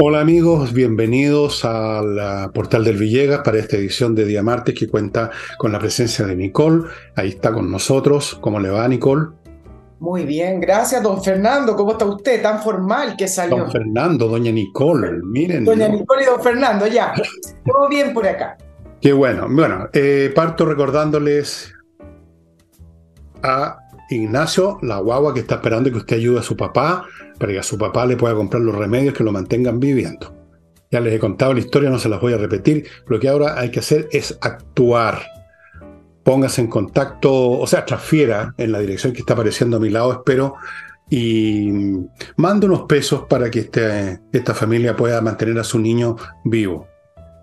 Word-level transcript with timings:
Hola 0.00 0.20
amigos, 0.20 0.72
bienvenidos 0.72 1.64
al 1.64 2.52
portal 2.52 2.84
del 2.84 2.96
Villegas 2.96 3.40
para 3.40 3.58
esta 3.58 3.76
edición 3.76 4.14
de 4.14 4.26
Día 4.26 4.44
Martes 4.44 4.72
que 4.78 4.86
cuenta 4.86 5.32
con 5.58 5.72
la 5.72 5.80
presencia 5.80 6.24
de 6.24 6.36
Nicole. 6.36 6.84
Ahí 7.16 7.30
está 7.30 7.52
con 7.52 7.68
nosotros. 7.68 8.38
¿Cómo 8.40 8.60
le 8.60 8.70
va 8.70 8.86
Nicole? 8.86 9.30
Muy 9.98 10.24
bien, 10.24 10.60
gracias, 10.60 11.02
don 11.02 11.20
Fernando. 11.20 11.74
¿Cómo 11.74 11.90
está 11.90 12.04
usted? 12.04 12.40
Tan 12.40 12.62
formal 12.62 13.16
que 13.16 13.26
salió. 13.26 13.56
Don 13.56 13.72
Fernando, 13.72 14.28
doña 14.28 14.52
Nicole, 14.52 15.18
miren. 15.24 15.64
Doña 15.64 15.88
Nicole 15.88 16.22
y 16.22 16.26
don 16.26 16.40
Fernando, 16.40 16.86
ya. 16.86 17.12
Todo 17.66 17.88
bien 17.88 18.14
por 18.14 18.24
acá. 18.24 18.56
Qué 19.00 19.12
bueno. 19.12 19.48
Bueno, 19.50 19.88
eh, 19.92 20.30
parto 20.32 20.64
recordándoles 20.64 21.74
a 23.42 23.78
Ignacio, 24.10 24.78
la 24.82 24.98
guagua 24.98 25.34
que 25.34 25.40
está 25.40 25.56
esperando 25.56 25.90
que 25.90 25.98
usted 25.98 26.16
ayude 26.16 26.40
a 26.40 26.42
su 26.42 26.56
papá 26.56 27.06
para 27.38 27.52
que 27.52 27.58
a 27.58 27.62
su 27.62 27.78
papá 27.78 28.06
le 28.06 28.16
pueda 28.16 28.34
comprar 28.34 28.62
los 28.62 28.74
remedios 28.74 29.14
que 29.14 29.24
lo 29.24 29.32
mantengan 29.32 29.78
viviendo. 29.78 30.34
Ya 30.90 31.00
les 31.00 31.14
he 31.14 31.18
contado 31.18 31.52
la 31.52 31.60
historia, 31.60 31.90
no 31.90 31.98
se 31.98 32.08
las 32.08 32.20
voy 32.20 32.32
a 32.32 32.38
repetir. 32.38 32.86
Lo 33.06 33.20
que 33.20 33.28
ahora 33.28 33.58
hay 33.58 33.70
que 33.70 33.80
hacer 33.80 34.08
es 34.10 34.38
actuar. 34.40 35.20
Póngase 36.22 36.62
en 36.62 36.68
contacto, 36.68 37.32
o 37.32 37.66
sea, 37.66 37.84
transfiera 37.84 38.54
en 38.56 38.72
la 38.72 38.78
dirección 38.78 39.12
que 39.12 39.20
está 39.20 39.34
apareciendo 39.34 39.76
a 39.76 39.80
mi 39.80 39.90
lado, 39.90 40.12
espero, 40.12 40.54
y 41.10 41.70
mande 42.36 42.66
unos 42.66 42.82
pesos 42.82 43.24
para 43.28 43.50
que 43.50 43.60
este, 43.60 44.20
esta 44.32 44.54
familia 44.54 44.96
pueda 44.96 45.20
mantener 45.20 45.58
a 45.58 45.64
su 45.64 45.78
niño 45.78 46.16
vivo. 46.44 46.86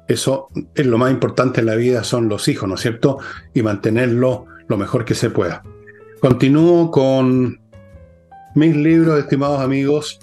Eso 0.08 0.50
es 0.76 0.86
lo 0.86 0.98
más 1.00 1.12
importante 1.12 1.62
en 1.62 1.66
la 1.66 1.76
vida, 1.76 2.04
son 2.04 2.30
los 2.30 2.48
hijos, 2.48 2.70
¿no 2.70 2.76
es 2.76 2.82
cierto? 2.82 3.18
Y 3.54 3.64
mantenerlo 3.64 4.46
lo 4.68 4.78
mejor 4.78 5.04
que 5.04 5.16
se 5.16 5.32
pueda. 5.32 5.64
Continúo 6.20 6.92
con 6.92 7.60
mis 8.56 8.76
libros, 8.76 9.20
estimados 9.20 9.60
amigos, 9.60 10.20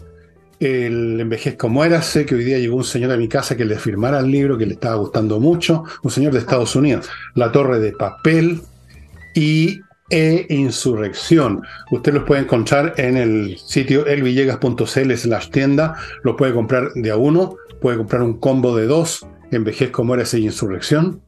el 0.59 1.21
Envejezco 1.21 1.69
Muérase, 1.69 2.25
que 2.25 2.35
hoy 2.35 2.45
día 2.45 2.59
llegó 2.59 2.77
un 2.77 2.85
señor 2.85 3.13
a 3.13 3.17
mi 3.17 3.29
casa 3.29 3.57
que 3.57 3.65
le 3.65 3.77
firmara 3.77 4.21
el 4.21 4.31
libro, 4.31 4.57
que 4.57 4.67
le 4.67 4.75
estaba 4.75 4.97
gustando 4.97 5.39
mucho, 5.39 5.85
un 6.03 6.11
señor 6.11 6.33
de 6.33 6.39
Estados 6.39 6.75
Unidos, 6.75 7.09
La 7.35 7.53
Torre 7.53 7.79
de 7.79 7.93
Papel 7.93 8.61
y 9.35 9.81
E 10.11 10.47
Insurrección. 10.49 11.63
Usted 11.91 12.15
los 12.15 12.25
puede 12.25 12.43
encontrar 12.43 12.95
en 12.97 13.17
el 13.17 13.59
sitio 13.59 14.07
elvillegas.cl 14.07 15.13
slash 15.15 15.51
tienda, 15.51 15.97
los 16.23 16.37
puede 16.37 16.53
comprar 16.53 16.93
de 16.95 17.11
a 17.11 17.17
uno, 17.17 17.57
puede 17.81 17.97
comprar 17.99 18.23
un 18.23 18.39
combo 18.39 18.77
de 18.77 18.87
dos, 18.87 19.27
Envejezco 19.51 20.05
Muérase 20.05 20.39
y 20.39 20.45
Insurrección, 20.45 21.23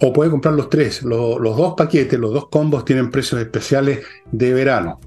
o 0.00 0.12
puede 0.12 0.30
comprar 0.30 0.54
los 0.54 0.68
tres. 0.68 1.02
los 1.02 1.56
dos 1.56 1.74
paquetes, 1.76 2.18
los 2.18 2.32
dos 2.32 2.48
combos 2.48 2.84
tienen 2.84 3.10
precios 3.10 3.40
especiales 3.40 4.00
de 4.32 4.54
verano. 4.54 5.00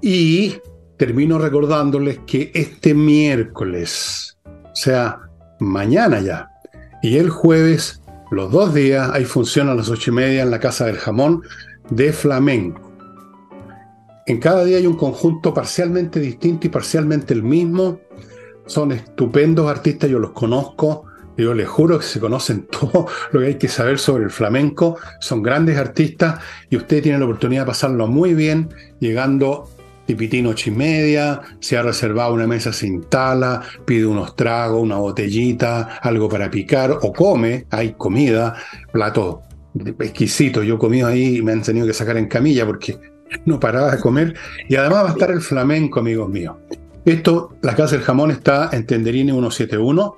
Y 0.00 0.56
termino 0.96 1.38
recordándoles 1.38 2.20
que 2.26 2.50
este 2.54 2.94
miércoles, 2.94 4.38
o 4.44 4.74
sea, 4.74 5.20
mañana 5.60 6.20
ya, 6.20 6.50
y 7.02 7.16
el 7.16 7.30
jueves, 7.30 8.02
los 8.30 8.50
dos 8.50 8.74
días, 8.74 9.10
hay 9.12 9.24
función 9.24 9.68
a 9.68 9.74
las 9.74 9.88
ocho 9.88 10.10
y 10.10 10.14
media 10.14 10.42
en 10.42 10.50
la 10.50 10.60
Casa 10.60 10.86
del 10.86 10.98
Jamón 10.98 11.42
de 11.90 12.12
flamenco. 12.12 12.92
En 14.26 14.40
cada 14.40 14.64
día 14.64 14.78
hay 14.78 14.86
un 14.86 14.96
conjunto 14.96 15.52
parcialmente 15.52 16.18
distinto 16.18 16.66
y 16.66 16.70
parcialmente 16.70 17.34
el 17.34 17.42
mismo. 17.42 18.00
Son 18.66 18.92
estupendos 18.92 19.70
artistas, 19.70 20.08
yo 20.08 20.18
los 20.18 20.30
conozco. 20.30 21.04
Yo 21.36 21.54
les 21.54 21.68
juro 21.68 21.98
que 21.98 22.04
se 22.04 22.20
conocen 22.20 22.66
todo 22.70 23.06
lo 23.32 23.40
que 23.40 23.46
hay 23.46 23.54
que 23.54 23.68
saber 23.68 23.98
sobre 23.98 24.24
el 24.24 24.30
flamenco. 24.30 24.98
Son 25.20 25.42
grandes 25.42 25.78
artistas 25.78 26.40
y 26.70 26.76
usted 26.76 27.02
tiene 27.02 27.18
la 27.18 27.24
oportunidad 27.24 27.62
de 27.62 27.66
pasarlo 27.66 28.06
muy 28.06 28.34
bien 28.34 28.68
llegando 29.00 29.68
tipitino 30.06 30.50
ocho 30.50 30.70
y 30.70 30.72
media, 30.72 31.40
se 31.60 31.76
ha 31.76 31.82
reservado 31.82 32.34
una 32.34 32.46
mesa, 32.46 32.72
se 32.72 32.86
instala, 32.86 33.62
pide 33.84 34.06
unos 34.06 34.36
tragos, 34.36 34.82
una 34.82 34.96
botellita, 34.96 35.98
algo 36.02 36.28
para 36.28 36.50
picar, 36.50 36.98
o 37.02 37.12
come, 37.12 37.66
hay 37.70 37.94
comida, 37.94 38.54
plato 38.92 39.42
exquisito. 40.00 40.62
Yo 40.62 40.76
he 40.76 40.78
comido 40.78 41.08
ahí 41.08 41.38
y 41.38 41.42
me 41.42 41.52
han 41.52 41.62
tenido 41.62 41.86
que 41.86 41.94
sacar 41.94 42.16
en 42.16 42.28
camilla 42.28 42.66
porque 42.66 42.98
no 43.46 43.58
paraba 43.58 43.92
de 43.92 44.00
comer. 44.00 44.34
Y 44.68 44.76
además 44.76 45.04
va 45.04 45.08
a 45.08 45.12
estar 45.12 45.30
el 45.30 45.40
flamenco, 45.40 46.00
amigos 46.00 46.28
míos. 46.28 46.56
Esto, 47.04 47.56
la 47.60 47.74
Casa 47.74 47.96
del 47.96 48.04
Jamón 48.04 48.30
está 48.30 48.70
en 48.72 48.86
Tenderini 48.86 49.30
171. 49.30 50.16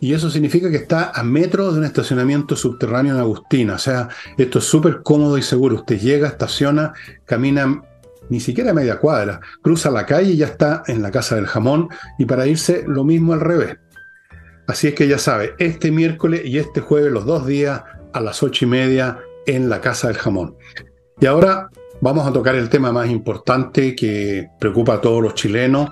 Y 0.00 0.14
eso 0.14 0.30
significa 0.30 0.70
que 0.70 0.76
está 0.76 1.10
a 1.14 1.22
metros 1.22 1.74
de 1.74 1.80
un 1.80 1.86
estacionamiento 1.86 2.56
subterráneo 2.56 3.14
en 3.14 3.20
Agustina. 3.20 3.74
O 3.74 3.78
sea, 3.78 4.08
esto 4.36 4.58
es 4.58 4.64
súper 4.64 5.02
cómodo 5.02 5.38
y 5.38 5.42
seguro. 5.42 5.76
Usted 5.76 5.98
llega, 5.98 6.28
estaciona, 6.28 6.92
camina 7.24 7.82
ni 8.28 8.40
siquiera 8.40 8.72
media 8.72 8.98
cuadra, 8.98 9.40
cruza 9.62 9.90
la 9.90 10.06
calle 10.06 10.32
y 10.32 10.36
ya 10.36 10.46
está 10.46 10.82
en 10.86 11.02
la 11.02 11.10
Casa 11.10 11.36
del 11.36 11.46
Jamón 11.46 11.88
y 12.18 12.24
para 12.24 12.46
irse 12.46 12.84
lo 12.86 13.04
mismo 13.04 13.32
al 13.32 13.40
revés. 13.40 13.76
Así 14.66 14.88
es 14.88 14.94
que 14.94 15.06
ya 15.06 15.18
sabe, 15.18 15.54
este 15.58 15.92
miércoles 15.92 16.42
y 16.44 16.58
este 16.58 16.80
jueves, 16.80 17.12
los 17.12 17.24
dos 17.24 17.46
días, 17.46 17.82
a 18.12 18.20
las 18.20 18.42
ocho 18.42 18.64
y 18.64 18.68
media 18.68 19.18
en 19.46 19.68
la 19.68 19.80
Casa 19.80 20.08
del 20.08 20.16
Jamón. 20.16 20.56
Y 21.20 21.26
ahora 21.26 21.70
vamos 22.00 22.26
a 22.26 22.32
tocar 22.32 22.56
el 22.56 22.68
tema 22.68 22.92
más 22.92 23.08
importante 23.08 23.94
que 23.94 24.48
preocupa 24.58 24.94
a 24.94 25.00
todos 25.00 25.22
los 25.22 25.34
chilenos. 25.34 25.90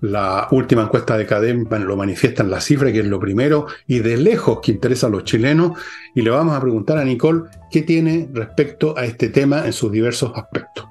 La 0.00 0.48
última 0.50 0.82
encuesta 0.82 1.16
de 1.16 1.26
CADEM 1.26 1.66
lo 1.70 1.96
manifiesta 1.96 2.42
en 2.42 2.50
la 2.50 2.60
cifra, 2.60 2.92
que 2.92 3.00
es 3.00 3.06
lo 3.06 3.20
primero 3.20 3.66
y 3.86 4.00
de 4.00 4.16
lejos 4.16 4.60
que 4.60 4.72
interesa 4.72 5.06
a 5.06 5.10
los 5.10 5.24
chilenos. 5.24 5.72
Y 6.14 6.22
le 6.22 6.30
vamos 6.30 6.56
a 6.56 6.60
preguntar 6.60 6.98
a 6.98 7.04
Nicole 7.04 7.42
qué 7.70 7.82
tiene 7.82 8.28
respecto 8.32 8.96
a 8.96 9.04
este 9.04 9.28
tema 9.28 9.66
en 9.66 9.72
sus 9.72 9.90
diversos 9.92 10.32
aspectos. 10.34 10.86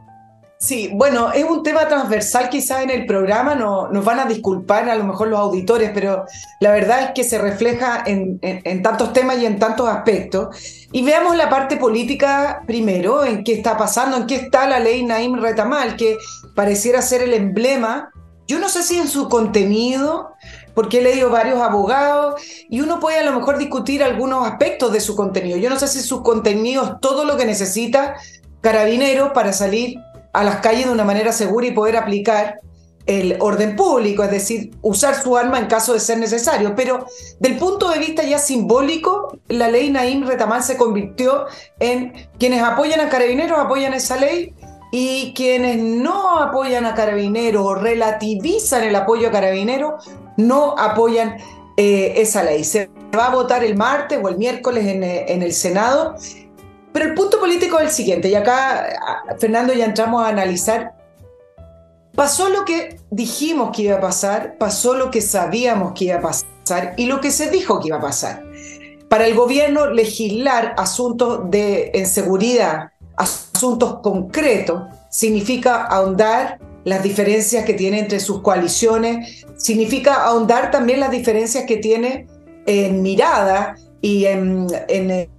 Sí, 0.58 0.90
bueno, 0.94 1.32
es 1.34 1.44
un 1.44 1.64
tema 1.64 1.88
transversal 1.88 2.50
quizás 2.50 2.82
en 2.82 2.90
el 2.90 3.06
programa, 3.06 3.56
no, 3.56 3.90
nos 3.90 4.06
van 4.06 4.20
a 4.20 4.26
disculpar 4.26 4.90
a 4.90 4.96
lo 4.96 5.04
mejor 5.04 5.28
los 5.28 5.40
auditores, 5.40 5.92
pero 5.94 6.26
la 6.62 6.72
verdad 6.72 7.04
es 7.04 7.12
que 7.12 7.24
se 7.26 7.38
refleja 7.38 8.04
en, 8.06 8.40
tantos 8.82 9.12
temas 9.12 9.38
y 9.38 9.46
en 9.46 9.60
tantos 9.60 9.88
aspectos. 9.88 10.88
Y 10.92 11.04
veamos 11.04 11.36
la 11.36 11.50
parte 11.50 11.76
política 11.76 12.64
primero, 12.66 13.26
en 13.26 13.44
qué 13.44 13.54
está 13.54 13.78
pasando, 13.78 14.16
en 14.18 14.28
qué 14.28 14.36
está 14.36 14.68
la 14.68 14.80
ley 14.80 15.04
Naim 15.04 15.36
Retamal, 15.36 15.98
que 15.98 16.18
pareciera 16.56 17.02
ser 17.02 17.22
el 17.22 17.34
emblema, 17.34 18.10
yo 18.48 18.60
no 18.60 18.70
sé 18.70 18.84
si 18.84 18.98
en 18.98 19.08
su 19.08 19.30
contenido, 19.30 20.34
porque 20.74 21.00
he 21.00 21.02
leído 21.02 21.30
varios 21.30 21.62
abogados 21.62 22.42
y 22.70 22.82
uno 22.82 23.00
puede 23.00 23.20
a 23.20 23.24
lo 23.24 23.32
mejor 23.32 23.58
discutir 23.58 24.04
algunos 24.04 24.48
aspectos 24.48 24.92
de 24.92 25.00
su 25.00 25.16
contenido. 25.16 25.58
Yo 25.58 25.70
no 25.70 25.80
sé 25.80 25.88
si 25.88 26.02
su 26.02 26.22
contenido 26.22 26.84
es 26.84 26.92
todo 27.02 27.26
lo 27.26 27.38
que 27.38 27.46
necesita 27.46 28.16
Carabineros 28.62 29.32
para 29.32 29.54
salir 29.54 30.00
a 30.34 30.44
las 30.44 30.58
calles 30.58 30.88
de 30.88 30.92
una 30.92 31.04
manera 31.04 31.32
segura 31.32 31.68
y 31.68 31.72
poder 31.72 31.98
aplicar 31.98 32.60
el 33.06 33.38
orden 33.40 33.76
público, 33.76 34.24
es 34.24 34.32
decir, 34.32 34.72
usar 34.82 35.22
su 35.22 35.38
arma 35.38 35.60
en 35.60 35.68
caso 35.68 35.94
de 35.94 36.00
ser 36.00 36.18
necesario. 36.18 36.74
Pero 36.76 37.06
del 37.40 37.58
punto 37.58 37.90
de 37.90 38.00
vista 38.00 38.24
ya 38.24 38.40
simbólico, 38.40 39.38
la 39.48 39.70
ley 39.70 39.92
Naim 39.92 40.26
Retamal 40.26 40.64
se 40.64 40.78
convirtió 40.78 41.46
en 41.80 42.28
quienes 42.40 42.64
apoyan 42.64 43.00
a 43.00 43.10
carabineros 43.10 43.60
apoyan 43.60 43.94
esa 43.94 44.18
ley 44.18 44.54
y 44.92 45.34
quienes 45.34 45.78
no 45.78 46.40
apoyan 46.40 46.86
a 46.86 46.96
carabineros 46.96 47.66
o 47.66 47.76
relativizan 47.76 48.84
el 48.84 48.96
apoyo 48.96 49.28
a 49.28 49.32
carabineros 49.32 50.10
no 50.38 50.76
apoyan 50.78 51.38
eh, 51.78 52.14
esa 52.18 52.44
ley. 52.44 52.64
Se 52.64 52.90
va 53.18 53.28
a 53.28 53.30
votar 53.30 53.64
el 53.64 53.76
martes 53.76 54.20
o 54.22 54.30
el 54.30 54.38
miércoles 54.38 54.86
en, 54.86 55.04
en 55.04 55.42
el 55.42 55.54
Senado 55.54 56.16
pero 56.96 57.08
el 57.08 57.14
punto 57.14 57.42
político 57.42 57.78
es 57.80 57.88
el 57.88 57.92
siguiente, 57.92 58.30
y 58.30 58.36
acá, 58.36 58.88
Fernando, 59.38 59.74
ya 59.74 59.84
entramos 59.84 60.24
a 60.24 60.30
analizar. 60.30 60.94
Pasó 62.16 62.48
lo 62.48 62.64
que 62.64 63.02
dijimos 63.12 63.76
que 63.76 63.82
iba 63.82 63.98
a 63.98 64.00
pasar, 64.00 64.58
pasó 64.58 64.94
lo 64.94 65.12
que 65.12 65.20
sabíamos 65.20 65.92
que 65.92 66.06
iba 66.06 66.16
a 66.16 66.22
pasar 66.22 66.94
y 66.96 67.08
lo 67.08 67.20
que 67.20 67.32
se 67.32 67.50
dijo 67.50 67.82
que 67.82 67.90
iba 67.90 67.98
a 67.98 68.02
pasar. 68.02 68.46
Para 69.10 69.28
el 69.28 69.36
gobierno, 69.36 69.88
legislar 69.88 70.74
asuntos 70.78 71.52
de 71.52 72.02
seguridad, 72.06 72.92
asuntos 73.18 74.00
concretos, 74.02 74.84
significa 75.10 75.86
ahondar 75.86 76.60
las 76.84 77.02
diferencias 77.02 77.66
que 77.66 77.74
tiene 77.74 78.00
entre 78.00 78.20
sus 78.20 78.42
coaliciones, 78.42 79.46
significa 79.58 80.26
ahondar 80.26 80.72
también 80.72 81.00
las 81.00 81.12
diferencias 81.12 81.66
que 81.66 81.78
tiene 81.78 82.28
en 82.66 83.02
mirada 83.02 83.76
y 84.02 84.26
en, 84.26 84.68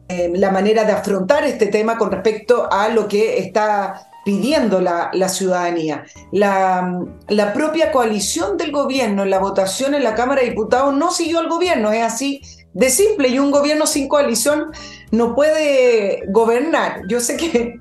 la 0.08 0.50
manera 0.50 0.84
de 0.84 0.92
afrontar 0.92 1.44
este 1.44 1.66
tema 1.66 1.98
con 1.98 2.10
respecto 2.10 2.68
a 2.70 2.88
lo 2.88 3.08
que 3.08 3.38
está 3.38 4.08
pidiendo 4.24 4.80
la, 4.80 5.28
ciudadanía. 5.28 6.04
La, 6.32 7.00
la, 7.28 7.52
propia 7.52 7.92
coalición 7.92 8.56
del 8.56 8.72
gobierno 8.72 9.22
en 9.22 9.30
la 9.30 9.38
votación 9.38 9.94
en 9.94 10.02
la 10.04 10.14
Cámara 10.14 10.42
de 10.42 10.50
Diputados 10.50 10.94
no 10.94 11.10
siguió 11.10 11.38
al 11.38 11.48
gobierno, 11.48 11.92
es 11.92 12.02
así 12.02 12.40
de 12.76 12.90
simple, 12.90 13.28
y 13.28 13.38
un 13.38 13.50
gobierno 13.50 13.86
sin 13.86 14.06
coalición 14.06 14.70
no 15.10 15.34
puede 15.34 16.24
gobernar. 16.28 17.00
Yo 17.08 17.20
sé 17.20 17.38
que 17.38 17.74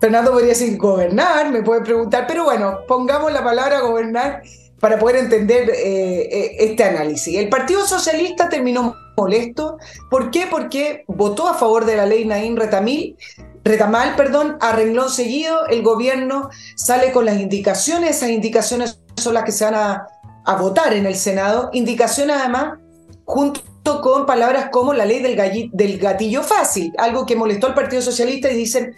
Fernando 0.00 0.32
podría 0.32 0.50
decir 0.50 0.78
gobernar, 0.78 1.50
me 1.50 1.62
puede 1.62 1.82
preguntar, 1.82 2.24
pero 2.26 2.44
bueno, 2.44 2.78
pongamos 2.88 3.30
la 3.32 3.44
palabra 3.44 3.80
gobernar 3.80 4.42
para 4.80 4.98
poder 4.98 5.16
entender 5.16 5.68
eh, 5.68 6.22
eh, 6.22 6.56
este 6.60 6.84
análisis. 6.84 7.36
El 7.36 7.50
Partido 7.50 7.86
Socialista 7.86 8.48
terminó 8.48 8.96
molesto. 9.14 9.76
¿Por 10.10 10.30
qué? 10.30 10.46
Porque 10.50 11.04
votó 11.06 11.46
a 11.46 11.54
favor 11.54 11.84
de 11.84 11.96
la 11.96 12.06
ley 12.06 12.24
Naín 12.24 12.56
Retamil, 12.56 13.16
Retamal, 13.62 14.16
perdón, 14.16 14.56
a 14.60 14.72
renglón 14.72 15.10
seguido, 15.10 15.66
el 15.66 15.82
gobierno 15.82 16.48
sale 16.76 17.12
con 17.12 17.26
las 17.26 17.38
indicaciones, 17.38 18.16
esas 18.16 18.30
indicaciones 18.30 19.00
son 19.16 19.34
las 19.34 19.44
que 19.44 19.52
se 19.52 19.64
van 19.64 19.74
a 19.74 20.06
a 20.44 20.56
votar 20.56 20.92
en 20.92 21.06
el 21.06 21.14
Senado, 21.14 21.70
indicaciones 21.72 22.36
además 22.36 22.78
junto 23.24 23.60
con 23.84 24.26
palabras 24.26 24.68
como 24.70 24.94
la 24.94 25.04
ley 25.04 25.20
del, 25.20 25.98
gatillo 25.98 26.42
fácil, 26.42 26.92
algo 26.98 27.26
que 27.26 27.36
molestó 27.36 27.66
al 27.66 27.74
Partido 27.74 28.00
Socialista 28.00 28.50
y 28.50 28.56
dicen, 28.56 28.94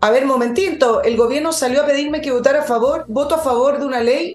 a 0.00 0.10
ver, 0.10 0.26
momentito, 0.26 1.02
el 1.02 1.16
gobierno 1.16 1.52
salió 1.52 1.82
a 1.82 1.86
pedirme 1.86 2.20
que 2.20 2.32
votara 2.32 2.60
a 2.60 2.64
favor, 2.64 3.04
voto 3.08 3.34
a 3.34 3.38
favor 3.38 3.78
de 3.78 3.86
una 3.86 4.00
ley 4.00 4.34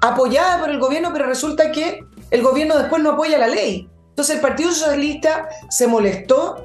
apoyada 0.00 0.60
por 0.60 0.70
el 0.70 0.78
gobierno, 0.78 1.10
pero 1.12 1.26
resulta 1.26 1.70
que 1.70 2.00
el 2.30 2.42
gobierno 2.42 2.78
después 2.78 3.02
no 3.02 3.10
apoya 3.10 3.38
la 3.38 3.48
ley. 3.48 3.88
Entonces 4.08 4.36
el 4.36 4.42
Partido 4.42 4.72
Socialista 4.72 5.48
se 5.68 5.86
molestó. 5.86 6.64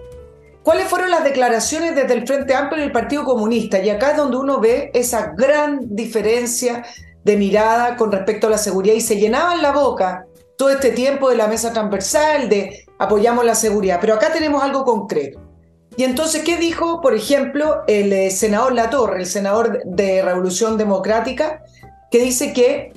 ¿Cuáles 0.64 0.88
fueron 0.88 1.12
las 1.12 1.24
declaraciones 1.24 1.96
desde 1.96 2.14
el 2.14 2.28
Frente 2.28 2.54
Amplio 2.54 2.84
y 2.84 2.88
el 2.88 2.92
Partido 2.92 3.24
Comunista? 3.24 3.80
Y 3.80 3.90
acá 3.90 4.12
es 4.12 4.18
donde 4.18 4.38
uno 4.38 4.60
ve 4.60 4.92
esa 4.94 5.34
gran 5.38 5.96
diferencia 5.96 6.84
de 7.24 7.38
mirada 7.38 7.96
con 7.96 8.12
respecto 8.12 8.48
a 8.48 8.50
la 8.50 8.58
seguridad 8.58 8.96
y 8.96 9.02
se 9.02 9.18
llenaban 9.18 9.62
la 9.62 9.72
boca 9.72 10.27
todo 10.58 10.72
este 10.72 10.90
tiempo 10.90 11.30
de 11.30 11.38
la 11.38 11.48
mesa 11.48 11.72
transversal, 11.72 12.50
de 12.50 12.86
apoyamos 12.98 13.46
la 13.46 13.56
seguridad, 13.56 14.00
pero 14.02 14.16
acá 14.16 14.34
tenemos 14.34 14.62
algo 14.64 14.84
concreto. 14.84 15.40
Y 15.96 16.04
entonces, 16.04 16.44
¿qué 16.44 16.58
dijo, 16.58 17.00
por 17.00 17.14
ejemplo, 17.14 17.84
el 17.88 18.12
eh, 18.12 18.32
senador 18.32 18.74
Latorre, 18.74 19.20
el 19.20 19.26
senador 19.28 19.82
de 19.86 20.22
Revolución 20.22 20.78
Democrática, 20.78 21.64
que 22.12 22.20
dice 22.20 22.54
que 22.54 22.92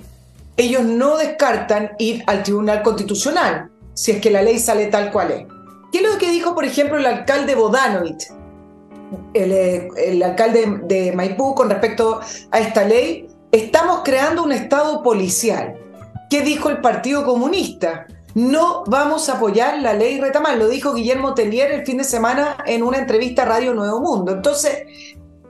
ellos 0.56 0.82
no 0.82 1.16
descartan 1.16 1.92
ir 1.98 2.24
al 2.26 2.42
Tribunal 2.42 2.82
Constitucional 2.82 3.70
si 3.94 4.12
es 4.12 4.20
que 4.20 4.30
la 4.30 4.42
ley 4.42 4.58
sale 4.58 4.86
tal 4.86 5.12
cual 5.12 5.30
es? 5.30 5.46
¿Qué 5.92 5.98
es 5.98 6.04
lo 6.04 6.18
que 6.18 6.30
dijo, 6.30 6.54
por 6.54 6.64
ejemplo, 6.64 6.98
el 6.98 7.06
alcalde 7.06 7.54
Bodanovich, 7.54 8.28
el, 9.34 9.52
eh, 9.52 9.88
el 9.96 10.22
alcalde 10.22 10.80
de 10.84 11.12
Maipú, 11.12 11.54
con 11.54 11.68
respecto 11.68 12.20
a 12.50 12.60
esta 12.60 12.84
ley? 12.84 13.28
Estamos 13.52 14.00
creando 14.04 14.42
un 14.44 14.52
Estado 14.52 15.02
policial. 15.02 15.74
¿Qué 16.30 16.42
dijo 16.42 16.70
el 16.70 16.80
Partido 16.80 17.24
Comunista? 17.24 18.06
No 18.36 18.84
vamos 18.86 19.28
a 19.28 19.32
apoyar 19.32 19.82
la 19.82 19.94
ley 19.94 20.20
Retamal, 20.20 20.60
lo 20.60 20.68
dijo 20.68 20.94
Guillermo 20.94 21.34
Tellier 21.34 21.72
el 21.72 21.84
fin 21.84 21.98
de 21.98 22.04
semana 22.04 22.58
en 22.66 22.84
una 22.84 22.98
entrevista 22.98 23.42
a 23.42 23.46
Radio 23.46 23.74
Nuevo 23.74 24.00
Mundo. 24.00 24.30
Entonces, 24.30 24.84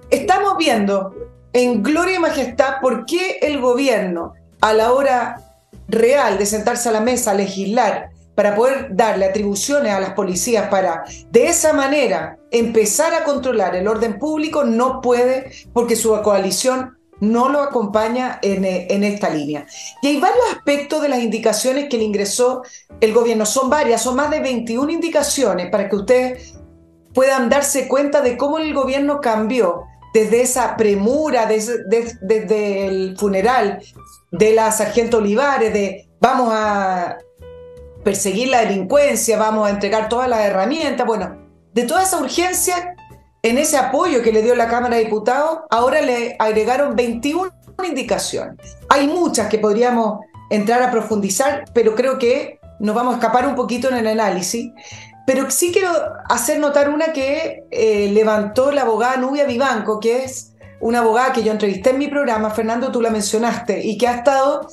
estamos 0.08 0.56
viendo 0.56 1.14
en 1.52 1.82
gloria 1.82 2.16
y 2.16 2.18
majestad 2.18 2.76
por 2.80 3.04
qué 3.04 3.40
el 3.42 3.60
gobierno, 3.60 4.32
a 4.62 4.72
la 4.72 4.92
hora 4.92 5.52
real 5.86 6.38
de 6.38 6.46
sentarse 6.46 6.88
a 6.88 6.92
la 6.92 7.02
mesa 7.02 7.32
a 7.32 7.34
legislar, 7.34 8.08
para 8.34 8.54
poder 8.54 8.88
darle 8.92 9.26
atribuciones 9.26 9.92
a 9.92 10.00
las 10.00 10.14
policías 10.14 10.68
para 10.68 11.04
de 11.30 11.48
esa 11.48 11.74
manera 11.74 12.38
empezar 12.50 13.12
a 13.12 13.24
controlar 13.24 13.76
el 13.76 13.86
orden 13.86 14.18
público, 14.18 14.64
no 14.64 15.02
puede 15.02 15.52
porque 15.74 15.94
su 15.94 16.18
coalición 16.22 16.96
no 17.20 17.48
lo 17.48 17.60
acompaña 17.60 18.38
eh, 18.42 18.86
en, 18.90 19.04
esta 19.04 19.30
línea. 19.30 19.66
Y 20.02 20.08
hay 20.08 20.20
varios 20.20 20.44
aspectos 20.52 21.02
de 21.02 21.08
las 21.08 21.20
indicaciones 21.20 21.88
que 21.88 21.98
le 21.98 22.04
ingresó 22.04 22.62
el 23.00 23.12
gobierno. 23.12 23.46
Son 23.46 23.70
varias, 23.70 24.02
son 24.02 24.16
más 24.16 24.30
de 24.30 24.40
21 24.40 24.90
indicaciones 24.90 25.70
para 25.70 25.88
que 25.88 25.96
ustedes 25.96 26.54
puedan 27.14 27.48
darse 27.48 27.88
cuenta 27.88 28.20
de 28.22 28.36
cómo 28.36 28.58
el 28.58 28.72
gobierno 28.72 29.20
cambió 29.20 29.84
desde 30.14 30.42
esa 30.42 30.76
premura, 30.76 31.46
desde, 31.46 31.84
desde 31.86 32.86
el 32.86 33.16
funeral 33.16 33.80
de 34.32 34.54
la 34.54 34.72
sargento 34.72 35.18
Olivares, 35.18 35.72
de 35.72 36.08
vamos 36.20 36.50
a 36.52 37.18
perseguir 38.02 38.48
la 38.48 38.60
delincuencia, 38.60 39.38
vamos 39.38 39.68
a 39.68 39.70
entregar 39.70 40.08
todas 40.08 40.28
las 40.28 40.40
herramientas, 40.40 41.06
bueno, 41.06 41.36
de 41.72 41.84
toda 41.84 42.02
esa 42.02 42.18
urgencia 42.18 42.96
en 43.42 43.58
ese 43.58 43.76
apoyo 43.76 44.22
que 44.22 44.32
le 44.32 44.42
dio 44.42 44.54
la 44.54 44.68
Cámara 44.68 44.96
de 44.96 45.04
Diputados, 45.04 45.60
ahora 45.70 46.02
le 46.02 46.36
agregaron 46.38 46.94
21 46.94 47.50
indicaciones. 47.84 48.76
Hay 48.88 49.06
muchas 49.06 49.48
que 49.48 49.58
podríamos 49.58 50.20
entrar 50.50 50.82
a 50.82 50.90
profundizar, 50.90 51.64
pero 51.72 51.94
creo 51.94 52.18
que 52.18 52.58
nos 52.78 52.94
vamos 52.94 53.14
a 53.14 53.16
escapar 53.18 53.46
un 53.46 53.54
poquito 53.54 53.88
en 53.88 53.96
el 53.96 54.06
análisis. 54.06 54.72
Pero 55.26 55.50
sí 55.50 55.70
quiero 55.72 55.90
hacer 56.28 56.58
notar 56.58 56.90
una 56.90 57.12
que 57.12 57.64
eh, 57.70 58.10
levantó 58.12 58.72
la 58.72 58.82
abogada 58.82 59.16
Nubia 59.16 59.44
Vivanco, 59.44 60.00
que 60.00 60.24
es 60.24 60.52
una 60.80 61.00
abogada 61.00 61.32
que 61.32 61.42
yo 61.42 61.52
entrevisté 61.52 61.90
en 61.90 61.98
mi 61.98 62.08
programa, 62.08 62.50
Fernando, 62.50 62.90
tú 62.90 63.00
la 63.00 63.10
mencionaste, 63.10 63.84
y 63.84 63.96
que 63.96 64.08
ha 64.08 64.16
estado 64.16 64.66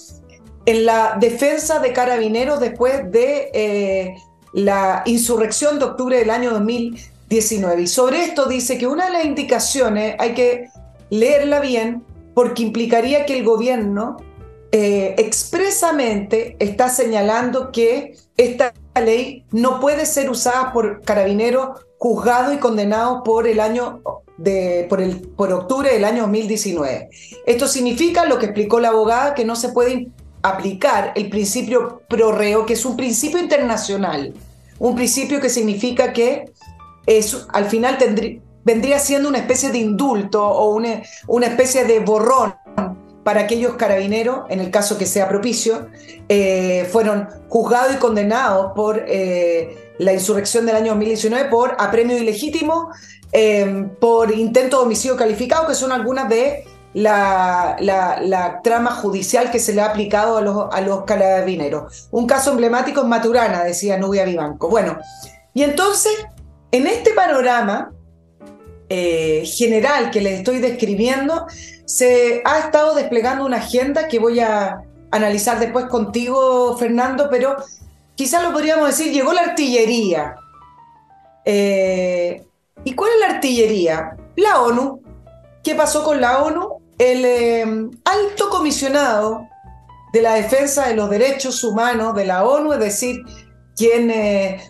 en 0.65 0.85
la 0.85 1.17
defensa 1.19 1.79
de 1.79 1.93
carabineros 1.93 2.59
después 2.59 3.09
de 3.11 3.49
eh, 3.53 4.15
la 4.53 5.03
insurrección 5.05 5.79
de 5.79 5.85
octubre 5.85 6.17
del 6.17 6.29
año 6.29 6.51
2000 6.51 6.97
19. 7.29 7.81
Y 7.81 7.87
sobre 7.87 8.23
esto 8.23 8.45
dice 8.45 8.77
que 8.77 8.87
una 8.87 9.05
de 9.05 9.11
las 9.11 9.25
indicaciones 9.25 10.15
hay 10.19 10.33
que 10.33 10.69
leerla 11.09 11.59
bien 11.59 12.03
porque 12.33 12.63
implicaría 12.63 13.25
que 13.25 13.37
el 13.37 13.43
gobierno 13.43 14.17
eh, 14.71 15.15
expresamente 15.17 16.55
está 16.59 16.89
señalando 16.89 17.71
que 17.71 18.15
esta 18.35 18.73
ley 19.01 19.45
no 19.51 19.79
puede 19.79 20.05
ser 20.05 20.29
usada 20.29 20.73
por 20.73 21.01
carabineros 21.01 21.79
juzgados 21.97 22.53
y 22.53 22.57
condenados 22.57 23.21
por 23.23 23.47
el 23.47 23.59
año 23.59 24.01
de, 24.37 24.85
por, 24.89 25.01
el, 25.01 25.21
por 25.21 25.51
octubre 25.51 25.91
del 25.91 26.05
año 26.05 26.23
2019. 26.23 27.09
Esto 27.45 27.67
significa, 27.67 28.25
lo 28.25 28.37
que 28.37 28.45
explicó 28.45 28.79
la 28.79 28.89
abogada, 28.89 29.33
que 29.33 29.45
no 29.45 29.55
se 29.55 29.69
puede 29.69 30.09
aplicar 30.43 31.13
el 31.15 31.29
principio 31.29 32.01
pro 32.07 32.31
reo, 32.31 32.65
que 32.65 32.73
es 32.73 32.85
un 32.85 32.95
principio 32.95 33.39
internacional, 33.39 34.33
un 34.79 34.95
principio 34.95 35.41
que 35.41 35.49
significa 35.49 36.13
que 36.13 36.51
al 37.53 37.65
final 37.65 37.97
vendría 38.63 38.99
siendo 38.99 39.29
una 39.29 39.37
especie 39.37 39.69
de 39.71 39.77
indulto 39.77 40.45
o 40.45 40.75
una, 40.75 41.01
una, 41.27 41.47
especie 41.47 41.85
de 41.85 42.01
borrón 42.01 42.53
para 43.23 43.41
aquellos 43.41 43.75
carabineros, 43.75 44.45
en 44.49 44.59
el 44.59 44.71
caso 44.71 44.97
que 44.97 45.05
sea 45.05 45.27
propicio, 45.27 45.87
eh, 46.29 46.87
fueron 46.91 47.27
juzgados 47.49 47.95
y 47.95 47.97
condenados 47.97 48.73
por 48.75 49.03
eh, 49.07 49.93
la 49.99 50.13
insurrección 50.13 50.65
del 50.65 50.75
año 50.75 50.93
2019 50.93 51.49
por 51.49 51.75
apremio 51.79 52.17
ilegítimo, 52.17 52.89
em, 53.31 53.89
por 53.89 54.31
intento 54.31 54.79
de 54.79 54.83
homicidio 54.83 55.15
calificado, 55.15 55.67
que 55.67 55.75
son 55.75 55.91
algunas 55.91 56.29
de 56.29 56.65
la, 56.93 57.75
la, 57.79 58.61
trama 58.63 58.91
judicial 58.91 59.51
que 59.51 59.59
se 59.59 59.73
le 59.73 59.81
ha 59.81 59.85
aplicado 59.85 60.37
a 60.37 60.41
los, 60.41 60.67
a 60.71 60.81
los 60.81 61.03
carabineros. 61.03 62.07
Un 62.11 62.27
caso 62.27 62.51
emblemático 62.51 63.01
es 63.01 63.07
Maturana, 63.07 63.63
decía 63.63 63.97
Nubia 63.97 64.25
Vivanco. 64.25 64.69
Bueno, 64.69 64.97
y 65.53 65.63
entonces 65.63 66.13
en 66.71 66.87
este 66.87 67.11
panorama 67.11 67.91
eh, 68.89 69.43
general 69.45 70.11
que 70.11 70.21
les 70.21 70.39
estoy 70.39 70.59
describiendo, 70.59 71.45
se 71.85 72.41
ha 72.45 72.59
estado 72.59 72.95
desplegando 72.95 73.45
una 73.45 73.57
agenda 73.57 74.07
que 74.07 74.17
voy 74.17 74.39
a 74.39 74.81
analizar 75.11 75.59
después 75.59 75.85
contigo, 75.85 76.77
Fernando, 76.77 77.27
pero 77.29 77.57
quizás 78.15 78.43
lo 78.43 78.53
podríamos 78.53 78.87
decir, 78.87 79.11
llegó 79.11 79.33
la 79.33 79.41
artillería. 79.41 80.35
Eh, 81.43 82.45
¿Y 82.83 82.93
cuál 82.93 83.11
es 83.15 83.19
la 83.19 83.35
artillería? 83.35 84.17
La 84.37 84.61
ONU. 84.61 85.01
¿Qué 85.63 85.75
pasó 85.75 86.03
con 86.03 86.21
la 86.21 86.43
ONU? 86.43 86.79
El 86.97 87.25
eh, 87.25 87.65
alto 88.05 88.49
comisionado 88.49 89.47
de 90.13 90.21
la 90.21 90.35
defensa 90.35 90.87
de 90.87 90.95
los 90.95 91.09
derechos 91.09 91.61
humanos 91.63 92.15
de 92.15 92.25
la 92.25 92.45
ONU, 92.45 92.73
es 92.73 92.79
decir, 92.79 93.21
quien 93.75 94.11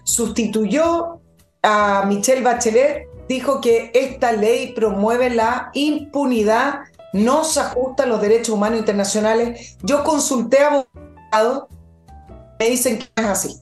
sustituyó 0.03 1.16
a 1.63 2.05
Michelle 2.05 2.41
Bachelet 2.41 3.07
dijo 3.27 3.61
que 3.61 3.91
esta 3.93 4.31
ley 4.31 4.73
promueve 4.73 5.29
la 5.29 5.69
impunidad, 5.73 6.81
no 7.13 7.43
se 7.43 7.59
ajusta 7.59 8.03
a 8.03 8.05
los 8.05 8.21
derechos 8.21 8.49
humanos 8.49 8.79
internacionales. 8.79 9.77
Yo 9.83 10.03
consulté 10.03 10.59
a 10.59 10.85
abogados, 11.31 11.65
me 12.59 12.69
dicen 12.69 12.99
que 12.99 13.07
es 13.15 13.25
así, 13.25 13.55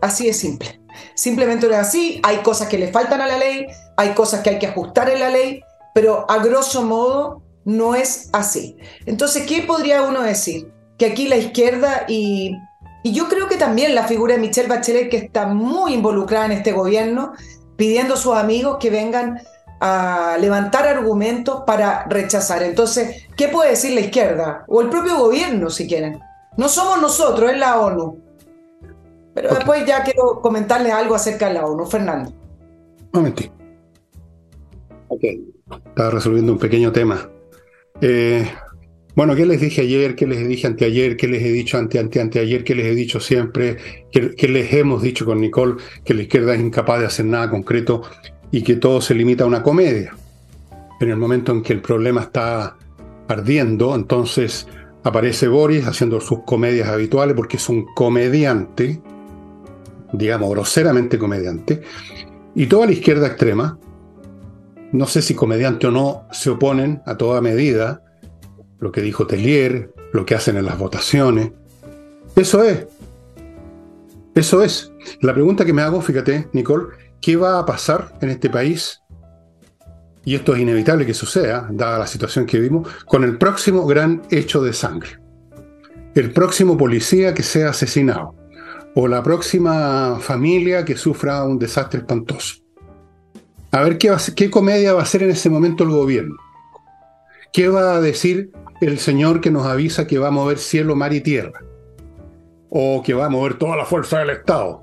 así 0.00 0.28
es 0.28 0.38
simple. 0.38 0.80
Simplemente 1.14 1.66
no 1.66 1.74
es 1.74 1.80
así, 1.80 2.20
hay 2.22 2.38
cosas 2.38 2.68
que 2.68 2.78
le 2.78 2.92
faltan 2.92 3.20
a 3.20 3.26
la 3.26 3.38
ley, 3.38 3.66
hay 3.96 4.10
cosas 4.10 4.40
que 4.40 4.50
hay 4.50 4.58
que 4.58 4.68
ajustar 4.68 5.08
en 5.10 5.20
la 5.20 5.30
ley, 5.30 5.60
pero 5.94 6.28
a 6.28 6.38
grosso 6.38 6.82
modo 6.82 7.42
no 7.64 7.94
es 7.94 8.28
así. 8.32 8.76
Entonces, 9.06 9.46
¿qué 9.46 9.62
podría 9.62 10.02
uno 10.02 10.22
decir? 10.22 10.72
Que 10.98 11.06
aquí 11.06 11.28
la 11.28 11.36
izquierda 11.36 12.04
y 12.08 12.56
y 13.04 13.12
yo 13.12 13.28
creo 13.28 13.48
que 13.48 13.58
también 13.58 13.94
la 13.94 14.04
figura 14.04 14.34
de 14.34 14.40
Michelle 14.40 14.66
Bachelet, 14.66 15.10
que 15.10 15.18
está 15.18 15.46
muy 15.46 15.92
involucrada 15.92 16.46
en 16.46 16.52
este 16.52 16.72
gobierno, 16.72 17.34
pidiendo 17.76 18.14
a 18.14 18.16
sus 18.16 18.34
amigos 18.34 18.78
que 18.80 18.88
vengan 18.88 19.42
a 19.78 20.38
levantar 20.40 20.88
argumentos 20.88 21.64
para 21.66 22.06
rechazar. 22.06 22.62
Entonces, 22.62 23.28
¿qué 23.36 23.48
puede 23.48 23.72
decir 23.72 23.92
la 23.92 24.00
izquierda? 24.00 24.64
O 24.68 24.80
el 24.80 24.88
propio 24.88 25.18
gobierno, 25.18 25.68
si 25.68 25.86
quieren. 25.86 26.18
No 26.56 26.66
somos 26.70 26.98
nosotros, 26.98 27.52
es 27.52 27.58
la 27.58 27.78
ONU. 27.78 28.18
Pero 29.34 29.54
después 29.54 29.84
ya 29.84 30.02
quiero 30.02 30.40
comentarles 30.40 30.94
algo 30.94 31.14
acerca 31.14 31.48
de 31.48 31.54
la 31.54 31.66
ONU. 31.66 31.84
Fernando. 31.84 32.30
Un 32.30 33.10
momentito. 33.12 33.52
Ok. 35.08 35.24
Estaba 35.88 36.08
resolviendo 36.08 36.52
un 36.52 36.58
pequeño 36.58 36.90
tema. 36.90 37.28
Eh, 38.00 38.50
bueno, 39.14 39.34
¿qué 39.34 39.46
les 39.46 39.60
dije 39.60 39.82
ayer? 39.82 40.14
¿Qué 40.14 40.26
les 40.26 40.46
dije 40.46 40.66
anteayer? 40.66 41.16
¿Qué 41.16 41.28
les 41.28 41.42
he 41.42 41.50
dicho 41.50 41.78
ante, 41.78 41.98
ante, 41.98 42.20
anteayer? 42.20 42.64
¿Qué 42.64 42.74
les 42.74 42.86
he 42.86 42.94
dicho 42.94 43.20
siempre? 43.20 43.76
¿Qué, 44.10 44.48
les 44.48 44.72
hemos 44.72 45.02
dicho 45.02 45.24
con 45.24 45.40
Nicole? 45.40 45.76
Que 46.04 46.14
la 46.14 46.22
izquierda 46.22 46.54
es 46.54 46.60
incapaz 46.60 47.00
de 47.00 47.06
hacer 47.06 47.26
nada 47.26 47.50
concreto 47.50 48.02
y 48.50 48.62
que 48.62 48.76
todo 48.76 49.00
se 49.00 49.14
limita 49.14 49.44
a 49.44 49.46
una 49.46 49.62
comedia. 49.62 50.14
En 51.00 51.10
el 51.10 51.16
momento 51.16 51.52
en 51.52 51.62
que 51.62 51.72
el 51.72 51.80
problema 51.80 52.22
está 52.22 52.76
ardiendo, 53.28 53.94
entonces 53.94 54.66
Aparece 55.04 55.48
Boris 55.48 55.86
haciendo 55.86 56.18
sus 56.18 56.44
comedias 56.44 56.88
habituales 56.88 57.36
porque 57.36 57.58
es 57.58 57.68
un 57.68 57.84
comediante, 57.94 59.02
digamos, 60.14 60.48
groseramente 60.48 61.18
comediante. 61.18 61.82
Y 62.54 62.66
toda 62.66 62.86
la 62.86 62.92
izquierda 62.92 63.26
extrema, 63.26 63.78
no 64.92 65.06
sé 65.06 65.20
si 65.20 65.34
comediante 65.34 65.88
o 65.88 65.90
no, 65.90 66.22
se 66.32 66.48
oponen 66.48 67.02
a 67.04 67.18
toda 67.18 67.42
medida, 67.42 68.02
lo 68.84 68.92
que 68.92 69.00
dijo 69.00 69.26
Tellier, 69.26 69.94
lo 70.12 70.26
que 70.26 70.34
hacen 70.34 70.58
en 70.58 70.66
las 70.66 70.78
votaciones. 70.78 71.52
Eso 72.36 72.62
es. 72.62 72.86
Eso 74.34 74.62
es. 74.62 74.92
La 75.22 75.32
pregunta 75.32 75.64
que 75.64 75.72
me 75.72 75.80
hago, 75.80 76.02
fíjate, 76.02 76.48
Nicole, 76.52 76.88
¿qué 77.18 77.34
va 77.36 77.58
a 77.58 77.64
pasar 77.64 78.12
en 78.20 78.28
este 78.28 78.50
país? 78.50 79.00
Y 80.26 80.34
esto 80.34 80.54
es 80.54 80.60
inevitable 80.60 81.06
que 81.06 81.14
suceda, 81.14 81.66
dada 81.70 81.98
la 81.98 82.06
situación 82.06 82.44
que 82.44 82.58
vivimos, 82.58 82.86
con 83.06 83.24
el 83.24 83.38
próximo 83.38 83.86
gran 83.86 84.20
hecho 84.30 84.62
de 84.62 84.74
sangre. 84.74 85.18
El 86.14 86.30
próximo 86.32 86.76
policía 86.76 87.32
que 87.32 87.42
sea 87.42 87.70
asesinado. 87.70 88.34
O 88.94 89.08
la 89.08 89.22
próxima 89.22 90.18
familia 90.20 90.84
que 90.84 90.98
sufra 90.98 91.42
un 91.42 91.58
desastre 91.58 92.00
espantoso. 92.00 92.56
A 93.70 93.82
ver 93.82 93.96
qué, 93.96 94.14
qué 94.36 94.50
comedia 94.50 94.92
va 94.92 95.00
a 95.00 95.04
hacer 95.04 95.22
en 95.22 95.30
ese 95.30 95.48
momento 95.48 95.84
el 95.84 95.90
gobierno. 95.90 96.36
¿Qué 97.54 97.68
va 97.68 97.94
a 97.94 98.00
decir 98.00 98.50
el 98.80 98.98
Señor 98.98 99.40
que 99.40 99.52
nos 99.52 99.64
avisa 99.64 100.08
que 100.08 100.18
va 100.18 100.26
a 100.26 100.32
mover 100.32 100.58
cielo, 100.58 100.96
mar 100.96 101.12
y 101.12 101.20
tierra? 101.20 101.60
¿O 102.68 103.00
que 103.04 103.14
va 103.14 103.26
a 103.26 103.28
mover 103.28 103.54
toda 103.54 103.76
la 103.76 103.84
fuerza 103.84 104.18
del 104.18 104.30
Estado? 104.30 104.82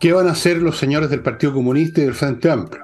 ¿Qué 0.00 0.12
van 0.12 0.26
a 0.26 0.32
hacer 0.32 0.60
los 0.60 0.76
señores 0.76 1.08
del 1.08 1.22
Partido 1.22 1.52
Comunista 1.52 2.00
y 2.00 2.06
del 2.06 2.14
Frente 2.14 2.50
Amplio? 2.50 2.82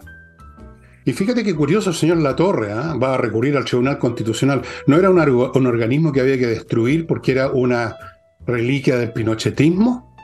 Y 1.04 1.12
fíjate 1.12 1.42
qué 1.42 1.56
curioso 1.56 1.90
el 1.90 1.96
señor 1.96 2.18
Latorre 2.18 2.70
¿eh? 2.70 2.98
va 3.02 3.14
a 3.14 3.16
recurrir 3.16 3.56
al 3.56 3.64
Tribunal 3.64 3.98
Constitucional. 3.98 4.62
No 4.86 4.96
era 4.96 5.10
un, 5.10 5.18
un, 5.18 5.66
organismo 5.66 6.12
que 6.12 6.20
había 6.20 6.38
que 6.38 6.46
destruir 6.46 7.08
porque 7.08 7.32
era 7.32 7.50
una 7.50 7.96
reliquia 8.46 8.96
del 8.96 9.12
pinochetismo. 9.12 10.16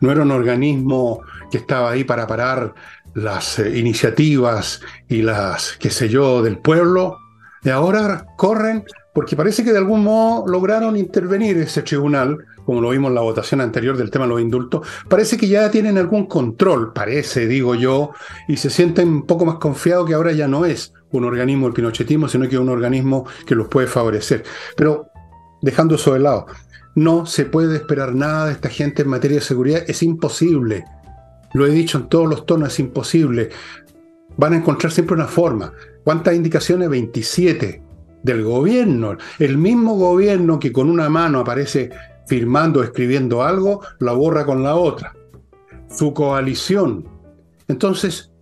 No 0.00 0.10
era 0.10 0.22
un 0.22 0.32
organismo 0.32 1.20
que 1.48 1.58
estaba 1.58 1.92
ahí 1.92 2.02
para 2.02 2.26
parar 2.26 2.74
las 3.14 3.60
eh, 3.60 3.78
iniciativas 3.78 4.80
y 5.08 5.22
las, 5.22 5.76
qué 5.78 5.90
sé 5.90 6.08
yo, 6.08 6.42
del 6.42 6.58
pueblo. 6.58 7.21
Y 7.64 7.70
ahora 7.70 8.26
corren 8.36 8.84
porque 9.14 9.36
parece 9.36 9.62
que 9.62 9.72
de 9.72 9.78
algún 9.78 10.02
modo 10.02 10.46
lograron 10.48 10.96
intervenir 10.96 11.58
ese 11.58 11.82
tribunal, 11.82 12.38
como 12.64 12.80
lo 12.80 12.90
vimos 12.90 13.10
en 13.10 13.14
la 13.14 13.20
votación 13.20 13.60
anterior 13.60 13.96
del 13.96 14.10
tema 14.10 14.24
de 14.24 14.30
los 14.30 14.40
indultos, 14.40 14.86
parece 15.08 15.36
que 15.36 15.48
ya 15.48 15.70
tienen 15.70 15.98
algún 15.98 16.26
control, 16.26 16.92
parece, 16.92 17.46
digo 17.46 17.74
yo, 17.74 18.12
y 18.48 18.56
se 18.56 18.70
sienten 18.70 19.08
un 19.08 19.26
poco 19.26 19.44
más 19.44 19.56
confiados 19.56 20.06
que 20.06 20.14
ahora 20.14 20.32
ya 20.32 20.48
no 20.48 20.64
es 20.64 20.94
un 21.10 21.24
organismo 21.24 21.66
del 21.66 21.74
pinochetismo, 21.74 22.26
sino 22.26 22.48
que 22.48 22.54
es 22.54 22.60
un 22.60 22.70
organismo 22.70 23.26
que 23.46 23.54
los 23.54 23.68
puede 23.68 23.86
favorecer. 23.86 24.44
Pero 24.76 25.08
dejando 25.60 25.96
eso 25.96 26.14
de 26.14 26.20
lado, 26.20 26.46
no 26.94 27.26
se 27.26 27.44
puede 27.44 27.76
esperar 27.76 28.14
nada 28.14 28.46
de 28.46 28.52
esta 28.52 28.70
gente 28.70 29.02
en 29.02 29.08
materia 29.08 29.38
de 29.38 29.44
seguridad, 29.44 29.84
es 29.86 30.02
imposible. 30.02 30.84
Lo 31.52 31.66
he 31.66 31.70
dicho 31.70 31.98
en 31.98 32.08
todos 32.08 32.28
los 32.28 32.46
tonos, 32.46 32.72
es 32.72 32.80
imposible. 32.80 33.50
Van 34.36 34.52
a 34.52 34.56
encontrar 34.56 34.92
siempre 34.92 35.14
una 35.14 35.26
forma. 35.26 35.72
¿Cuántas 36.04 36.34
indicaciones? 36.34 36.88
27 36.88 37.82
del 38.22 38.42
gobierno. 38.44 39.16
El 39.38 39.58
mismo 39.58 39.96
gobierno 39.96 40.58
que 40.58 40.72
con 40.72 40.88
una 40.88 41.08
mano 41.08 41.40
aparece 41.40 41.90
firmando, 42.26 42.82
escribiendo 42.82 43.42
algo, 43.42 43.82
la 43.98 44.12
borra 44.12 44.44
con 44.44 44.62
la 44.62 44.76
otra. 44.76 45.14
Su 45.90 46.14
coalición. 46.14 47.06
Entonces, 47.68 48.32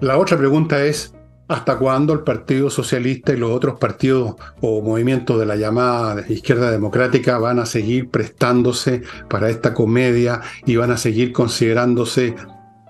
la 0.00 0.18
otra 0.18 0.36
pregunta 0.36 0.84
es, 0.84 1.14
¿hasta 1.48 1.78
cuándo 1.78 2.12
el 2.12 2.20
Partido 2.20 2.70
Socialista 2.70 3.32
y 3.32 3.36
los 3.36 3.50
otros 3.50 3.78
partidos 3.78 4.34
o 4.60 4.82
movimientos 4.82 5.38
de 5.38 5.46
la 5.46 5.56
llamada 5.56 6.24
izquierda 6.28 6.70
democrática 6.70 7.38
van 7.38 7.58
a 7.58 7.66
seguir 7.66 8.10
prestándose 8.10 9.02
para 9.28 9.50
esta 9.50 9.74
comedia 9.74 10.40
y 10.66 10.76
van 10.76 10.90
a 10.90 10.96
seguir 10.96 11.32
considerándose 11.32 12.34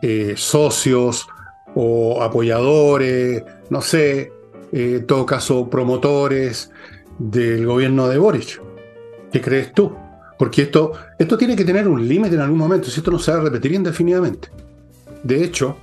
eh, 0.02 0.34
socios 0.36 1.28
o 1.80 2.20
apoyadores, 2.24 3.44
no 3.70 3.80
sé, 3.80 4.32
eh, 4.72 4.96
en 4.96 5.06
todo 5.06 5.24
caso, 5.24 5.70
promotores 5.70 6.72
del 7.20 7.64
gobierno 7.66 8.08
de 8.08 8.18
Boric. 8.18 8.60
¿Qué 9.30 9.40
crees 9.40 9.72
tú? 9.72 9.94
Porque 10.36 10.62
esto, 10.62 10.90
esto 11.16 11.38
tiene 11.38 11.54
que 11.54 11.64
tener 11.64 11.86
un 11.86 12.08
límite 12.08 12.34
en 12.34 12.40
algún 12.40 12.58
momento, 12.58 12.90
si 12.90 12.98
esto 12.98 13.12
no 13.12 13.20
se 13.20 13.30
va 13.30 13.38
a 13.38 13.42
repetir 13.42 13.74
indefinidamente. 13.74 14.48
De 15.22 15.44
hecho, 15.44 15.76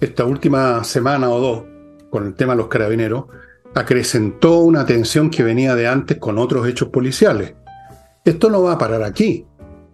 esta 0.00 0.24
última 0.24 0.82
semana 0.82 1.28
o 1.28 1.38
dos, 1.38 1.64
con 2.08 2.26
el 2.26 2.34
tema 2.34 2.54
de 2.54 2.58
los 2.58 2.68
carabineros, 2.68 3.26
acrecentó 3.74 4.60
una 4.60 4.86
tensión 4.86 5.28
que 5.28 5.42
venía 5.42 5.74
de 5.74 5.86
antes 5.86 6.16
con 6.16 6.38
otros 6.38 6.66
hechos 6.66 6.88
policiales. 6.88 7.52
Esto 8.24 8.48
no 8.48 8.62
va 8.62 8.72
a 8.72 8.78
parar 8.78 9.02
aquí. 9.02 9.44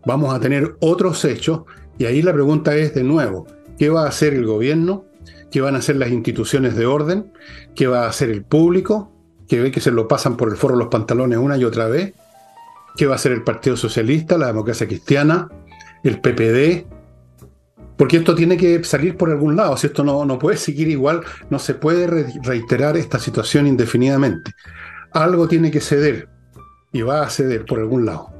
Vamos 0.06 0.32
a 0.32 0.38
tener 0.38 0.76
otros 0.78 1.24
hechos 1.24 1.62
y 1.98 2.04
ahí 2.04 2.22
la 2.22 2.32
pregunta 2.32 2.76
es 2.76 2.94
de 2.94 3.02
nuevo, 3.02 3.48
¿qué 3.76 3.88
va 3.88 4.04
a 4.04 4.08
hacer 4.10 4.32
el 4.34 4.46
gobierno 4.46 5.09
qué 5.50 5.60
van 5.60 5.74
a 5.74 5.78
hacer 5.78 5.96
las 5.96 6.10
instituciones 6.10 6.76
de 6.76 6.86
orden, 6.86 7.32
qué 7.74 7.86
va 7.86 8.04
a 8.04 8.08
hacer 8.08 8.30
el 8.30 8.44
público, 8.44 9.12
que 9.48 9.60
ve 9.60 9.70
que 9.70 9.80
se 9.80 9.90
lo 9.90 10.06
pasan 10.06 10.36
por 10.36 10.48
el 10.48 10.56
forro 10.56 10.76
los 10.76 10.88
pantalones 10.88 11.38
una 11.38 11.56
y 11.56 11.64
otra 11.64 11.88
vez, 11.88 12.14
qué 12.96 13.06
va 13.06 13.14
a 13.14 13.16
hacer 13.16 13.32
el 13.32 13.42
Partido 13.42 13.76
Socialista, 13.76 14.38
la 14.38 14.46
democracia 14.46 14.86
cristiana, 14.86 15.48
el 16.04 16.20
PPD, 16.20 16.86
porque 17.96 18.16
esto 18.16 18.34
tiene 18.34 18.56
que 18.56 18.82
salir 18.84 19.16
por 19.16 19.30
algún 19.30 19.56
lado, 19.56 19.76
si 19.76 19.88
esto 19.88 20.02
no, 20.04 20.24
no 20.24 20.38
puede 20.38 20.56
seguir 20.56 20.88
igual, 20.88 21.22
no 21.50 21.58
se 21.58 21.74
puede 21.74 22.06
reiterar 22.42 22.96
esta 22.96 23.18
situación 23.18 23.66
indefinidamente. 23.66 24.52
Algo 25.12 25.48
tiene 25.48 25.70
que 25.70 25.80
ceder 25.80 26.28
y 26.92 27.02
va 27.02 27.22
a 27.22 27.30
ceder 27.30 27.64
por 27.66 27.78
algún 27.78 28.06
lado. 28.06 28.39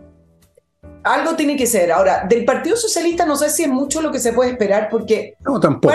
Algo 1.11 1.35
tiene 1.35 1.57
que 1.57 1.67
ser. 1.67 1.91
Ahora, 1.91 2.25
del 2.29 2.45
Partido 2.45 2.77
Socialista 2.77 3.27
no 3.27 3.35
sé 3.35 3.51
si 3.51 3.65
es 3.65 3.69
mucho 3.69 4.01
lo 4.01 4.13
que 4.13 4.21
se 4.21 4.33
puede 4.33 4.53
esperar, 4.53 4.89
porque 4.89 5.35
no, 5.41 5.59
tampoco. 5.59 5.95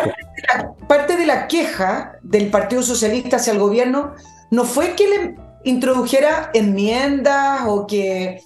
Parte, 0.89 1.15
de 1.15 1.25
la, 1.25 1.47
queja 1.47 2.19
del 2.21 2.49
Partido 2.49 2.83
Socialista 2.83 3.37
hacia 3.37 3.53
el 3.53 3.59
gobierno 3.59 4.13
no 4.51 4.65
fue 4.65 4.93
que 4.93 5.07
le 5.07 5.35
introdujera 5.63 6.51
enmiendas 6.53 7.61
o 7.65 7.87
que 7.87 8.41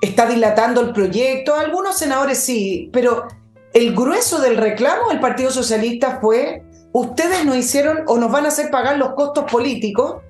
está 0.00 0.24
dilatando 0.24 0.80
el 0.80 0.94
proyecto. 0.94 1.54
Algunos 1.56 1.98
senadores 1.98 2.38
sí, 2.38 2.88
pero 2.90 3.26
el 3.74 3.94
grueso 3.94 4.40
del 4.40 4.56
reclamo 4.56 5.10
del 5.10 5.20
Partido 5.20 5.50
Socialista 5.50 6.20
fue, 6.22 6.62
ustedes 6.92 7.44
nos 7.44 7.56
hicieron 7.56 8.04
o 8.06 8.16
nos 8.16 8.32
van 8.32 8.46
a 8.46 8.48
hacer 8.48 8.70
pagar 8.70 8.96
los 8.96 9.12
costos 9.12 9.44
políticos 9.50 10.22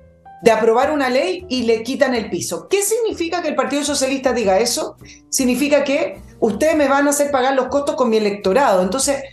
de 0.45 0.51
aprobar 0.51 0.91
una 0.91 1.09
ley 1.09 1.43
y 1.49 1.63
le 1.63 1.81
quitan 1.81 2.13
el 2.13 2.29
piso. 2.29 2.67
¿Qué 2.69 2.83
significa 2.83 3.41
que 3.41 3.47
el 3.47 3.55
Partido 3.55 3.83
Socialista 3.83 4.31
diga 4.31 4.59
eso? 4.59 4.95
Significa 5.27 5.83
que 5.83 6.21
ustedes 6.39 6.77
me 6.77 6.87
van 6.87 7.07
a 7.07 7.09
hacer 7.09 7.31
pagar 7.31 7.55
los 7.55 7.65
costos 7.69 7.95
con 7.95 8.11
mi 8.11 8.17
electorado. 8.17 8.83
Entonces, 8.83 9.23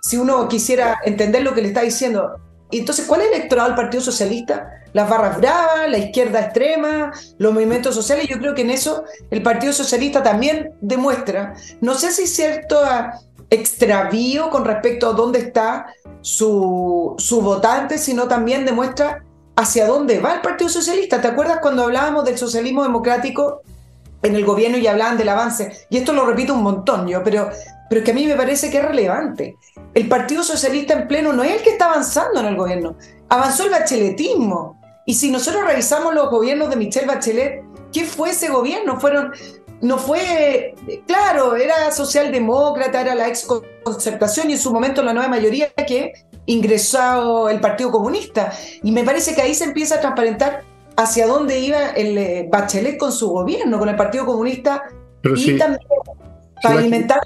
si 0.00 0.16
uno 0.16 0.46
quisiera 0.46 1.00
entender 1.04 1.42
lo 1.42 1.54
que 1.54 1.62
le 1.62 1.68
está 1.68 1.80
diciendo, 1.80 2.36
entonces, 2.70 3.04
¿cuál 3.06 3.22
es 3.22 3.26
el 3.28 3.34
electorado 3.34 3.70
del 3.70 3.76
Partido 3.76 4.00
Socialista? 4.00 4.70
Las 4.92 5.10
barras 5.10 5.38
bravas, 5.38 5.90
la 5.90 5.98
izquierda 5.98 6.42
extrema, 6.42 7.10
los 7.36 7.52
movimientos 7.52 7.92
sociales. 7.92 8.28
Yo 8.28 8.38
creo 8.38 8.54
que 8.54 8.62
en 8.62 8.70
eso 8.70 9.02
el 9.32 9.42
Partido 9.42 9.72
Socialista 9.72 10.22
también 10.22 10.70
demuestra, 10.80 11.54
no 11.80 11.96
sé 11.96 12.12
si 12.12 12.28
cierto 12.28 12.80
extravío 13.50 14.50
con 14.50 14.64
respecto 14.64 15.08
a 15.08 15.14
dónde 15.14 15.40
está 15.40 15.86
su, 16.20 17.16
su 17.18 17.40
votante, 17.40 17.98
sino 17.98 18.28
también 18.28 18.64
demuestra 18.64 19.24
hacia 19.56 19.86
dónde 19.86 20.20
va 20.20 20.34
el 20.34 20.40
Partido 20.40 20.68
Socialista. 20.68 21.20
¿Te 21.20 21.28
acuerdas 21.28 21.58
cuando 21.60 21.84
hablábamos 21.84 22.24
del 22.24 22.38
socialismo 22.38 22.82
democrático 22.82 23.62
en 24.22 24.34
el 24.34 24.44
gobierno 24.44 24.78
y 24.78 24.86
hablaban 24.86 25.16
del 25.16 25.28
avance? 25.28 25.86
Y 25.90 25.98
esto 25.98 26.12
lo 26.12 26.26
repito 26.26 26.54
un 26.54 26.62
montón 26.62 27.06
yo, 27.06 27.22
pero, 27.22 27.50
pero 27.88 28.00
es 28.00 28.04
que 28.04 28.10
a 28.10 28.14
mí 28.14 28.26
me 28.26 28.36
parece 28.36 28.70
que 28.70 28.78
es 28.78 28.84
relevante. 28.84 29.56
El 29.92 30.08
Partido 30.08 30.42
Socialista 30.42 30.94
en 30.94 31.08
pleno 31.08 31.32
no 31.32 31.42
es 31.44 31.52
el 31.52 31.62
que 31.62 31.70
está 31.70 31.86
avanzando 31.86 32.40
en 32.40 32.46
el 32.46 32.56
gobierno, 32.56 32.96
avanzó 33.28 33.64
el 33.64 33.70
bacheletismo. 33.70 34.80
Y 35.06 35.14
si 35.14 35.30
nosotros 35.30 35.64
revisamos 35.66 36.14
los 36.14 36.30
gobiernos 36.30 36.70
de 36.70 36.76
Michelle 36.76 37.06
Bachelet, 37.06 37.62
¿qué 37.92 38.04
fue 38.04 38.30
ese 38.30 38.48
gobierno? 38.48 38.98
Fueron, 38.98 39.32
no 39.82 39.98
fue, 39.98 40.74
claro, 41.06 41.56
era 41.56 41.92
socialdemócrata, 41.92 43.02
era 43.02 43.14
la 43.14 43.28
ex 43.28 43.46
concertación 43.84 44.48
y 44.48 44.54
en 44.54 44.58
su 44.58 44.72
momento 44.72 45.02
la 45.02 45.12
nueva 45.12 45.28
mayoría 45.28 45.68
que 45.70 46.12
ingresado 46.46 47.48
el 47.48 47.60
Partido 47.60 47.90
Comunista. 47.90 48.52
Y 48.82 48.92
me 48.92 49.04
parece 49.04 49.34
que 49.34 49.42
ahí 49.42 49.54
se 49.54 49.64
empieza 49.64 49.96
a 49.96 50.00
transparentar 50.00 50.62
hacia 50.96 51.26
dónde 51.26 51.58
iba 51.58 51.90
el 51.90 52.18
eh, 52.18 52.48
Bachelet 52.50 52.98
con 52.98 53.12
su 53.12 53.28
gobierno, 53.28 53.78
con 53.78 53.88
el 53.88 53.96
Partido 53.96 54.26
Comunista, 54.26 54.82
y 55.22 55.56
también 55.56 55.80
para 56.62 56.78
alimentar 56.78 57.20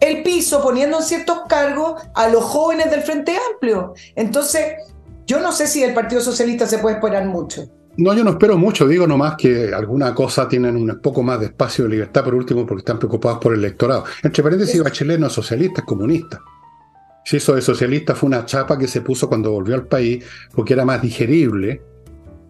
el 0.00 0.22
piso, 0.22 0.62
poniendo 0.62 0.98
en 0.98 1.04
ciertos 1.04 1.42
cargos 1.48 2.02
a 2.14 2.28
los 2.28 2.44
jóvenes 2.44 2.90
del 2.90 3.02
Frente 3.02 3.36
Amplio. 3.52 3.94
Entonces, 4.16 4.74
yo 5.26 5.40
no 5.40 5.52
sé 5.52 5.66
si 5.66 5.82
el 5.82 5.94
Partido 5.94 6.20
Socialista 6.20 6.66
se 6.66 6.78
puede 6.78 6.96
esperar 6.96 7.24
mucho. 7.26 7.68
No, 7.96 8.14
yo 8.14 8.24
no 8.24 8.30
espero 8.30 8.56
mucho, 8.56 8.88
digo 8.88 9.06
nomás 9.06 9.36
que 9.36 9.72
alguna 9.72 10.14
cosa 10.14 10.48
tienen 10.48 10.76
un 10.76 10.98
poco 11.00 11.22
más 11.22 11.38
de 11.38 11.46
espacio 11.46 11.84
de 11.84 11.90
libertad 11.90 12.24
por 12.24 12.34
último 12.34 12.66
porque 12.66 12.80
están 12.80 12.98
preocupados 12.98 13.38
por 13.38 13.52
el 13.52 13.60
electorado. 13.60 14.04
Entre 14.22 14.42
paréntesis, 14.42 14.82
Bachelet 14.82 15.20
no 15.20 15.26
es 15.26 15.32
socialista, 15.32 15.82
es 15.82 15.86
comunista. 15.86 16.40
Si 17.24 17.36
eso 17.36 17.54
de 17.54 17.62
socialista 17.62 18.14
fue 18.14 18.28
una 18.28 18.44
chapa 18.44 18.78
que 18.78 18.88
se 18.88 19.00
puso 19.00 19.28
cuando 19.28 19.52
volvió 19.52 19.74
al 19.74 19.86
país, 19.86 20.24
porque 20.54 20.74
era 20.74 20.84
más 20.84 21.00
digerible 21.00 21.82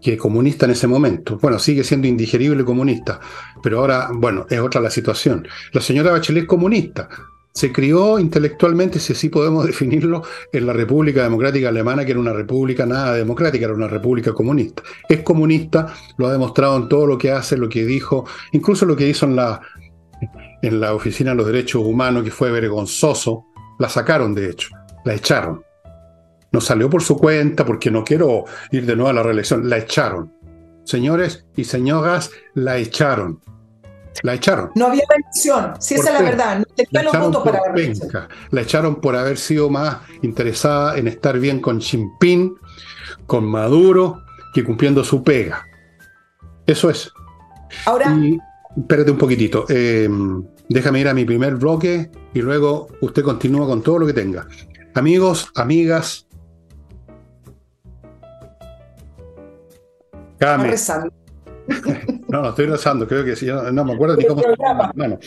que 0.02 0.17
comunista 0.17 0.67
en 0.67 0.73
ese 0.73 0.88
momento. 0.88 1.38
Bueno, 1.41 1.59
sigue 1.59 1.85
siendo 1.85 2.09
indigerible 2.09 2.64
comunista, 2.64 3.21
pero 3.62 3.79
ahora, 3.79 4.11
bueno, 4.12 4.47
es 4.50 4.59
otra 4.59 4.81
la 4.81 4.91
situación. 4.91 5.47
La 5.73 5.81
señora 5.81 6.11
Bachelet 6.11 6.43
es 6.43 6.49
comunista. 6.49 7.09
Se 7.55 7.71
crió 7.71 8.19
intelectualmente, 8.19 8.99
si 8.99 9.12
así 9.12 9.29
podemos 9.29 9.64
definirlo, 9.67 10.23
en 10.52 10.67
la 10.67 10.73
República 10.73 11.23
Democrática 11.23 11.69
Alemana, 11.69 12.05
que 12.05 12.11
era 12.11 12.21
una 12.21 12.33
república 12.33 12.85
nada 12.85 13.14
democrática, 13.14 13.67
era 13.67 13.75
una 13.75 13.88
república 13.88 14.33
comunista. 14.33 14.83
Es 15.09 15.23
comunista, 15.23 15.95
lo 16.17 16.26
ha 16.26 16.33
demostrado 16.33 16.76
en 16.79 16.88
todo 16.88 17.07
lo 17.07 17.17
que 17.17 17.31
hace, 17.31 17.57
lo 17.57 17.69
que 17.69 17.85
dijo, 17.85 18.26
incluso 18.52 18.85
lo 18.87 18.97
que 18.97 19.09
hizo 19.09 19.26
en 19.26 19.37
la, 19.37 19.61
en 20.62 20.81
la 20.81 20.95
Oficina 20.95 21.31
de 21.31 21.37
los 21.37 21.47
Derechos 21.47 21.83
Humanos, 21.85 22.25
que 22.25 22.31
fue 22.31 22.50
vergonzoso. 22.50 23.47
La 23.83 23.89
sacaron, 23.89 24.33
de 24.35 24.49
hecho, 24.49 24.69
la 25.05 25.15
echaron 25.15 25.65
no 26.53 26.61
salió 26.61 26.89
por 26.89 27.03
su 27.03 27.17
cuenta 27.17 27.65
porque 27.65 27.91
no 27.91 28.05
quiero 28.05 28.45
ir 28.71 28.87
de 28.87 28.95
nuevo 28.95 29.11
a 29.11 29.15
la 29.15 29.23
reelección. 29.23 29.69
La 29.69 29.79
echaron. 29.79 30.33
Señores 30.85 31.47
y 31.57 31.65
señoras, 31.65 32.31
la 32.55 32.77
echaron. 32.77 33.41
La 34.23 34.35
echaron. 34.35 34.71
No 34.75 34.89
había 34.89 35.03
elección, 35.17 35.73
si 35.81 35.95
esa 35.95 36.11
es 36.11 36.15
la 36.15 36.23
verdad. 36.23 36.59
No 36.59 36.65
tenía 36.77 37.03
los 37.11 37.19
votos 37.19 37.43
para 37.43 37.61
la 37.61 37.73
elección. 37.73 38.29
La 38.51 38.61
echaron 38.61 38.97
por 38.97 39.17
haber 39.17 39.39
sido 39.39 39.71
más 39.71 39.99
interesada 40.21 40.99
en 40.99 41.09
estar 41.09 41.39
bien 41.39 41.61
con 41.61 41.81
Jinping, 41.81 42.55
con 43.27 43.45
Maduro, 43.47 44.23
que 44.53 44.62
cumpliendo 44.62 45.03
su 45.03 45.25
pega. 45.25 45.67
Eso 46.67 46.91
es. 46.91 47.11
Ahora. 47.87 48.15
espérate 48.77 49.11
un 49.11 49.19
poquitito. 49.19 49.65
Em, 49.71 50.45
déjame 50.73 51.00
ir 51.00 51.09
a 51.09 51.14
mi 51.14 51.25
primer 51.25 51.57
bloque 51.57 52.11
y 52.35 52.41
luego 52.41 52.88
usted 53.00 53.23
continúa 53.23 53.67
con 53.67 53.83
todo 53.83 53.99
lo 54.00 54.07
que 54.07 54.12
tenga. 54.12 54.47
Amigos, 54.95 55.50
amigas, 55.55 56.26
No, 62.29 62.43
no 62.43 62.49
estoy 62.49 62.67
rezando, 62.67 63.07
creo 63.07 63.25
que 63.25 63.37
sí. 63.37 63.47
No, 63.47 63.85
me 63.85 63.93
acuerdo 63.93 64.17
ni 64.17 64.25
cómo. 64.25 64.43
Bueno, 64.95 65.19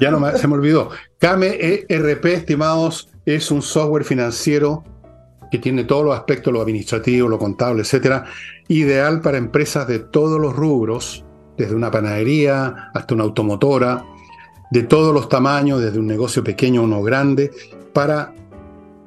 ya 0.00 0.10
no 0.10 0.18
me, 0.18 0.36
se 0.38 0.48
me 0.48 0.54
olvidó. 0.54 0.88
Kame 1.18 1.84
ERP, 1.88 2.24
estimados, 2.24 3.10
es 3.26 3.50
un 3.50 3.60
software 3.60 4.04
financiero 4.04 4.82
que 5.50 5.58
tiene 5.58 5.84
todos 5.84 6.04
los 6.04 6.14
aspectos, 6.16 6.52
lo 6.52 6.62
administrativo, 6.62 7.28
lo 7.28 7.38
contable, 7.38 7.82
etcétera, 7.82 8.24
ideal 8.68 9.20
para 9.20 9.36
empresas 9.36 9.86
de 9.86 9.98
todos 9.98 10.40
los 10.40 10.56
rubros, 10.56 11.24
desde 11.58 11.74
una 11.74 11.90
panadería 11.90 12.90
hasta 12.94 13.14
una 13.14 13.24
automotora, 13.24 14.04
de 14.70 14.82
todos 14.82 15.14
los 15.14 15.28
tamaños, 15.28 15.80
desde 15.80 15.98
un 15.98 16.06
negocio 16.06 16.42
pequeño 16.42 16.80
a 16.80 16.84
uno 16.84 17.02
grande, 17.02 17.50
para 17.92 18.34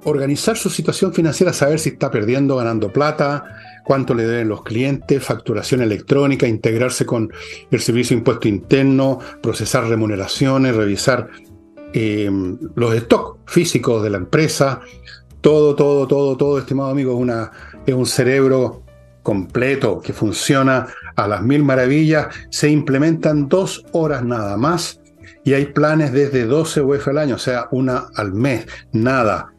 organizar 0.03 0.57
su 0.57 0.69
situación 0.69 1.13
financiera, 1.13 1.53
saber 1.53 1.79
si 1.79 1.89
está 1.89 2.09
perdiendo, 2.09 2.55
ganando 2.55 2.91
plata, 2.91 3.43
cuánto 3.83 4.13
le 4.13 4.25
deben 4.25 4.49
los 4.49 4.63
clientes, 4.63 5.23
facturación 5.23 5.81
electrónica, 5.81 6.47
integrarse 6.47 7.05
con 7.05 7.31
el 7.69 7.79
servicio 7.79 8.15
de 8.15 8.19
impuesto 8.19 8.47
interno, 8.47 9.19
procesar 9.41 9.85
remuneraciones, 9.85 10.75
revisar 10.75 11.29
eh, 11.93 12.29
los 12.75 12.95
stocks 12.95 13.39
físicos 13.51 14.03
de 14.03 14.09
la 14.11 14.17
empresa. 14.17 14.81
Todo, 15.41 15.75
todo, 15.75 16.07
todo, 16.07 16.37
todo, 16.37 16.59
estimado 16.59 16.89
amigo, 16.89 17.13
es, 17.13 17.19
una, 17.19 17.51
es 17.85 17.93
un 17.93 18.05
cerebro 18.05 18.83
completo 19.23 20.01
que 20.01 20.13
funciona 20.13 20.87
a 21.15 21.27
las 21.27 21.41
mil 21.41 21.63
maravillas. 21.63 22.27
Se 22.49 22.69
implementan 22.69 23.47
dos 23.47 23.85
horas 23.91 24.23
nada 24.23 24.57
más 24.57 24.99
y 25.43 25.53
hay 25.53 25.67
planes 25.67 26.11
desde 26.11 26.45
12 26.45 26.81
UF 26.81 27.07
al 27.07 27.17
año, 27.17 27.35
o 27.35 27.39
sea, 27.39 27.67
una 27.71 28.07
al 28.15 28.33
mes, 28.33 28.65
nada. 28.91 29.53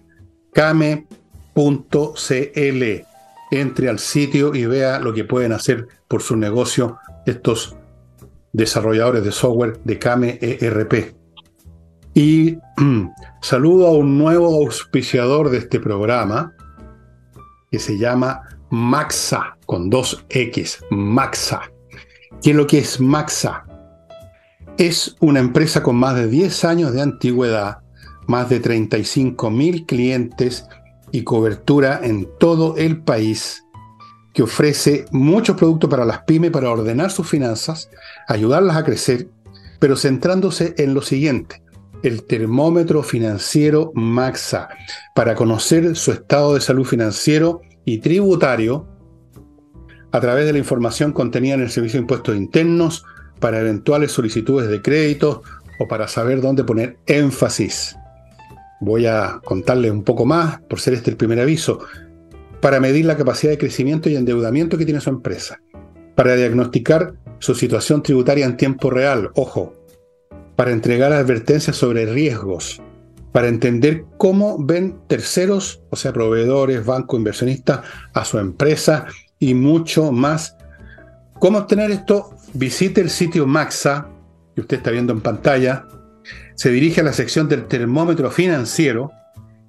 Came.cl 0.52 1.04
entre 3.50 3.88
al 3.88 3.98
sitio 3.98 4.54
y 4.54 4.66
vea 4.66 5.00
lo 5.00 5.12
que 5.12 5.24
pueden 5.24 5.52
hacer 5.52 5.88
por 6.08 6.22
su 6.22 6.36
negocio 6.36 6.98
estos 7.26 7.76
desarrolladores 8.52 9.24
de 9.24 9.32
software 9.32 9.80
de 9.84 9.98
Kame 9.98 10.38
ERP. 10.40 11.14
Y 12.14 12.58
saludo 13.42 13.88
a 13.88 13.92
un 13.92 14.18
nuevo 14.18 14.46
auspiciador 14.46 15.50
de 15.50 15.58
este 15.58 15.80
programa 15.80 16.54
que 17.70 17.78
se 17.78 17.98
llama 17.98 18.42
Maxa, 18.70 19.56
con 19.66 19.90
dos 19.90 20.24
X, 20.28 20.84
Maxa. 20.90 21.62
¿Qué 22.42 22.50
es 22.50 22.56
lo 22.56 22.66
que 22.66 22.78
es 22.78 23.00
Maxa? 23.00 23.64
Es 24.78 25.16
una 25.20 25.40
empresa 25.40 25.82
con 25.82 25.96
más 25.96 26.16
de 26.16 26.26
10 26.28 26.64
años 26.64 26.92
de 26.92 27.02
antigüedad, 27.02 27.78
más 28.26 28.48
de 28.48 28.60
35 28.60 29.50
mil 29.50 29.84
clientes 29.86 30.66
y 31.12 31.22
cobertura 31.22 32.00
en 32.02 32.28
todo 32.38 32.76
el 32.76 33.02
país, 33.02 33.64
que 34.32 34.42
ofrece 34.42 35.04
muchos 35.10 35.56
productos 35.56 35.90
para 35.90 36.04
las 36.04 36.22
pymes 36.22 36.50
para 36.50 36.70
ordenar 36.70 37.10
sus 37.10 37.28
finanzas, 37.28 37.90
ayudarlas 38.28 38.76
a 38.76 38.84
crecer, 38.84 39.28
pero 39.78 39.96
centrándose 39.96 40.74
en 40.78 40.94
lo 40.94 41.02
siguiente, 41.02 41.62
el 42.02 42.24
termómetro 42.24 43.02
financiero 43.02 43.92
Maxa, 43.94 44.68
para 45.14 45.34
conocer 45.34 45.96
su 45.96 46.12
estado 46.12 46.54
de 46.54 46.60
salud 46.60 46.84
financiero 46.84 47.60
y 47.84 47.98
tributario 47.98 48.86
a 50.12 50.20
través 50.20 50.46
de 50.46 50.52
la 50.52 50.58
información 50.58 51.12
contenida 51.12 51.54
en 51.54 51.60
el 51.60 51.70
Servicio 51.70 51.98
de 51.98 52.02
Impuestos 52.02 52.36
Internos 52.36 53.04
para 53.40 53.60
eventuales 53.60 54.12
solicitudes 54.12 54.68
de 54.68 54.82
crédito 54.82 55.42
o 55.78 55.88
para 55.88 56.06
saber 56.06 56.40
dónde 56.40 56.64
poner 56.64 56.98
énfasis. 57.06 57.96
Voy 58.80 59.06
a 59.06 59.40
contarles 59.44 59.90
un 59.90 60.04
poco 60.04 60.24
más, 60.24 60.60
por 60.62 60.80
ser 60.80 60.94
este 60.94 61.10
el 61.10 61.16
primer 61.16 61.40
aviso, 61.40 61.80
para 62.60 62.80
medir 62.80 63.06
la 63.06 63.16
capacidad 63.16 63.52
de 63.52 63.58
crecimiento 63.58 64.08
y 64.08 64.16
endeudamiento 64.16 64.78
que 64.78 64.84
tiene 64.84 65.00
su 65.00 65.10
empresa, 65.10 65.60
para 66.14 66.36
diagnosticar 66.36 67.14
su 67.38 67.54
situación 67.54 68.02
tributaria 68.02 68.44
en 68.44 68.56
tiempo 68.56 68.90
real, 68.90 69.30
ojo, 69.34 69.74
para 70.56 70.72
entregar 70.72 71.12
advertencias 71.12 71.76
sobre 71.76 72.04
riesgos, 72.06 72.82
para 73.32 73.48
entender 73.48 74.04
cómo 74.18 74.58
ven 74.58 74.98
terceros, 75.06 75.82
o 75.90 75.96
sea, 75.96 76.12
proveedores, 76.12 76.84
bancos, 76.84 77.18
inversionistas, 77.18 77.80
a 78.12 78.24
su 78.24 78.38
empresa 78.38 79.06
y 79.38 79.54
mucho 79.54 80.12
más. 80.12 80.56
¿Cómo 81.38 81.58
obtener 81.58 81.90
esto? 81.90 82.34
Visite 82.54 83.00
el 83.00 83.10
sitio 83.10 83.46
Maxa, 83.46 84.08
que 84.54 84.62
usted 84.62 84.78
está 84.78 84.90
viendo 84.90 85.12
en 85.12 85.20
pantalla, 85.20 85.86
se 86.54 86.70
dirige 86.70 87.00
a 87.00 87.04
la 87.04 87.12
sección 87.12 87.48
del 87.48 87.66
termómetro 87.66 88.30
financiero, 88.30 89.12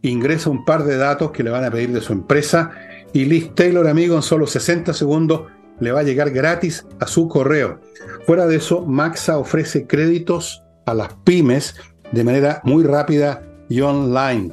ingresa 0.01 0.49
un 0.49 0.65
par 0.65 0.83
de 0.83 0.97
datos 0.97 1.31
que 1.31 1.43
le 1.43 1.51
van 1.51 1.63
a 1.63 1.71
pedir 1.71 1.91
de 1.91 2.01
su 2.01 2.11
empresa 2.11 2.71
y 3.13 3.25
Liz 3.25 3.53
Taylor, 3.55 3.87
amigo, 3.87 4.15
en 4.15 4.21
solo 4.21 4.47
60 4.47 4.93
segundos 4.93 5.43
le 5.79 5.91
va 5.91 6.01
a 6.01 6.03
llegar 6.03 6.31
gratis 6.31 6.85
a 6.99 7.07
su 7.07 7.27
correo. 7.27 7.79
Fuera 8.25 8.45
de 8.47 8.57
eso, 8.57 8.85
Maxa 8.85 9.37
ofrece 9.37 9.87
créditos 9.87 10.63
a 10.85 10.93
las 10.93 11.13
pymes 11.23 11.75
de 12.11 12.23
manera 12.23 12.61
muy 12.63 12.83
rápida 12.83 13.41
y 13.69 13.81
online. 13.81 14.51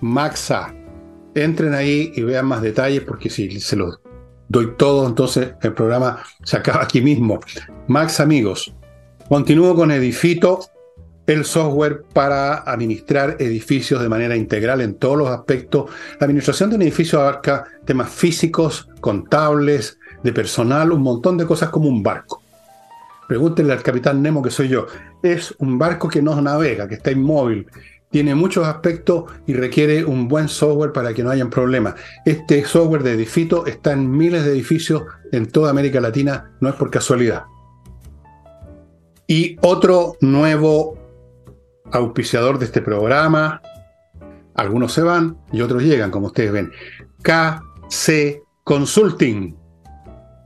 Maxa, 0.00 0.74
entren 1.34 1.74
ahí 1.74 2.12
y 2.14 2.22
vean 2.22 2.46
más 2.46 2.62
detalles 2.62 3.02
porque 3.02 3.30
si 3.30 3.60
se 3.60 3.76
los 3.76 4.00
doy 4.48 4.74
todo, 4.76 5.06
entonces 5.06 5.54
el 5.62 5.72
programa 5.72 6.22
se 6.42 6.56
acaba 6.56 6.82
aquí 6.82 7.00
mismo. 7.00 7.40
Max 7.88 8.20
amigos, 8.20 8.74
continúo 9.28 9.74
con 9.74 9.90
Edifito 9.90 10.60
el 11.26 11.44
software 11.44 12.02
para 12.12 12.56
administrar 12.58 13.36
edificios 13.38 14.02
de 14.02 14.08
manera 14.08 14.36
integral 14.36 14.80
en 14.82 14.94
todos 14.94 15.16
los 15.16 15.28
aspectos. 15.30 15.90
La 16.20 16.26
administración 16.26 16.70
de 16.70 16.76
un 16.76 16.82
edificio 16.82 17.20
abarca 17.20 17.64
temas 17.86 18.10
físicos, 18.10 18.88
contables, 19.00 19.98
de 20.22 20.32
personal, 20.32 20.92
un 20.92 21.02
montón 21.02 21.36
de 21.36 21.46
cosas 21.46 21.68
como 21.68 21.88
un 21.88 22.02
barco. 22.02 22.42
Pregúntenle 23.28 23.72
al 23.72 23.82
capitán 23.82 24.22
Nemo, 24.22 24.42
que 24.42 24.50
soy 24.50 24.68
yo. 24.68 24.86
Es 25.22 25.54
un 25.58 25.78
barco 25.78 26.08
que 26.08 26.20
no 26.20 26.40
navega, 26.40 26.88
que 26.88 26.94
está 26.94 27.10
inmóvil, 27.10 27.66
tiene 28.14 28.36
muchos 28.36 28.64
aspectos 28.64 29.24
y 29.44 29.54
requiere 29.54 30.04
un 30.04 30.28
buen 30.28 30.46
software 30.48 30.92
para 30.92 31.12
que 31.12 31.24
no 31.24 31.30
hayan 31.30 31.50
problemas. 31.50 31.96
Este 32.24 32.64
software 32.64 33.02
de 33.02 33.14
Edifito 33.14 33.66
está 33.66 33.90
en 33.90 34.08
miles 34.08 34.44
de 34.44 34.52
edificios 34.52 35.02
en 35.32 35.50
toda 35.50 35.72
América 35.72 36.00
Latina, 36.00 36.52
no 36.60 36.68
es 36.68 36.76
por 36.76 36.92
casualidad. 36.92 37.42
Y 39.26 39.56
otro 39.62 40.16
nuevo 40.20 40.96
auspiciador 41.90 42.60
de 42.60 42.66
este 42.66 42.82
programa. 42.82 43.60
Algunos 44.54 44.92
se 44.92 45.02
van 45.02 45.36
y 45.50 45.62
otros 45.62 45.82
llegan, 45.82 46.12
como 46.12 46.28
ustedes 46.28 46.52
ven. 46.52 46.70
KC 47.20 48.44
Consulting. 48.62 49.56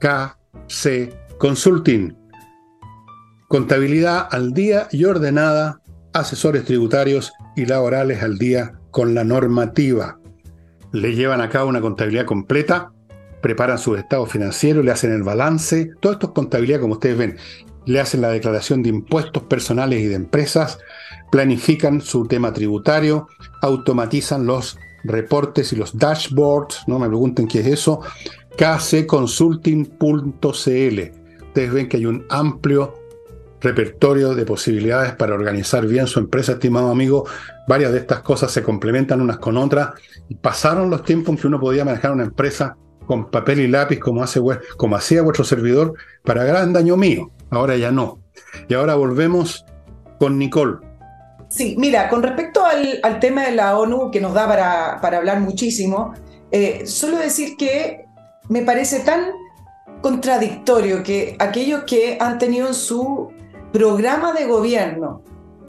KC 0.01 1.37
Consulting. 1.37 2.17
Contabilidad 3.47 4.27
al 4.31 4.55
día 4.55 4.89
y 4.91 5.05
ordenada, 5.05 5.83
asesores 6.15 6.65
tributarios 6.65 7.35
y 7.59 7.67
laborales 7.67 8.23
al 8.23 8.39
día 8.39 8.75
con 8.93 9.15
la 9.15 9.25
normativa. 9.25 10.21
Le 10.93 11.15
llevan 11.15 11.41
a 11.41 11.49
cabo 11.49 11.69
una 11.69 11.81
contabilidad 11.81 12.25
completa, 12.25 12.93
preparan 13.43 13.79
su 13.79 13.97
estado 13.97 14.27
financiero, 14.27 14.83
le 14.83 14.93
hacen 14.93 15.13
el 15.13 15.25
balance. 15.25 15.91
Todo 16.01 16.13
esto 16.13 16.29
es 16.29 16.33
contabilidad, 16.33 16.81
como 16.81 16.95
ustedes 16.95 17.19
ven. 17.19 17.37
Le 17.85 18.01
hacen 18.01 18.21
la 18.21 18.31
declaración 18.31 18.83
de 18.83 18.91
impuestos 18.91 19.43
personales 19.45 20.01
y 20.01 20.07
de 20.07 20.15
empresas, 20.15 20.79
planifican 21.33 22.01
su 22.01 22.27
tema 22.27 22.53
tributario, 22.53 23.27
automatizan 23.61 24.47
los 24.47 24.79
reportes 25.05 25.73
y 25.73 25.77
los 25.77 25.99
dashboards, 25.99 26.85
no 26.87 26.99
me 26.99 27.09
pregunten 27.09 27.49
qué 27.49 27.61
es 27.61 27.67
eso, 27.67 28.01
kcconsulting.cl. 28.57 30.39
Ustedes 31.43 31.73
ven 31.73 31.89
que 31.89 31.97
hay 31.97 32.07
un 32.07 32.25
amplio 32.31 32.95
repertorio 33.61 34.35
de 34.35 34.45
posibilidades 34.45 35.13
para 35.15 35.35
organizar 35.35 35.87
bien 35.87 36.07
su 36.07 36.21
empresa, 36.21 36.53
estimado 36.53 36.91
amigo. 36.91 37.27
Varias 37.67 37.93
de 37.93 37.99
estas 37.99 38.21
cosas 38.21 38.51
se 38.53 38.63
complementan 38.63 39.21
unas 39.21 39.39
con 39.39 39.57
otras 39.57 39.91
pasaron 40.35 40.91
los 40.91 41.05
tiempos 41.05 41.35
en 41.35 41.41
que 41.41 41.47
uno 41.47 41.61
podía 41.61 41.85
manejar 41.85 42.13
una 42.13 42.25
empresa 42.25 42.77
con 43.07 43.31
papel 43.31 43.61
y 43.61 43.69
lápiz 43.69 43.99
como, 43.99 44.23
hace, 44.23 44.41
como 44.77 44.97
hacía 44.97 45.23
vuestro 45.23 45.45
servidor 45.45 45.95
para 46.25 46.45
gran 46.45 46.73
daño 46.73 46.97
mío. 46.97 47.31
Ahora 47.51 47.77
ya 47.77 47.91
no. 47.91 48.21
Y 48.69 48.75
ahora 48.75 48.95
volvemos 48.95 49.65
con 50.19 50.39
Nicole. 50.39 50.77
Sí, 51.49 51.75
mira, 51.79 52.11
con 52.11 52.23
respecto 52.23 52.63
al, 52.65 53.21
tema 53.21 53.47
de 53.47 53.53
la 53.53 53.79
ONU, 53.79 54.11
que 54.11 54.21
nos 54.21 54.35
da 54.35 54.47
para, 54.47 54.99
para 55.01 55.17
hablar 55.17 55.41
muchísimo, 55.41 56.13
eh, 56.51 56.83
solo 56.87 57.17
decir 57.17 57.57
que 57.57 58.05
me 58.51 58.61
parece 58.63 59.01
tan 59.01 59.31
contradictorio 60.03 61.03
que 61.03 61.37
aquellos 61.39 61.85
que 61.85 62.19
han 62.21 62.39
tenido 62.39 62.69
en 62.69 62.75
su 62.75 63.33
programa 63.73 64.33
de 64.33 64.47
gobierno 64.47 65.23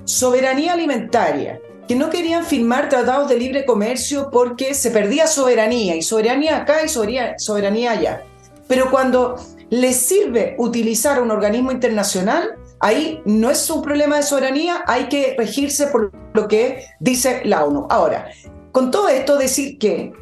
soberanía 0.05 0.73
alimentaria, 0.73 1.59
que 1.88 1.95
no 1.95 2.09
querían 2.09 2.43
firmar 2.43 2.89
tratados 2.89 3.29
de 3.29 3.38
libre 3.38 3.65
comercio 3.65 4.29
porque 4.31 4.73
se 4.73 4.91
perdía 4.91 5.27
soberanía, 5.27 5.95
y 5.95 6.01
soberanía 6.01 6.57
acá 6.57 6.83
y 6.83 6.89
soberanía 6.89 7.91
allá. 7.91 8.23
Pero 8.67 8.89
cuando 8.89 9.35
les 9.69 9.97
sirve 9.97 10.55
utilizar 10.57 11.21
un 11.21 11.31
organismo 11.31 11.71
internacional, 11.71 12.55
ahí 12.79 13.21
no 13.25 13.51
es 13.51 13.69
un 13.69 13.81
problema 13.81 14.17
de 14.17 14.23
soberanía, 14.23 14.83
hay 14.88 15.09
que 15.09 15.35
regirse 15.38 15.88
por 15.88 16.12
lo 16.33 16.47
que 16.47 16.85
dice 16.99 17.41
la 17.45 17.65
ONU. 17.65 17.88
Ahora, 17.89 18.29
con 18.71 18.91
todo 18.91 19.09
esto, 19.09 19.38
decir 19.38 19.77
que 19.77 20.13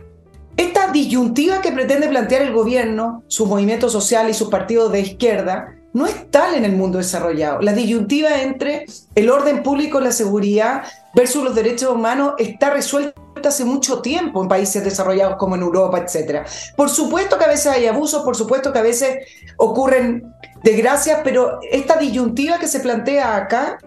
esta 0.58 0.92
disyuntiva 0.92 1.62
que 1.62 1.72
pretende 1.72 2.08
plantear 2.08 2.42
el 2.42 2.52
gobierno, 2.52 3.24
su 3.28 3.46
movimiento 3.46 3.90
social 3.90 4.30
y 4.30 4.34
sus 4.34 4.50
partidos 4.50 4.92
de 4.92 5.02
izquierda, 5.02 5.77
no 5.94 6.06
es 6.06 6.30
tal 6.32 6.56
en 6.56 6.66
el 6.66 6.74
mundo 6.74 6.98
desarrollado. 6.98 7.62
La 7.62 7.74
disyuntiva 7.74 8.42
entre 8.42 8.86
el 9.16 9.30
orden 9.30 9.64
público, 9.64 10.00
la 10.00 10.12
seguridad 10.12 10.84
versus 11.16 11.44
los 11.44 11.56
derechos 11.56 11.92
humanos 11.92 12.34
está 12.38 12.70
resuelta 12.70 13.20
hace 13.46 13.66
mucho 13.66 14.02
tiempo 14.02 14.42
en 14.42 14.48
países 14.48 14.84
desarrollados 14.84 15.38
como 15.38 15.56
en 15.56 15.62
Europa, 15.62 16.00
etc. 16.00 16.46
Por 16.76 16.90
supuesto 16.90 17.38
que 17.38 17.46
a 17.46 17.50
veces 17.50 17.68
hay 17.68 17.86
abusos, 17.86 18.24
por 18.24 18.36
supuesto 18.36 18.74
que 18.74 18.80
a 18.80 18.84
veces 18.84 19.26
ocurren 19.58 20.34
desgracias, 20.64 21.22
pero 21.24 21.60
esta 21.72 21.98
disyuntiva 21.98 22.58
que 22.60 22.68
se 22.68 22.80
plantea 22.80 23.36
acá 23.36 23.78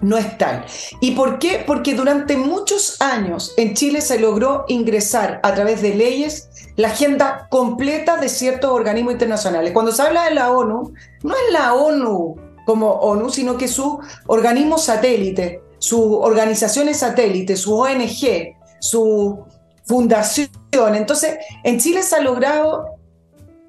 no 0.00 0.16
es 0.16 0.38
tal. 0.38 0.64
¿Y 1.00 1.12
por 1.12 1.38
qué? 1.38 1.62
Porque 1.66 1.94
durante 1.94 2.36
muchos 2.36 3.00
años 3.00 3.54
en 3.56 3.74
Chile 3.74 4.00
se 4.00 4.18
logró 4.18 4.64
ingresar 4.68 5.40
a 5.42 5.54
través 5.54 5.82
de 5.82 5.94
leyes 5.94 6.48
la 6.76 6.88
agenda 6.88 7.48
completa 7.50 8.16
de 8.16 8.28
ciertos 8.28 8.70
organismos 8.70 9.12
internacionales. 9.12 9.72
Cuando 9.72 9.92
se 9.92 10.02
habla 10.02 10.24
de 10.24 10.34
la 10.34 10.52
ONU, 10.52 10.92
no 11.22 11.34
es 11.34 11.52
la 11.52 11.74
ONU 11.74 12.36
como 12.64 12.90
ONU, 12.90 13.30
sino 13.30 13.56
que 13.56 13.66
su 13.66 13.98
organismo 14.26 14.78
satélite, 14.78 15.62
su 15.78 16.18
organizaciones 16.18 16.98
satélite, 16.98 17.56
su 17.56 17.74
ONG, 17.74 18.56
su 18.78 19.44
fundación. 19.84 20.50
Entonces, 20.94 21.38
en 21.64 21.78
Chile 21.80 22.02
se 22.02 22.16
ha 22.16 22.20
logrado 22.20 22.98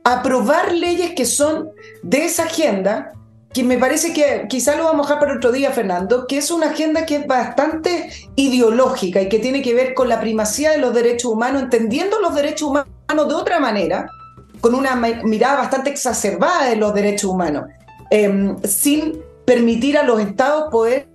aprobar 0.04 0.74
leyes 0.74 1.12
que 1.16 1.26
son 1.26 1.72
de 2.04 2.26
esa 2.26 2.44
agenda 2.44 3.14
que 3.54 3.64
me 3.64 3.78
parece 3.78 4.14
que 4.14 4.46
quizá 4.48 4.76
lo 4.76 4.84
vamos 4.84 5.06
a 5.06 5.10
dejar 5.10 5.20
para 5.20 5.38
otro 5.38 5.52
día, 5.52 5.72
Fernando, 5.72 6.28
que 6.28 6.38
es 6.38 6.52
una 6.52 6.68
agenda 6.68 7.06
que 7.06 7.16
es 7.18 7.28
bastante 7.28 8.10
ideológica 8.36 9.22
y 9.22 9.30
que 9.30 9.40
tiene 9.40 9.62
que 9.62 9.74
ver 9.74 9.94
con 9.94 10.08
la 10.08 10.20
primacía 10.20 10.72
de 10.72 10.78
los 10.78 10.94
derechos 10.94 11.32
humanos, 11.32 11.64
entendiendo 11.64 12.20
los 12.20 12.36
derechos 12.36 12.70
humanos 12.70 12.88
de 13.08 13.34
otra 13.34 13.60
manera, 13.60 14.10
con 14.62 14.76
una 14.76 14.96
mirada 14.96 15.58
bastante 15.58 15.90
exacerbada 15.90 16.70
de 16.70 16.76
los 16.76 16.94
derechos 16.94 17.32
humanos, 17.32 17.66
em, 18.12 18.56
sin 18.64 19.20
permitir 19.46 19.98
a 19.98 20.04
los 20.04 20.20
estados 20.20 20.70
poder 20.70 21.08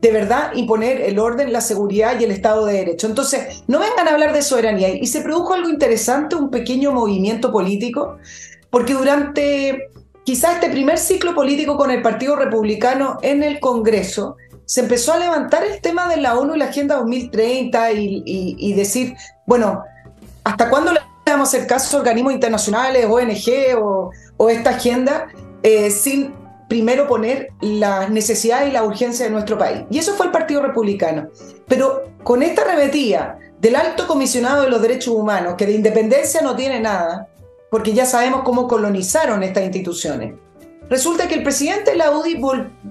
de 0.00 0.10
verdad 0.12 0.52
imponer 0.54 1.00
el 1.00 1.18
orden, 1.18 1.50
la 1.50 1.62
seguridad 1.62 2.20
y 2.20 2.24
el 2.24 2.30
Estado 2.30 2.66
de 2.66 2.74
Derecho. 2.74 3.06
Entonces, 3.06 3.64
no 3.66 3.78
vengan 3.78 4.06
a 4.06 4.10
hablar 4.12 4.34
de 4.34 4.42
soberanía. 4.42 4.90
Y 4.90 5.06
se 5.06 5.22
produjo 5.22 5.54
algo 5.54 5.70
interesante, 5.70 6.36
un 6.36 6.50
pequeño 6.50 6.92
movimiento 6.92 7.50
político, 7.50 8.18
porque 8.68 8.92
durante 8.92 9.88
quizás 10.24 10.54
este 10.54 10.70
primer 10.70 10.98
ciclo 10.98 11.34
político 11.34 11.76
con 11.76 11.90
el 11.90 12.02
Partido 12.02 12.34
Republicano 12.36 13.18
en 13.22 13.42
el 13.42 13.60
Congreso, 13.60 14.36
se 14.66 14.80
empezó 14.80 15.12
a 15.12 15.18
levantar 15.18 15.64
el 15.64 15.80
tema 15.80 16.08
de 16.08 16.16
la 16.16 16.38
ONU 16.38 16.54
y 16.54 16.58
la 16.58 16.66
Agenda 16.66 16.96
2030 16.96 17.92
y, 17.92 18.72
decir, 18.74 19.14
bueno, 19.46 19.84
¿hasta 20.42 20.70
cuándo 20.70 20.92
le 20.92 21.00
vamos 21.26 21.48
a 21.52 21.56
hacer 21.56 21.66
caso 21.66 21.96
a 21.96 22.00
organismos 22.00 22.32
internacionales, 22.32 23.06
ONG 23.06 23.78
o, 23.78 24.10
o 24.36 24.48
esta 24.48 24.70
agenda 24.70 25.26
eh, 25.62 25.90
sin 25.90 26.32
primero 26.68 27.06
poner 27.06 27.50
las 27.60 28.08
necesidades 28.10 28.70
y 28.70 28.72
la 28.72 28.84
urgencia 28.84 29.26
de 29.26 29.30
nuestro 29.30 29.58
país? 29.58 29.82
Y 29.90 29.98
eso 29.98 30.14
fue 30.14 30.26
el 30.26 30.32
Partido 30.32 30.62
Republicano. 30.62 31.28
Pero 31.68 32.04
con 32.22 32.42
esta 32.42 32.64
remetida 32.64 33.38
del 33.60 33.76
alto 33.76 34.06
comisionado 34.06 34.62
de 34.62 34.70
los 34.70 34.80
derechos 34.80 35.14
humanos, 35.14 35.54
que 35.56 35.66
de 35.66 35.72
independencia 35.72 36.40
no 36.40 36.56
tiene 36.56 36.80
nada, 36.80 37.28
porque 37.74 37.92
ya 37.92 38.06
sabemos 38.06 38.42
cómo 38.44 38.68
colonizaron 38.68 39.42
estas 39.42 39.64
instituciones. 39.64 40.34
Resulta 40.88 41.26
que 41.26 41.34
el 41.34 41.42
presidente 41.42 41.90
de 41.90 41.96
la 41.96 42.12
UDI 42.12 42.40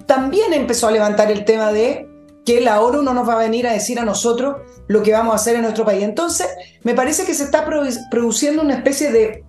también 0.05 0.51
empezó 0.51 0.89
a 0.89 0.91
levantar 0.91 1.31
el 1.31 1.45
tema 1.45 1.71
de 1.71 2.09
que 2.45 2.59
la 2.59 2.81
ONU 2.81 3.01
no 3.01 3.13
nos 3.13 3.25
va 3.25 3.35
a 3.35 3.37
venir 3.37 3.65
a 3.65 3.71
decir 3.71 3.97
a 3.97 4.03
nosotros 4.03 4.57
lo 4.87 5.01
que 5.01 5.13
vamos 5.13 5.31
a 5.31 5.35
hacer 5.37 5.55
en 5.55 5.61
nuestro 5.61 5.85
país. 5.85 6.03
Entonces, 6.03 6.49
me 6.83 6.93
parece 6.95 7.23
que 7.23 7.33
se 7.33 7.45
está 7.45 7.65
produciendo 8.11 8.61
una 8.61 8.73
especie 8.73 9.09
de 9.13 9.45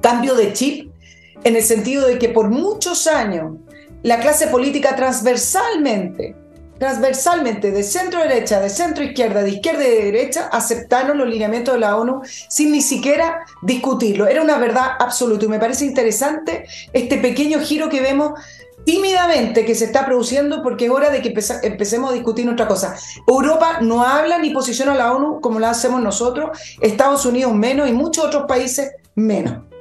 cambio 0.00 0.34
de 0.34 0.52
chip 0.52 0.90
en 1.44 1.54
el 1.54 1.62
sentido 1.62 2.08
de 2.08 2.18
que 2.18 2.30
por 2.30 2.50
muchos 2.50 3.06
años 3.06 3.58
la 4.02 4.18
clase 4.18 4.48
política 4.48 4.96
transversalmente 4.96 6.34
transversalmente 6.82 7.70
de 7.70 7.84
centro 7.84 8.18
derecha, 8.18 8.58
de 8.58 8.68
centro 8.68 9.04
izquierda, 9.04 9.44
de 9.44 9.50
izquierda 9.50 9.86
y 9.86 9.90
de 9.90 10.04
derecha, 10.06 10.48
aceptaron 10.50 11.16
los 11.16 11.28
lineamientos 11.28 11.74
de 11.74 11.78
la 11.78 11.96
ONU 11.96 12.22
sin 12.48 12.72
ni 12.72 12.82
siquiera 12.82 13.46
discutirlo. 13.62 14.26
Era 14.26 14.42
una 14.42 14.58
verdad 14.58 14.96
absoluta 14.98 15.44
y 15.44 15.48
me 15.48 15.60
parece 15.60 15.84
interesante 15.84 16.66
este 16.92 17.18
pequeño 17.18 17.60
giro 17.60 17.88
que 17.88 18.00
vemos 18.00 18.32
tímidamente 18.84 19.64
que 19.64 19.76
se 19.76 19.84
está 19.84 20.04
produciendo 20.04 20.60
porque 20.60 20.86
es 20.86 20.90
hora 20.90 21.10
de 21.10 21.22
que 21.22 21.32
empecemos 21.62 22.10
a 22.10 22.14
discutir 22.14 22.48
otra 22.48 22.66
cosa. 22.66 22.96
Europa 23.28 23.78
no 23.80 24.02
habla 24.02 24.40
ni 24.40 24.50
posiciona 24.50 24.90
a 24.90 24.96
la 24.96 25.12
ONU 25.12 25.40
como 25.40 25.60
la 25.60 25.70
hacemos 25.70 26.02
nosotros, 26.02 26.58
Estados 26.80 27.24
Unidos 27.24 27.54
menos 27.54 27.88
y 27.88 27.92
muchos 27.92 28.24
otros 28.24 28.46
países 28.48 28.90
menos. 29.14 29.71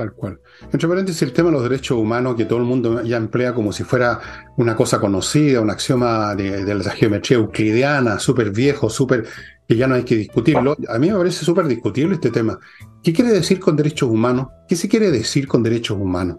Tal 0.00 0.14
cual. 0.14 0.40
Entre 0.72 0.88
paréntesis, 0.88 1.20
el 1.20 1.34
tema 1.34 1.50
de 1.50 1.56
los 1.56 1.62
derechos 1.62 1.98
humanos 1.98 2.34
que 2.34 2.46
todo 2.46 2.58
el 2.58 2.64
mundo 2.64 3.02
ya 3.02 3.18
emplea 3.18 3.52
como 3.52 3.70
si 3.70 3.84
fuera 3.84 4.18
una 4.56 4.74
cosa 4.74 4.98
conocida, 4.98 5.60
un 5.60 5.68
axioma 5.68 6.34
de, 6.34 6.74
la 6.74 6.90
geometría 6.92 7.36
euclidiana, 7.36 8.18
súper 8.18 8.50
viejo, 8.50 8.88
súper 8.88 9.26
que 9.68 9.76
ya 9.76 9.86
no 9.86 9.96
hay 9.96 10.04
que 10.04 10.16
discutirlo. 10.16 10.74
A 10.88 10.98
mí 10.98 11.10
me 11.10 11.18
parece 11.18 11.44
súper 11.44 11.66
discutible 11.66 12.14
este 12.14 12.30
tema. 12.30 12.58
¿Qué 13.02 13.12
quiere 13.12 13.30
decir 13.30 13.60
con 13.60 13.76
derechos 13.76 14.08
humanos? 14.08 14.46
¿Qué 14.66 14.74
se 14.74 14.88
quiere 14.88 15.10
decir 15.10 15.46
con 15.46 15.62
derechos 15.62 15.98
humanos? 15.98 16.38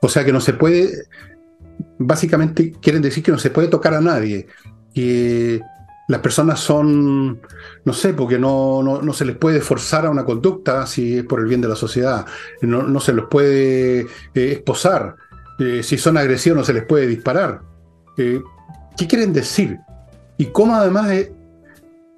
O 0.00 0.08
sea, 0.08 0.24
que 0.24 0.32
no 0.32 0.40
se 0.40 0.52
puede, 0.52 0.92
básicamente 1.98 2.70
quieren 2.80 3.02
decir 3.02 3.24
que 3.24 3.32
no 3.32 3.38
se 3.40 3.50
puede 3.50 3.66
tocar 3.66 3.94
a 3.94 4.00
nadie, 4.00 4.46
que 4.94 5.60
las 6.10 6.20
personas 6.22 6.58
son, 6.58 7.40
no 7.84 7.92
sé, 7.92 8.14
porque 8.14 8.36
no, 8.36 8.82
no, 8.82 9.12
se 9.12 9.24
les 9.24 9.36
puede 9.36 9.60
forzar 9.60 10.06
a 10.06 10.10
una 10.10 10.24
conducta 10.24 10.84
si 10.84 11.18
es 11.18 11.24
por 11.24 11.38
el 11.38 11.46
bien 11.46 11.60
de 11.60 11.68
la 11.68 11.76
sociedad, 11.76 12.26
no, 12.62 12.98
se 12.98 13.12
les 13.12 13.26
puede 13.26 14.00
eh, 14.00 14.06
esposar, 14.34 15.14
eh, 15.60 15.84
si 15.84 15.96
son 15.98 16.16
agresivos 16.16 16.58
no 16.58 16.64
se 16.64 16.72
les 16.72 16.84
puede 16.84 17.06
disparar. 17.06 17.60
Eh, 18.18 18.42
¿Qué 18.96 19.06
quieren 19.06 19.32
decir? 19.32 19.78
Y 20.36 20.46
cómo 20.46 20.74
además 20.74 21.12
es, 21.12 21.30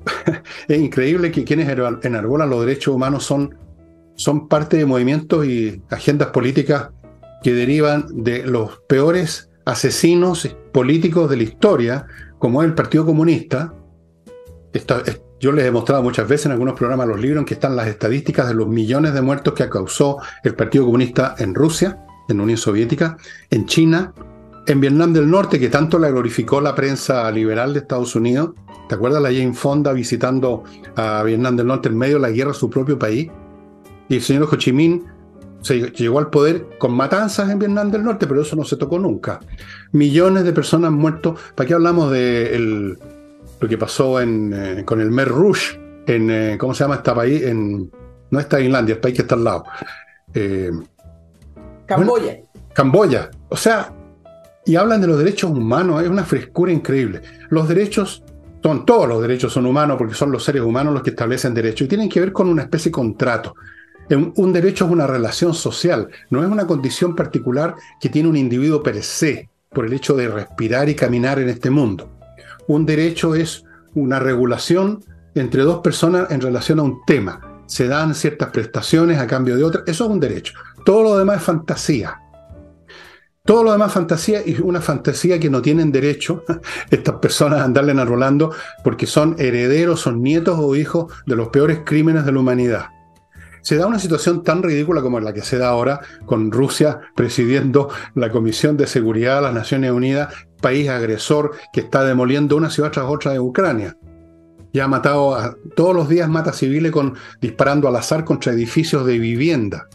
es, 0.68 0.80
increíble 0.80 1.30
que 1.30 1.44
quienes 1.44 1.68
enarbolan 1.68 2.48
los 2.48 2.64
derechos 2.64 2.94
humanos 2.94 3.24
son, 3.24 3.54
son 4.14 4.48
parte 4.48 4.78
de 4.78 4.86
movimientos 4.86 5.44
y 5.44 5.82
agendas 5.90 6.28
políticas 6.28 6.88
que 7.42 7.52
derivan 7.52 8.06
de 8.10 8.46
los 8.46 8.78
peores 8.88 9.50
asesinos 9.66 10.48
políticos 10.72 11.28
de 11.28 11.36
la 11.36 11.42
historia, 11.42 12.06
como 12.38 12.62
es 12.62 12.68
el 12.70 12.74
Partido 12.74 13.04
Comunista, 13.04 13.74
yo 15.40 15.52
les 15.52 15.66
he 15.66 15.70
mostrado 15.70 16.02
muchas 16.02 16.28
veces 16.28 16.46
en 16.46 16.52
algunos 16.52 16.74
programas 16.74 17.08
los 17.08 17.20
libros 17.20 17.40
en 17.40 17.44
que 17.44 17.54
están 17.54 17.76
las 17.76 17.88
estadísticas 17.88 18.48
de 18.48 18.54
los 18.54 18.68
millones 18.68 19.12
de 19.12 19.22
muertos 19.22 19.54
que 19.54 19.68
causó 19.68 20.18
el 20.44 20.54
Partido 20.54 20.84
Comunista 20.84 21.34
en 21.38 21.54
Rusia, 21.54 22.04
en 22.28 22.36
la 22.38 22.42
Unión 22.44 22.58
Soviética, 22.58 23.16
en 23.50 23.66
China, 23.66 24.14
en 24.66 24.80
Vietnam 24.80 25.12
del 25.12 25.30
Norte, 25.30 25.58
que 25.58 25.68
tanto 25.68 25.98
la 25.98 26.10
glorificó 26.10 26.60
la 26.60 26.74
prensa 26.74 27.30
liberal 27.30 27.72
de 27.72 27.80
Estados 27.80 28.14
Unidos. 28.14 28.50
¿Te 28.88 28.94
acuerdas 28.94 29.22
la 29.22 29.32
Jane 29.32 29.54
Fonda 29.54 29.92
visitando 29.92 30.64
a 30.96 31.22
Vietnam 31.22 31.56
del 31.56 31.66
Norte 31.66 31.88
en 31.88 31.98
medio 31.98 32.14
de 32.14 32.22
la 32.22 32.30
guerra 32.30 32.52
a 32.52 32.54
su 32.54 32.70
propio 32.70 32.98
país? 32.98 33.30
Y 34.08 34.16
el 34.16 34.22
señor 34.22 34.48
Ho 34.50 34.56
Chi 34.56 34.72
Minh 34.72 35.02
se 35.62 35.90
llegó 35.92 36.18
al 36.18 36.30
poder 36.30 36.68
con 36.78 36.92
matanzas 36.94 37.50
en 37.50 37.58
Vietnam 37.58 37.90
del 37.90 38.04
Norte, 38.04 38.26
pero 38.26 38.42
eso 38.42 38.56
no 38.56 38.64
se 38.64 38.76
tocó 38.76 38.98
nunca. 38.98 39.40
Millones 39.92 40.44
de 40.44 40.52
personas 40.52 40.92
muertos. 40.92 41.40
¿Para 41.54 41.66
qué 41.66 41.74
hablamos 41.74 42.10
de 42.12 42.96
lo 43.62 43.68
que 43.68 43.78
pasó 43.78 44.20
en, 44.20 44.52
eh, 44.52 44.84
con 44.84 45.00
el 45.00 45.12
Mer 45.12 45.28
Rouge, 45.28 45.80
en, 46.08 46.30
eh, 46.30 46.56
¿cómo 46.58 46.74
se 46.74 46.82
llama 46.82 46.96
este 46.96 47.12
país? 47.12 47.42
En, 47.44 47.92
no 48.28 48.40
es 48.40 48.48
Tailandia, 48.48 48.96
el 48.96 49.00
país 49.00 49.14
que 49.14 49.22
está 49.22 49.36
al 49.36 49.44
lado. 49.44 49.64
Eh, 50.34 50.72
Camboya. 51.86 52.38
Camboya. 52.74 53.30
O 53.50 53.56
sea, 53.56 53.94
y 54.66 54.74
hablan 54.74 55.00
de 55.00 55.06
los 55.06 55.16
derechos 55.16 55.52
humanos, 55.52 56.02
es 56.02 56.08
una 56.08 56.24
frescura 56.24 56.72
increíble. 56.72 57.22
Los 57.50 57.68
derechos 57.68 58.24
son, 58.60 58.84
todos 58.84 59.06
los 59.06 59.22
derechos 59.22 59.52
son 59.52 59.64
humanos 59.66 59.96
porque 59.96 60.14
son 60.14 60.32
los 60.32 60.42
seres 60.42 60.62
humanos 60.62 60.92
los 60.92 61.04
que 61.04 61.10
establecen 61.10 61.54
derechos 61.54 61.84
y 61.84 61.88
tienen 61.88 62.08
que 62.08 62.18
ver 62.18 62.32
con 62.32 62.48
una 62.48 62.62
especie 62.62 62.90
de 62.90 62.94
contrato. 62.94 63.54
Un, 64.10 64.52
derecho 64.52 64.86
es 64.86 64.90
una 64.90 65.06
relación 65.06 65.54
social, 65.54 66.08
no 66.30 66.42
es 66.42 66.50
una 66.50 66.66
condición 66.66 67.14
particular 67.14 67.76
que 68.00 68.08
tiene 68.08 68.28
un 68.28 68.36
individuo 68.36 68.82
per 68.82 69.00
se 69.04 69.48
por 69.70 69.86
el 69.86 69.92
hecho 69.92 70.14
de 70.14 70.26
respirar 70.26 70.88
y 70.88 70.96
caminar 70.96 71.38
en 71.38 71.48
este 71.48 71.70
mundo. 71.70 72.10
Un 72.68 72.86
derecho 72.86 73.34
es 73.34 73.64
una 73.94 74.18
regulación 74.18 75.04
entre 75.34 75.62
dos 75.62 75.80
personas 75.80 76.30
en 76.30 76.40
relación 76.40 76.78
a 76.78 76.82
un 76.82 77.04
tema. 77.06 77.62
Se 77.66 77.88
dan 77.88 78.14
ciertas 78.14 78.50
prestaciones 78.50 79.18
a 79.18 79.26
cambio 79.26 79.56
de 79.56 79.64
otras. 79.64 79.84
Eso 79.86 80.04
es 80.04 80.10
un 80.10 80.20
derecho. 80.20 80.54
Todo 80.84 81.02
lo 81.02 81.18
demás 81.18 81.38
es 81.38 81.42
fantasía. 81.42 82.18
Todo 83.44 83.64
lo 83.64 83.72
demás 83.72 83.92
fantasía 83.92 84.40
y 84.46 84.60
una 84.60 84.80
fantasía 84.80 85.40
que 85.40 85.50
no 85.50 85.62
tienen 85.62 85.90
derecho 85.90 86.44
estas 86.90 87.16
personas 87.16 87.60
a 87.60 87.64
andarle 87.64 87.90
enarbolando 87.90 88.54
porque 88.84 89.06
son 89.06 89.34
herederos, 89.38 90.00
son 90.00 90.22
nietos 90.22 90.58
o 90.60 90.76
hijos 90.76 91.12
de 91.26 91.34
los 91.34 91.48
peores 91.48 91.80
crímenes 91.84 92.24
de 92.24 92.32
la 92.32 92.38
humanidad 92.38 92.84
se 93.62 93.76
da 93.76 93.86
una 93.86 93.98
situación 93.98 94.42
tan 94.42 94.62
ridícula 94.62 95.00
como 95.00 95.20
la 95.20 95.32
que 95.32 95.42
se 95.42 95.56
da 95.56 95.68
ahora 95.68 96.00
con 96.26 96.50
Rusia 96.50 97.00
presidiendo 97.14 97.88
la 98.14 98.30
Comisión 98.30 98.76
de 98.76 98.86
Seguridad 98.86 99.36
de 99.36 99.42
las 99.42 99.54
Naciones 99.54 99.92
Unidas, 99.92 100.34
país 100.62 100.88
agresor 100.88 101.52
que 101.74 101.80
está 101.80 102.02
demoliendo 102.04 102.56
una 102.56 102.70
ciudad 102.70 102.90
tras 102.90 103.04
otra 103.06 103.32
de 103.32 103.40
Ucrania. 103.40 103.98
Ya 104.72 104.84
ha 104.84 104.88
matado 104.88 105.34
a, 105.34 105.54
todos 105.76 105.94
los 105.94 106.08
días 106.08 106.30
mata 106.30 106.54
civiles 106.54 106.90
con 106.90 107.14
disparando 107.42 107.88
al 107.88 107.96
azar 107.96 108.24
contra 108.24 108.54
edificios 108.54 109.04
de 109.04 109.18
vivienda. 109.18 109.88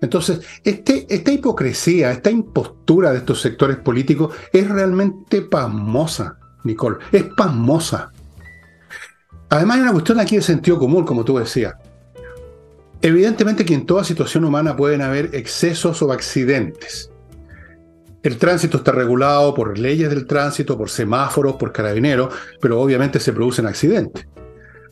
Entonces, 0.00 0.40
este, 0.64 1.06
esta 1.08 1.30
hipocresía, 1.30 2.10
esta 2.10 2.28
impostura 2.28 3.12
de 3.12 3.18
estos 3.18 3.40
sectores 3.40 3.76
políticos 3.76 4.34
es 4.52 4.68
realmente 4.68 5.42
pasmosa, 5.42 6.36
Nicole, 6.64 6.96
es 7.12 7.26
pasmosa. 7.36 8.10
Además 9.48 9.76
hay 9.76 9.82
una 9.82 9.92
cuestión 9.92 10.18
aquí 10.18 10.34
de 10.34 10.42
sentido 10.42 10.80
común, 10.80 11.04
como 11.04 11.24
tú 11.24 11.38
decías. 11.38 11.74
Evidentemente 13.00 13.64
que 13.64 13.74
en 13.74 13.86
toda 13.86 14.02
situación 14.02 14.44
humana 14.44 14.76
pueden 14.76 15.02
haber 15.02 15.34
excesos 15.34 16.02
o 16.02 16.10
accidentes. 16.10 17.11
El 18.22 18.38
tránsito 18.38 18.78
está 18.78 18.92
regulado 18.92 19.52
por 19.52 19.76
leyes 19.76 20.08
del 20.08 20.26
tránsito, 20.26 20.78
por 20.78 20.88
semáforos, 20.90 21.56
por 21.56 21.72
carabineros, 21.72 22.32
pero 22.60 22.80
obviamente 22.80 23.18
se 23.18 23.32
producen 23.32 23.66
accidentes. 23.66 24.28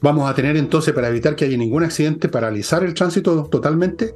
¿Vamos 0.03 0.29
a 0.29 0.35
tener 0.35 0.57
entonces, 0.57 0.93
para 0.95 1.09
evitar 1.09 1.37
que 1.37 1.45
haya 1.45 1.57
ningún 1.57 1.85
accidente, 1.85 2.29
paralizar 2.29 2.83
el 2.83 2.95
tránsito 2.95 3.45
totalmente? 3.45 4.15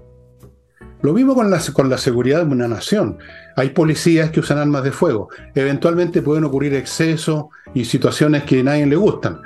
Lo 1.03 1.13
mismo 1.13 1.35
con 1.35 1.51
la, 1.51 1.61
con 1.73 1.91
la 1.91 1.99
seguridad 1.99 2.45
de 2.45 2.53
una 2.53 2.67
nación. 2.67 3.19
Hay 3.57 3.71
policías 3.71 4.31
que 4.31 4.41
usan 4.41 4.59
armas 4.59 4.83
de 4.83 4.91
fuego. 4.91 5.29
Eventualmente 5.55 6.23
pueden 6.23 6.45
ocurrir 6.45 6.75
excesos 6.75 7.45
y 7.75 7.85
situaciones 7.85 8.45
que 8.45 8.61
a 8.61 8.65
nadie 8.65 8.87
le 8.87 8.97
gustan. 8.97 9.43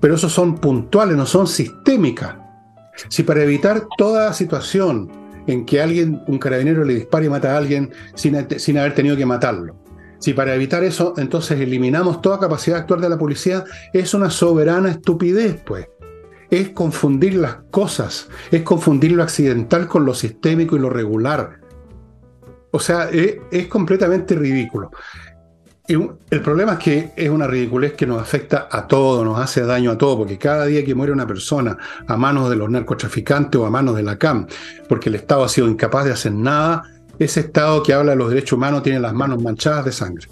Pero 0.00 0.14
esos 0.14 0.32
son 0.32 0.58
puntuales, 0.58 1.16
no 1.16 1.26
son 1.26 1.46
sistémicas. 1.46 2.36
Si 3.08 3.22
para 3.22 3.42
evitar 3.42 3.86
toda 3.96 4.32
situación 4.32 5.10
en 5.48 5.64
que 5.64 5.80
alguien, 5.82 6.22
un 6.28 6.38
carabinero 6.38 6.84
le 6.84 6.94
dispare 6.94 7.26
y 7.26 7.28
mata 7.28 7.54
a 7.54 7.58
alguien 7.58 7.90
sin, 8.14 8.36
haber 8.78 8.94
tenido 8.94 9.16
que 9.16 9.26
matarlo, 9.26 9.76
si 10.20 10.34
para 10.34 10.54
evitar 10.54 10.84
eso 10.84 11.14
entonces 11.16 11.58
eliminamos 11.60 12.20
toda 12.20 12.38
capacidad 12.38 12.76
de 12.76 12.80
actuar 12.82 13.00
de 13.00 13.08
la 13.08 13.18
policía, 13.18 13.64
es 13.92 14.14
una 14.14 14.30
soberana 14.30 14.90
estupidez, 14.90 15.60
pues. 15.64 15.88
Es 16.50 16.70
confundir 16.70 17.34
las 17.34 17.56
cosas, 17.70 18.28
es 18.50 18.62
confundir 18.62 19.12
lo 19.12 19.22
accidental 19.22 19.86
con 19.86 20.06
lo 20.06 20.14
sistémico 20.14 20.76
y 20.76 20.78
lo 20.78 20.88
regular. 20.88 21.60
O 22.70 22.78
sea, 22.78 23.10
es 23.10 23.66
completamente 23.66 24.34
ridículo 24.34 24.90
el 25.88 26.42
problema 26.42 26.74
es 26.74 26.78
que 26.78 27.10
es 27.16 27.30
una 27.30 27.46
ridiculez 27.46 27.94
que 27.94 28.06
nos 28.06 28.20
afecta 28.20 28.68
a 28.70 28.86
todo, 28.86 29.24
nos 29.24 29.40
hace 29.40 29.62
daño 29.62 29.92
a 29.92 29.96
todo, 29.96 30.18
porque 30.18 30.36
cada 30.36 30.66
día 30.66 30.84
que 30.84 30.94
muere 30.94 31.12
una 31.12 31.26
persona 31.26 31.78
a 32.06 32.16
manos 32.16 32.50
de 32.50 32.56
los 32.56 32.68
narcotraficantes 32.68 33.58
o 33.58 33.64
a 33.64 33.70
manos 33.70 33.96
de 33.96 34.02
la 34.02 34.18
CAM, 34.18 34.46
porque 34.86 35.08
el 35.08 35.14
Estado 35.14 35.44
ha 35.44 35.48
sido 35.48 35.66
incapaz 35.66 36.04
de 36.04 36.12
hacer 36.12 36.32
nada, 36.32 36.82
ese 37.18 37.40
Estado 37.40 37.82
que 37.82 37.94
habla 37.94 38.12
de 38.12 38.18
los 38.18 38.28
derechos 38.28 38.52
humanos 38.52 38.82
tiene 38.82 39.00
las 39.00 39.14
manos 39.14 39.42
manchadas 39.42 39.86
de 39.86 39.92
sangre. 39.92 40.28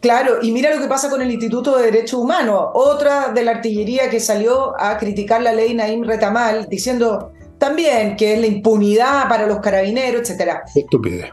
Claro, 0.00 0.38
y 0.42 0.50
mira 0.50 0.74
lo 0.74 0.82
que 0.82 0.88
pasa 0.88 1.08
con 1.08 1.22
el 1.22 1.30
Instituto 1.30 1.76
de 1.76 1.84
Derechos 1.84 2.20
Humanos, 2.20 2.66
otra 2.74 3.32
de 3.32 3.44
la 3.44 3.52
artillería 3.52 4.10
que 4.10 4.20
salió 4.20 4.78
a 4.78 4.98
criticar 4.98 5.40
la 5.40 5.52
ley 5.52 5.72
Naim 5.72 6.04
Retamal, 6.04 6.68
diciendo 6.68 7.32
también 7.58 8.16
que 8.16 8.34
es 8.34 8.40
la 8.40 8.46
impunidad 8.46 9.28
para 9.28 9.46
los 9.46 9.60
carabineros, 9.60 10.28
etc. 10.28 10.58
Estupidez. 10.74 11.30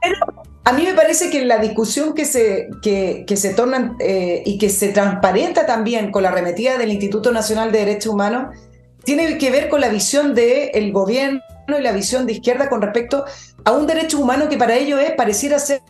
A 0.66 0.72
mí 0.72 0.84
me 0.84 0.94
parece 0.94 1.30
que 1.30 1.44
la 1.44 1.58
discusión 1.58 2.14
que 2.14 2.24
se, 2.24 2.70
que, 2.82 3.26
se 3.36 3.54
torna 3.54 3.98
eh, 4.00 4.44
y 4.46 4.58
que 4.58 4.70
se 4.70 4.90
transparenta 4.90 5.66
también 5.66 6.10
con 6.10 6.24
la 6.24 6.30
arremetida 6.30 6.78
del 6.78 6.92
Instituto 6.92 7.34
Nacional 7.34 7.72
de 7.72 7.80
Derechos 7.80 8.14
Humanos 8.14 8.56
tiene 9.04 9.38
que 9.38 9.52
ver 9.52 9.68
con 9.68 9.82
la 9.82 9.90
visión 9.90 10.34
del 10.34 10.94
gobierno 10.94 11.42
y 11.68 11.82
la 11.82 11.92
visión 11.92 12.26
de 12.26 12.34
izquierda 12.34 12.70
con 12.70 12.82
respecto 12.82 13.26
a 13.66 13.72
un 13.74 13.86
derecho 13.86 14.20
humano 14.20 14.48
que 14.48 14.58
para 14.58 14.76
ellos 14.76 15.02
es, 15.02 15.12
pareciera 15.12 15.60
ser 15.60 15.82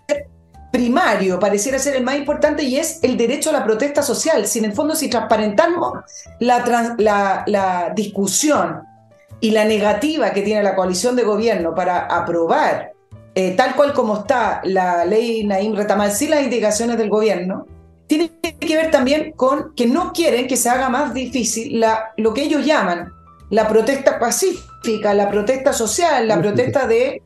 primario, 0.72 1.40
pareciera 1.40 1.78
ser 1.78 1.96
el 1.96 2.04
más 2.04 2.16
importante 2.16 2.64
y 2.64 2.78
es 2.78 2.98
el 3.04 3.16
derecho 3.16 3.52
a 3.52 3.54
la 3.54 3.64
protesta 3.64 4.02
social. 4.02 4.48
Si 4.48 4.58
en 4.58 4.66
el 4.66 4.74
fondo 4.74 4.96
si 4.96 5.08
transparentamos 5.08 6.00
la, 6.40 6.96
la, 6.98 7.44
la 7.46 7.94
discusión 7.96 8.82
y 9.44 9.52
la 9.52 9.66
negativa 9.66 10.32
que 10.32 10.42
tiene 10.42 10.64
la 10.64 10.74
coalición 10.74 11.18
de 11.18 11.24
gobierno 11.24 11.76
para 11.76 12.06
aprobar 12.06 12.94
eh, 13.36 13.52
tal 13.58 13.76
cual 13.76 13.92
como 13.92 14.20
está 14.20 14.62
la 14.64 15.04
ley 15.04 15.44
Naim 15.44 15.76
Retamal, 15.76 16.14
sin 16.14 16.30
las 16.30 16.44
indicaciones 16.44 16.98
del 16.98 17.10
gobierno, 17.10 17.68
tiene 18.08 18.32
que 18.40 18.78
ver 18.78 18.90
también 18.90 19.34
con 19.34 19.76
que 19.76 19.86
no 19.86 20.14
quieren 20.14 20.48
que 20.48 20.56
se 20.56 20.70
haga 20.70 20.88
más 20.88 21.14
difícil 21.14 21.78
la, 21.78 22.14
lo 22.16 22.34
que 22.34 22.44
ellos 22.44 22.66
llaman 22.66 23.12
la 23.50 23.68
protesta 23.68 24.18
pacífica, 24.18 25.14
la 25.14 25.30
protesta 25.30 25.74
social, 25.74 26.26
la 26.26 26.40
protesta 26.40 26.88
de 26.88 27.22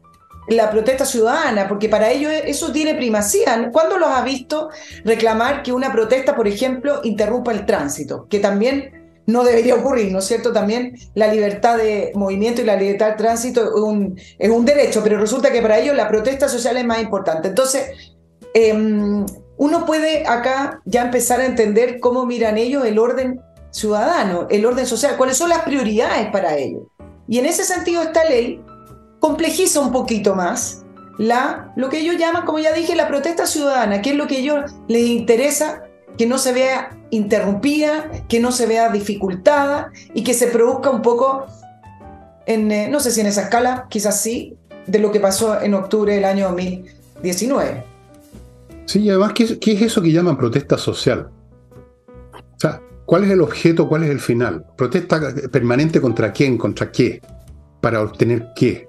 la 0.48 0.72
protesta 0.72 1.06
ciudadana, 1.06 1.68
porque 1.68 1.88
para 1.88 2.10
ellos 2.10 2.32
eso 2.46 2.72
tiene 2.72 2.96
primacía. 2.96 3.70
¿Cuándo 3.72 4.00
los 4.00 4.10
ha 4.10 4.24
visto 4.24 4.70
reclamar 5.06 5.62
que 5.62 5.72
una 5.72 5.92
protesta, 5.92 6.36
por 6.36 6.48
ejemplo, 6.48 7.02
interrumpa 7.04 7.52
el 7.52 7.68
tránsito? 7.68 8.26
Que 8.28 8.40
también 8.40 8.98
no 9.28 9.44
debería 9.44 9.76
ocurrir, 9.76 10.12
¿no 10.12 10.20
es 10.20 10.26
cierto? 10.26 10.54
También 10.54 10.98
la 11.14 11.28
libertad 11.28 11.78
de 11.78 12.12
movimiento 12.16 12.62
y 12.62 12.66
la 12.66 12.78
libertad 12.78 13.10
de 13.10 13.16
tránsito 13.16 13.62
es 14.40 14.50
un, 14.50 14.66
derecho, 14.66 15.04
pero 15.04 15.20
resulta 15.20 15.52
que 15.52 15.62
para 15.62 15.78
ellos 15.78 15.96
la 15.96 16.08
protesta 16.08 16.48
social 16.48 16.78
es 16.78 16.86
más 16.86 17.02
importante. 17.02 17.50
Entonces, 17.50 18.16
em, 18.54 19.26
uno 19.58 19.86
puede 19.86 20.26
acá 20.26 20.82
ya 20.86 21.04
empezar 21.04 21.42
a 21.42 21.46
entender 21.46 22.00
cómo 22.00 22.26
miran 22.26 22.58
ellos 22.58 22.86
el 22.86 22.98
orden 22.98 23.42
ciudadano, 23.70 24.48
el 24.50 24.66
orden 24.66 24.86
social, 24.86 25.18
cuáles 25.18 25.38
son 25.38 25.50
las 25.50 25.64
prioridades 25.64 26.32
para 26.32 26.58
ellos. 26.58 26.84
Y 27.28 27.40
en 27.40 27.46
ese 27.46 27.66
sentido 27.66 28.02
esta 28.02 28.24
ley 28.24 28.64
complejiza 29.20 29.82
un 29.82 29.92
poquito 29.92 30.36
más 30.36 30.86
la, 31.18 31.74
lo 31.76 31.90
que 31.90 32.00
ellos 32.00 32.16
llaman, 32.18 32.46
como 32.46 32.60
ya 32.60 32.72
dije, 32.72 32.96
la 32.96 33.08
protesta 33.08 33.46
ciudadana, 33.46 34.02
que 34.02 34.12
es 34.12 34.16
lo 34.16 34.28
que 34.28 34.40
ellos 34.40 34.72
les 34.88 35.08
interesa 35.08 35.82
que 36.18 36.26
no 36.26 36.38
se 36.38 36.54
vea 36.54 36.98
interrumpida, 37.10 38.12
que 38.28 38.40
no 38.40 38.52
se 38.52 38.66
vea 38.66 38.90
dificultada 38.90 39.92
y 40.14 40.24
que 40.24 40.34
se 40.34 40.48
produzca 40.48 40.90
un 40.90 41.02
poco, 41.02 41.46
en, 42.46 42.72
eh, 42.72 42.90
no 42.90 43.00
sé 43.00 43.12
si 43.12 43.22
en 43.22 43.28
esa 43.28 43.44
escala, 43.44 43.88
quizás 43.90 44.22
sí, 44.22 44.56
de 44.88 45.00
lo 45.00 45.12
que 45.12 45.20
pasó 45.20 45.62
en 45.62 45.74
octubre 45.74 46.16
del 46.16 46.26
año 46.26 46.48
2019. 46.48 47.84
Sí, 48.86 49.02
y 49.02 49.10
además, 49.10 49.34
¿qué, 49.34 49.44
es 49.44 49.82
eso 49.82 50.02
que 50.02 50.12
llaman 50.12 50.38
protesta 50.38 50.78
social? 50.78 51.30
O 52.38 52.60
sea, 52.60 52.82
¿cuál 53.06 53.26
es 53.26 53.32
el 53.32 53.42
objeto, 53.42 53.88
cuál 53.88 54.04
es 54.04 54.10
el 54.10 54.20
final? 54.20 54.66
¿Protesta 54.78 55.20
permanente 55.52 56.00
contra 56.00 56.32
quién, 56.32 56.58
contra 56.58 56.92
qué? 56.92 57.22
¿Para 57.82 58.02
obtener 58.02 58.48
qué? 58.56 58.88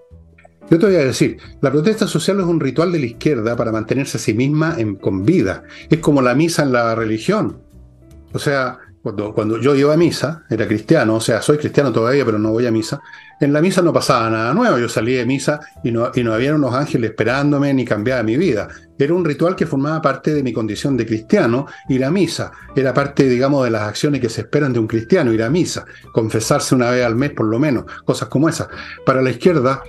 Yo 0.70 0.78
te 0.78 0.86
voy 0.86 0.96
a 0.96 1.04
decir, 1.04 1.38
la 1.62 1.70
protesta 1.70 2.06
social 2.06 2.40
es 2.40 2.46
un 2.46 2.60
ritual 2.60 2.92
de 2.92 2.98
la 2.98 3.06
izquierda 3.06 3.56
para 3.56 3.72
mantenerse 3.72 4.18
a 4.18 4.20
sí 4.20 4.34
misma 4.34 4.76
con 5.00 5.24
vida. 5.24 5.62
Es 5.88 5.98
como 5.98 6.20
la 6.20 6.34
misa 6.34 6.62
en 6.62 6.72
la 6.72 6.94
religión. 6.94 7.62
O 8.32 8.38
sea, 8.38 8.78
cuando, 9.02 9.32
cuando 9.32 9.58
yo 9.58 9.74
iba 9.74 9.94
a 9.94 9.96
misa, 9.96 10.44
era 10.50 10.68
cristiano, 10.68 11.14
o 11.14 11.20
sea, 11.20 11.40
soy 11.40 11.56
cristiano 11.56 11.90
todavía, 11.90 12.24
pero 12.26 12.38
no 12.38 12.50
voy 12.50 12.66
a 12.66 12.70
misa. 12.70 13.00
En 13.40 13.52
la 13.52 13.62
misa 13.62 13.80
no 13.80 13.92
pasaba 13.92 14.28
nada 14.28 14.52
nuevo. 14.52 14.78
Yo 14.78 14.88
salí 14.88 15.14
de 15.14 15.24
misa 15.24 15.60
y 15.84 15.92
no, 15.92 16.10
y 16.14 16.24
no 16.24 16.34
había 16.34 16.54
unos 16.54 16.74
ángeles 16.74 17.10
esperándome 17.10 17.72
ni 17.72 17.84
cambiaba 17.84 18.22
mi 18.22 18.36
vida. 18.36 18.68
Era 18.98 19.14
un 19.14 19.24
ritual 19.24 19.54
que 19.54 19.64
formaba 19.64 20.02
parte 20.02 20.34
de 20.34 20.42
mi 20.42 20.52
condición 20.52 20.96
de 20.96 21.06
cristiano, 21.06 21.66
ir 21.88 22.04
a 22.04 22.10
misa. 22.10 22.50
Era 22.74 22.92
parte, 22.92 23.28
digamos, 23.28 23.64
de 23.64 23.70
las 23.70 23.82
acciones 23.82 24.20
que 24.20 24.28
se 24.28 24.40
esperan 24.40 24.72
de 24.72 24.80
un 24.80 24.88
cristiano, 24.88 25.32
ir 25.32 25.42
a 25.42 25.50
misa, 25.50 25.86
confesarse 26.12 26.74
una 26.74 26.90
vez 26.90 27.06
al 27.06 27.14
mes 27.14 27.30
por 27.30 27.46
lo 27.46 27.60
menos, 27.60 27.84
cosas 28.04 28.28
como 28.28 28.48
esas. 28.48 28.68
Para 29.06 29.22
la 29.22 29.30
izquierda, 29.30 29.82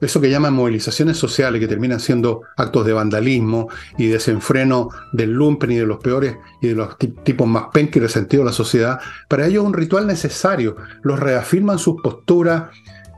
eso 0.00 0.20
que 0.20 0.30
llaman 0.30 0.54
movilizaciones 0.54 1.16
sociales, 1.16 1.60
que 1.60 1.68
terminan 1.68 2.00
siendo 2.00 2.42
actos 2.56 2.86
de 2.86 2.92
vandalismo 2.92 3.68
y 3.96 4.06
desenfreno 4.06 4.90
del 5.12 5.32
lumpen 5.32 5.72
y 5.72 5.76
de 5.76 5.86
los 5.86 5.98
peores 5.98 6.36
y 6.60 6.68
de 6.68 6.74
los 6.74 6.96
tipos 6.98 7.46
más 7.46 7.64
pen 7.72 7.90
resentidos 7.92 8.44
de 8.44 8.50
la 8.50 8.54
sociedad, 8.54 9.00
para 9.28 9.46
ellos 9.46 9.62
es 9.62 9.66
un 9.66 9.74
ritual 9.74 10.06
necesario. 10.06 10.76
Los 11.02 11.18
reafirman 11.18 11.78
sus 11.78 12.00
posturas, 12.02 12.64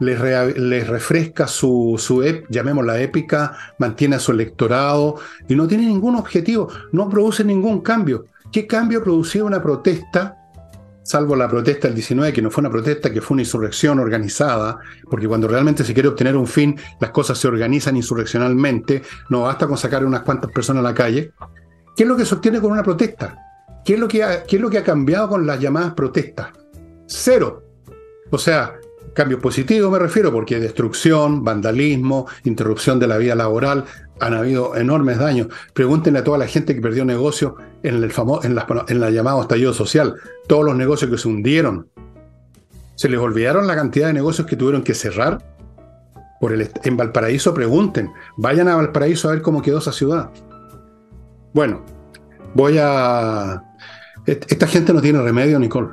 les, 0.00 0.86
refresca 0.88 1.46
su, 1.46 1.96
su 1.98 2.24
llamémosla 2.48 3.00
épica, 3.00 3.56
mantiene 3.78 4.16
a 4.16 4.20
su 4.20 4.32
electorado 4.32 5.16
y 5.48 5.54
no 5.54 5.68
tiene 5.68 5.86
ningún 5.86 6.16
objetivo, 6.16 6.68
no 6.92 7.08
produce 7.08 7.44
ningún 7.44 7.80
cambio. 7.80 8.24
¿Qué 8.50 8.66
cambio 8.66 9.04
producía 9.04 9.44
una 9.44 9.62
protesta 9.62 10.39
salvo 11.02 11.34
la 11.36 11.48
protesta 11.48 11.88
del 11.88 11.94
19, 11.94 12.32
que 12.32 12.42
no 12.42 12.50
fue 12.50 12.62
una 12.62 12.70
protesta, 12.70 13.12
que 13.12 13.20
fue 13.20 13.34
una 13.34 13.42
insurrección 13.42 13.98
organizada, 13.98 14.78
porque 15.08 15.26
cuando 15.26 15.48
realmente 15.48 15.84
se 15.84 15.94
quiere 15.94 16.08
obtener 16.08 16.36
un 16.36 16.46
fin, 16.46 16.76
las 17.00 17.10
cosas 17.10 17.38
se 17.38 17.48
organizan 17.48 17.96
insurreccionalmente, 17.96 19.02
no 19.28 19.42
basta 19.42 19.66
con 19.66 19.76
sacar 19.76 20.04
unas 20.04 20.22
cuantas 20.22 20.50
personas 20.52 20.84
a 20.84 20.88
la 20.88 20.94
calle. 20.94 21.32
¿Qué 21.96 22.04
es 22.04 22.08
lo 22.08 22.16
que 22.16 22.24
se 22.24 22.34
obtiene 22.34 22.60
con 22.60 22.72
una 22.72 22.82
protesta? 22.82 23.36
¿Qué 23.84 23.94
es 23.94 24.00
lo 24.00 24.08
que 24.08 24.22
ha, 24.22 24.44
qué 24.44 24.56
es 24.56 24.62
lo 24.62 24.70
que 24.70 24.78
ha 24.78 24.84
cambiado 24.84 25.28
con 25.28 25.46
las 25.46 25.58
llamadas 25.58 25.94
protestas? 25.94 26.48
Cero. 27.06 27.64
O 28.30 28.38
sea, 28.38 28.74
cambio 29.14 29.40
positivo 29.40 29.90
me 29.90 29.98
refiero, 29.98 30.30
porque 30.30 30.60
destrucción, 30.60 31.42
vandalismo, 31.42 32.26
interrupción 32.44 32.98
de 32.98 33.08
la 33.08 33.18
vida 33.18 33.34
laboral, 33.34 33.84
han 34.20 34.34
habido 34.34 34.76
enormes 34.76 35.18
daños. 35.18 35.48
Pregúntenle 35.72 36.20
a 36.20 36.24
toda 36.24 36.38
la 36.38 36.46
gente 36.46 36.74
que 36.74 36.80
perdió 36.80 37.04
negocios 37.04 37.54
en 37.82 38.02
el 38.02 38.12
famoso, 38.12 38.46
en, 38.46 38.54
la, 38.54 38.66
en 38.88 39.00
la 39.00 39.10
llamada 39.10 39.40
estallido 39.40 39.72
social, 39.72 40.14
todos 40.46 40.64
los 40.64 40.76
negocios 40.76 41.10
que 41.10 41.18
se 41.18 41.28
hundieron. 41.28 41.88
¿Se 42.94 43.08
les 43.08 43.18
olvidaron 43.18 43.66
la 43.66 43.74
cantidad 43.74 44.08
de 44.08 44.12
negocios 44.12 44.46
que 44.46 44.56
tuvieron 44.56 44.82
que 44.82 44.94
cerrar? 44.94 45.42
Por 46.40 46.52
el, 46.52 46.70
en 46.84 46.96
Valparaíso 46.96 47.52
pregunten, 47.54 48.10
vayan 48.36 48.68
a 48.68 48.76
Valparaíso 48.76 49.28
a 49.28 49.32
ver 49.32 49.42
cómo 49.42 49.62
quedó 49.62 49.78
esa 49.78 49.92
ciudad. 49.92 50.30
Bueno, 51.52 51.82
voy 52.54 52.76
a... 52.80 53.62
Esta 54.26 54.66
gente 54.66 54.92
no 54.92 55.00
tiene 55.00 55.20
remedio, 55.22 55.58
Nicole. 55.58 55.88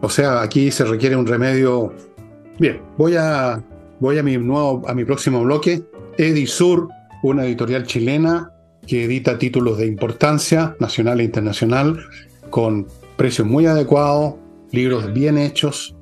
O 0.00 0.08
sea, 0.08 0.42
aquí 0.42 0.70
se 0.70 0.84
requiere 0.84 1.16
un 1.16 1.26
remedio. 1.26 1.92
Bien, 2.58 2.82
voy 2.96 3.16
a, 3.16 3.62
voy 4.00 4.18
a 4.18 4.22
mi 4.22 4.36
nuevo, 4.36 4.82
a 4.86 4.94
mi 4.94 5.04
próximo 5.04 5.42
bloque. 5.42 5.82
Edisur 6.18 6.88
una 7.22 7.44
editorial 7.46 7.84
chilena 7.84 8.53
que 8.86 9.04
edita 9.04 9.38
títulos 9.38 9.78
de 9.78 9.86
importancia 9.86 10.76
nacional 10.78 11.20
e 11.20 11.24
internacional 11.24 12.04
con 12.50 12.86
precios 13.16 13.46
muy 13.46 13.66
adecuados, 13.66 14.34
libros 14.70 15.12
bien 15.12 15.38
hechos 15.38 15.94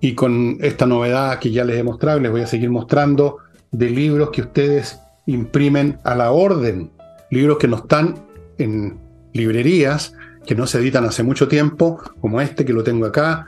y 0.00 0.14
con 0.14 0.58
esta 0.60 0.86
novedad 0.86 1.38
que 1.38 1.50
ya 1.50 1.64
les 1.64 1.78
he 1.78 1.82
mostrado 1.82 2.18
y 2.18 2.22
les 2.22 2.30
voy 2.30 2.42
a 2.42 2.46
seguir 2.46 2.70
mostrando 2.70 3.38
de 3.72 3.90
libros 3.90 4.30
que 4.30 4.42
ustedes 4.42 4.98
imprimen 5.26 5.98
a 6.04 6.14
la 6.14 6.30
orden, 6.30 6.90
libros 7.30 7.58
que 7.58 7.68
no 7.68 7.76
están 7.76 8.14
en 8.58 8.98
librerías, 9.32 10.14
que 10.46 10.54
no 10.54 10.66
se 10.66 10.78
editan 10.78 11.04
hace 11.04 11.22
mucho 11.22 11.48
tiempo, 11.48 12.00
como 12.20 12.40
este 12.40 12.64
que 12.64 12.72
lo 12.72 12.84
tengo 12.84 13.06
acá, 13.06 13.46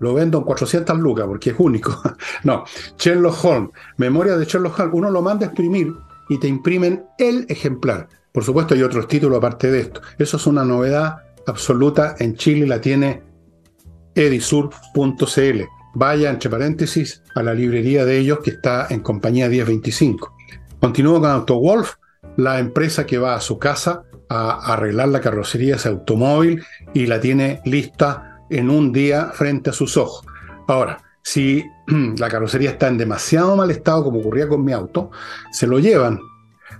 lo 0.00 0.14
vendo 0.14 0.38
en 0.38 0.44
400 0.44 0.98
lucas 0.98 1.26
porque 1.26 1.50
es 1.50 1.56
único. 1.58 2.00
no, 2.44 2.64
Sherlock 2.98 3.44
Holmes, 3.44 3.70
Memoria 3.96 4.36
de 4.36 4.44
Sherlock 4.44 4.78
Holmes, 4.78 4.94
uno 4.94 5.10
lo 5.10 5.22
manda 5.22 5.46
a 5.46 5.48
exprimir 5.48 5.92
y 6.30 6.38
te 6.38 6.48
imprimen 6.48 7.04
el 7.18 7.44
ejemplar. 7.50 8.08
Por 8.32 8.44
supuesto 8.44 8.74
hay 8.74 8.82
otros 8.82 9.08
títulos 9.08 9.36
aparte 9.36 9.70
de 9.70 9.80
esto. 9.80 10.00
Eso 10.16 10.38
es 10.38 10.46
una 10.46 10.64
novedad 10.64 11.16
absoluta. 11.46 12.14
En 12.18 12.36
Chile 12.36 12.66
la 12.66 12.80
tiene 12.80 13.22
edisur.cl. 14.14 15.60
Vaya, 15.94 16.30
entre 16.30 16.48
paréntesis, 16.48 17.22
a 17.34 17.42
la 17.42 17.52
librería 17.52 18.04
de 18.04 18.18
ellos 18.18 18.38
que 18.44 18.50
está 18.50 18.86
en 18.90 19.00
compañía 19.00 19.48
1025. 19.48 20.36
Continúo 20.80 21.20
con 21.20 21.30
AutoWolf, 21.30 21.94
la 22.36 22.60
empresa 22.60 23.04
que 23.04 23.18
va 23.18 23.34
a 23.34 23.40
su 23.40 23.58
casa 23.58 24.04
a 24.28 24.72
arreglar 24.72 25.08
la 25.08 25.20
carrocería 25.20 25.72
de 25.72 25.78
ese 25.78 25.88
automóvil 25.88 26.62
y 26.94 27.06
la 27.06 27.18
tiene 27.18 27.60
lista 27.64 28.38
en 28.50 28.70
un 28.70 28.92
día 28.92 29.32
frente 29.34 29.70
a 29.70 29.72
sus 29.72 29.96
ojos. 29.96 30.24
Ahora, 30.68 31.02
si 31.22 31.64
la 32.18 32.28
carrocería 32.28 32.70
está 32.70 32.88
en 32.88 32.98
demasiado 32.98 33.56
mal 33.56 33.70
estado, 33.70 34.04
como 34.04 34.20
ocurría 34.20 34.48
con 34.48 34.64
mi 34.64 34.72
auto, 34.72 35.10
se 35.52 35.66
lo 35.66 35.78
llevan. 35.78 36.20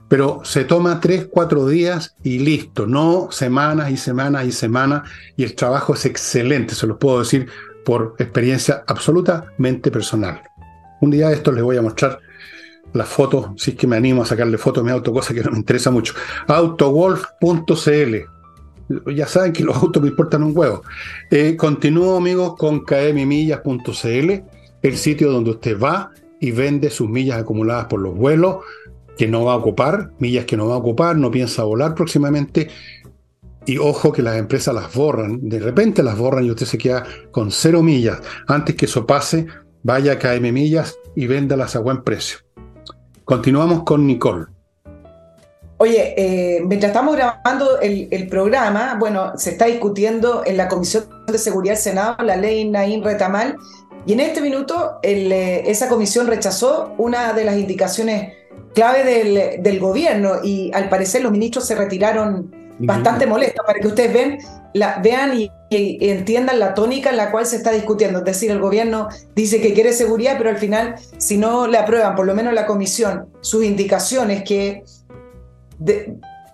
Pero 0.09 0.40
se 0.44 0.64
toma 0.64 1.00
tres, 1.00 1.29
cuatro 1.31 1.66
días 1.66 2.16
y 2.22 2.40
listo, 2.40 2.87
no 2.87 3.29
semanas 3.31 3.90
y 3.90 3.96
semanas 3.96 4.44
y 4.44 4.53
semanas, 4.53 5.09
y 5.37 5.44
el 5.44 5.55
trabajo 5.55 5.94
es 5.94 6.05
excelente, 6.05 6.74
se 6.74 6.87
lo 6.87 6.98
puedo 6.98 7.20
decir 7.20 7.48
por 7.85 8.16
experiencia 8.18 8.85
absolutamente 8.87 9.90
personal. 9.90 10.42
Un 11.00 11.11
día 11.11 11.29
de 11.29 11.35
esto 11.35 11.53
les 11.53 11.62
voy 11.62 11.76
a 11.76 11.83
mostrar 11.83 12.18
las 12.92 13.09
fotos, 13.09 13.50
si 13.57 13.72
es 13.72 13.76
que 13.76 13.87
me 13.87 13.96
animo 13.96 14.22
a 14.22 14.26
sacarle 14.26 14.59
fotos 14.59 14.83
a 14.83 14.85
mi 14.85 14.90
auto, 14.90 15.12
cosa 15.12 15.33
que 15.33 15.42
no 15.42 15.53
me 15.53 15.59
interesa 15.59 15.90
mucho. 15.90 16.14
Autowolf.cl 16.48 18.39
ya 19.14 19.26
saben 19.26 19.53
que 19.53 19.64
los 19.64 19.76
autos 19.76 20.03
me 20.03 20.09
importan 20.09 20.42
un 20.42 20.57
huevo. 20.57 20.83
Eh, 21.31 21.57
continúo, 21.57 22.16
amigos, 22.16 22.57
con 22.57 22.85
kmmillas.cl, 22.85 24.31
el 24.83 24.96
sitio 24.96 25.31
donde 25.31 25.50
usted 25.50 25.79
va 25.79 26.11
y 26.40 26.50
vende 26.50 26.90
sus 26.90 27.09
millas 27.09 27.38
acumuladas 27.38 27.87
por 27.87 28.00
los 28.00 28.14
vuelos 28.14 28.59
que 29.16 29.29
no 29.29 29.44
va 29.44 29.53
a 29.53 29.57
ocupar, 29.57 30.12
millas 30.18 30.46
que 30.46 30.57
no 30.57 30.68
va 30.68 30.74
a 30.74 30.79
ocupar, 30.79 31.16
no 31.16 31.31
piensa 31.31 31.62
volar 31.62 31.94
próximamente. 31.94 32.68
Y 33.66 33.76
ojo 33.76 34.12
que 34.12 34.22
las 34.22 34.38
empresas 34.38 34.74
las 34.74 34.94
borran, 34.94 35.48
de 35.48 35.59
repente 35.59 36.03
las 36.03 36.16
borran 36.16 36.46
y 36.46 36.50
usted 36.50 36.66
se 36.66 36.79
queda 36.79 37.05
con 37.31 37.50
cero 37.50 37.83
millas. 37.83 38.20
Antes 38.46 38.74
que 38.74 38.87
eso 38.87 39.07
pase, 39.07 39.46
vaya 39.83 40.12
a 40.12 40.18
KM 40.18 40.50
Millas 40.53 40.98
y 41.14 41.26
véndalas 41.26 41.76
a 41.76 41.81
buen 41.81 42.03
precio. 42.03 42.38
Continuamos 43.24 43.85
con 43.85 44.07
Nicole. 44.07 44.46
Oye, 45.83 46.12
eh, 46.14 46.61
mientras 46.66 46.90
estamos 46.90 47.16
grabando 47.16 47.81
el, 47.81 48.29
programa, 48.29 48.99
bueno, 49.01 49.33
se 49.38 49.53
está 49.53 49.64
discutiendo 49.64 50.43
en 50.45 50.59
la 50.59 50.69
Comisión 50.69 51.09
de 51.27 51.38
Seguridad 51.38 51.73
del 51.73 51.83
Senado 51.83 52.16
la 52.23 52.37
ley 52.37 52.69
Naín 52.69 53.03
Retamal, 53.03 53.57
y 54.05 54.12
en 54.12 54.21
este 54.21 54.43
minuto 54.43 54.99
eh, 55.03 55.62
esa 55.64 55.88
comisión 55.88 56.27
rechazó 56.27 56.93
una 56.99 57.33
de 57.33 57.45
las 57.45 57.57
indicaciones 57.57 58.35
clave 58.75 59.59
del, 59.59 59.81
gobierno, 59.81 60.45
y 60.45 60.71
al 60.75 60.90
parecer 60.90 61.23
los 61.23 61.33
ministros 61.33 61.66
se 61.66 61.75
retiraron 61.75 62.55
bastante 62.81 63.25
molestos, 63.25 63.64
para 63.64 63.81
que 63.81 63.87
ustedes 63.87 64.12
ven, 64.12 64.38
la, 64.75 65.01
vean 65.03 65.40
y, 65.40 65.51
y, 65.71 66.11
entiendan 66.11 66.59
la 66.59 66.75
tónica 66.75 67.09
en 67.09 67.16
la 67.16 67.31
cual 67.31 67.47
se 67.47 67.57
está 67.57 67.71
discutiendo. 67.71 68.19
Es 68.19 68.27
decir, 68.27 68.51
el 68.51 68.61
gobierno 68.61 69.09
dice 69.35 69.62
que 69.62 69.73
quiere 69.73 69.95
seguridad, 69.95 70.35
pero 70.37 70.51
al 70.51 70.59
final, 70.59 70.97
si 71.16 71.38
no 71.38 71.66
le 71.66 71.79
aprueban, 71.79 72.16
por 72.16 72.27
lo 72.27 72.35
menos 72.35 72.53
la 72.53 72.66
comisión, 72.66 73.31
sus 73.40 73.64
indicaciones 73.64 74.45
que 74.45 74.85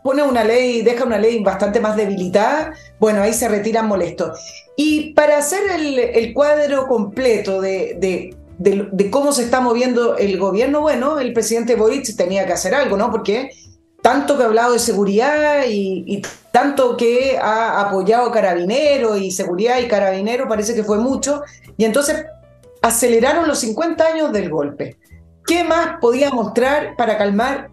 pone 0.02 0.22
una 0.22 0.44
ley, 0.44 0.82
deja 0.82 1.04
una 1.04 1.18
ley 1.18 1.42
bastante 1.42 1.80
más 1.80 1.96
debilitada, 1.96 2.72
bueno, 3.00 3.22
ahí 3.22 3.32
se 3.32 3.48
retiran 3.48 3.88
molestos. 3.88 4.38
Y 4.76 5.12
para 5.14 5.38
hacer 5.38 5.62
el, 5.68 6.32
cuadro 6.32 6.86
completo 6.86 7.60
de, 7.60 8.34
de, 8.58 9.10
cómo 9.10 9.32
se 9.32 9.42
está 9.42 9.60
moviendo 9.60 10.16
el 10.16 10.38
gobierno, 10.38 10.80
bueno, 10.80 11.18
el 11.18 11.32
presidente 11.32 11.74
Boric 11.74 12.14
tenía 12.16 12.46
que 12.46 12.52
hacer 12.52 12.74
algo, 12.74 12.96
¿no? 12.96 13.10
Porque 13.10 13.50
tanto 14.00 14.36
que 14.36 14.44
ha 14.44 14.46
hablado 14.46 14.74
de 14.74 14.78
seguridad 14.78 15.64
y, 15.68 16.04
y 16.06 16.22
tanto 16.52 16.96
que 16.96 17.36
ha 17.42 17.80
apoyado 17.80 18.30
carabineros 18.30 19.20
y 19.20 19.32
seguridad 19.32 19.80
y 19.80 19.88
carabineros, 19.88 20.46
parece 20.48 20.74
que 20.74 20.84
fue 20.84 20.98
mucho, 20.98 21.42
y 21.76 21.84
entonces 21.84 22.24
aceleraron 22.80 23.48
los 23.48 23.58
50 23.58 24.06
años 24.06 24.32
del 24.32 24.50
golpe. 24.50 24.96
¿Qué 25.44 25.64
más 25.64 25.98
podía 26.00 26.30
mostrar 26.30 26.94
para 26.96 27.18
calmar 27.18 27.70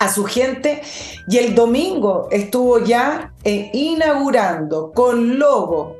a 0.00 0.08
su 0.08 0.24
gente 0.24 0.82
y 1.28 1.36
el 1.36 1.54
domingo 1.54 2.26
estuvo 2.30 2.82
ya 2.82 3.32
eh, 3.44 3.70
inaugurando 3.72 4.92
con 4.92 5.38
logo 5.38 5.96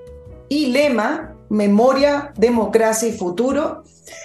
y 0.49 0.67
lema 0.67 1.37
Memoria, 1.51 2.33
Democracia 2.37 3.09
y 3.09 3.13
Futuro, 3.13 3.83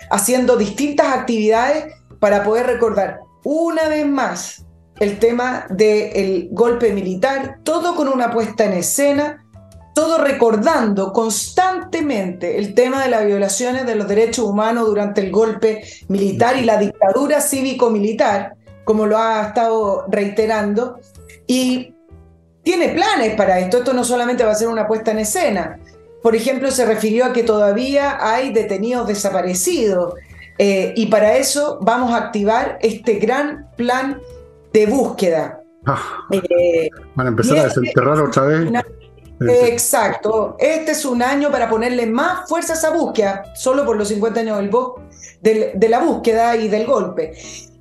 haciendo 0.10 0.58
distintas 0.58 1.08
actividades 1.08 1.94
para 2.20 2.44
poder 2.44 2.68
recordar 2.68 3.20
una 3.44 3.90
vez 3.90 4.08
más 4.08 4.66
el 5.00 5.20
tema 5.20 5.66
del 5.70 6.50
golpe 6.52 6.94
militar, 6.94 7.60
todo 7.64 7.96
con 7.96 8.08
una 8.08 8.32
puesta 8.32 8.66
en 8.66 8.74
escena, 8.74 9.46
todo 9.94 10.20
recordando 10.20 11.12
constantemente 11.12 12.60
el 12.60 12.74
tema 12.76 13.04
de 13.04 13.10
las 13.10 13.26
violaciones 13.26 13.86
de 13.86 13.96
los 13.96 14.08
derechos 14.08 14.46
humanos 14.46 14.86
durante 14.86 15.22
el 15.22 15.32
golpe 15.32 15.84
militar 16.08 16.58
y 16.58 16.64
la 16.64 16.78
dictadura 16.78 17.42
cívico-militar, 17.42 18.56
como 18.86 19.06
lo 19.06 19.18
ha 19.18 19.48
estado 19.48 20.06
reiterando, 20.08 21.00
y 21.48 21.94
tiene 22.64 22.90
planes 22.90 23.36
para 23.36 23.60
esto. 23.60 23.78
Esto 23.78 23.94
no 23.94 24.04
solamente 24.04 24.44
va 24.44 24.52
a 24.52 24.56
ser 24.56 24.68
una 24.68 24.88
puesta 24.88 25.12
en 25.12 25.20
escena. 25.20 25.80
Por 26.24 26.36
ejemplo, 26.36 26.72
se 26.72 26.86
refirió 26.86 27.26
a 27.26 27.34
que 27.34 27.44
todavía 27.44 28.18
hay 28.20 28.52
detenidos 28.52 29.08
desaparecidos 29.08 30.16
eh, 30.58 30.94
y 30.96 31.06
para 31.06 31.38
eso 31.38 31.78
vamos 31.82 32.12
a 32.14 32.18
activar 32.18 32.80
este 32.82 33.16
gran 33.16 33.70
plan 33.76 34.20
de 34.74 34.88
búsqueda. 34.88 35.62
Ah, 35.86 36.26
eh, 36.32 36.90
van 37.14 37.28
a 37.28 37.30
empezar 37.30 37.60
a 37.60 37.64
desenterrar 37.66 38.20
otra 38.20 38.44
vez. 38.46 38.72
exacto. 39.42 40.56
Este 40.58 40.94
es 40.94 41.06
un 41.06 41.22
año 41.22 41.52
para 41.52 41.70
ponerle 41.70 42.08
más 42.08 42.50
fuerza 42.50 42.74
a 42.74 42.78
esa 42.78 42.90
búsqueda, 42.90 43.44
solo 43.54 43.86
por 43.86 43.96
los 43.96 44.08
50 44.08 44.40
años 44.40 44.58
del, 45.42 45.72
de 45.76 45.90
la 45.90 46.00
búsqueda 46.00 46.56
y 46.56 46.70
del 46.70 46.88
golpe. 46.88 47.34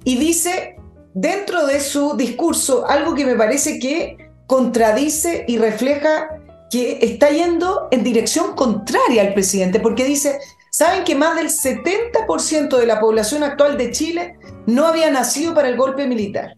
Y 0.04 0.18
dice 0.18 0.76
dentro 1.14 1.66
de 1.66 1.80
su 1.80 2.16
discurso 2.16 2.86
algo 2.86 3.14
que 3.14 3.24
me 3.24 3.36
parece 3.36 3.78
que 3.78 4.18
contradice 4.46 5.44
y 5.48 5.58
refleja 5.58 6.28
que 6.70 6.98
está 7.00 7.30
yendo 7.30 7.88
en 7.90 8.04
dirección 8.04 8.54
contraria 8.54 9.22
al 9.22 9.32
presidente, 9.32 9.80
porque 9.80 10.04
dice, 10.04 10.38
¿Saben 10.76 11.04
que 11.04 11.14
más 11.14 11.36
del 11.36 11.50
70% 11.50 12.76
de 12.76 12.84
la 12.84 12.98
población 12.98 13.44
actual 13.44 13.78
de 13.78 13.92
Chile 13.92 14.36
no 14.66 14.86
había 14.86 15.08
nacido 15.08 15.54
para 15.54 15.68
el 15.68 15.76
golpe 15.76 16.04
militar? 16.08 16.56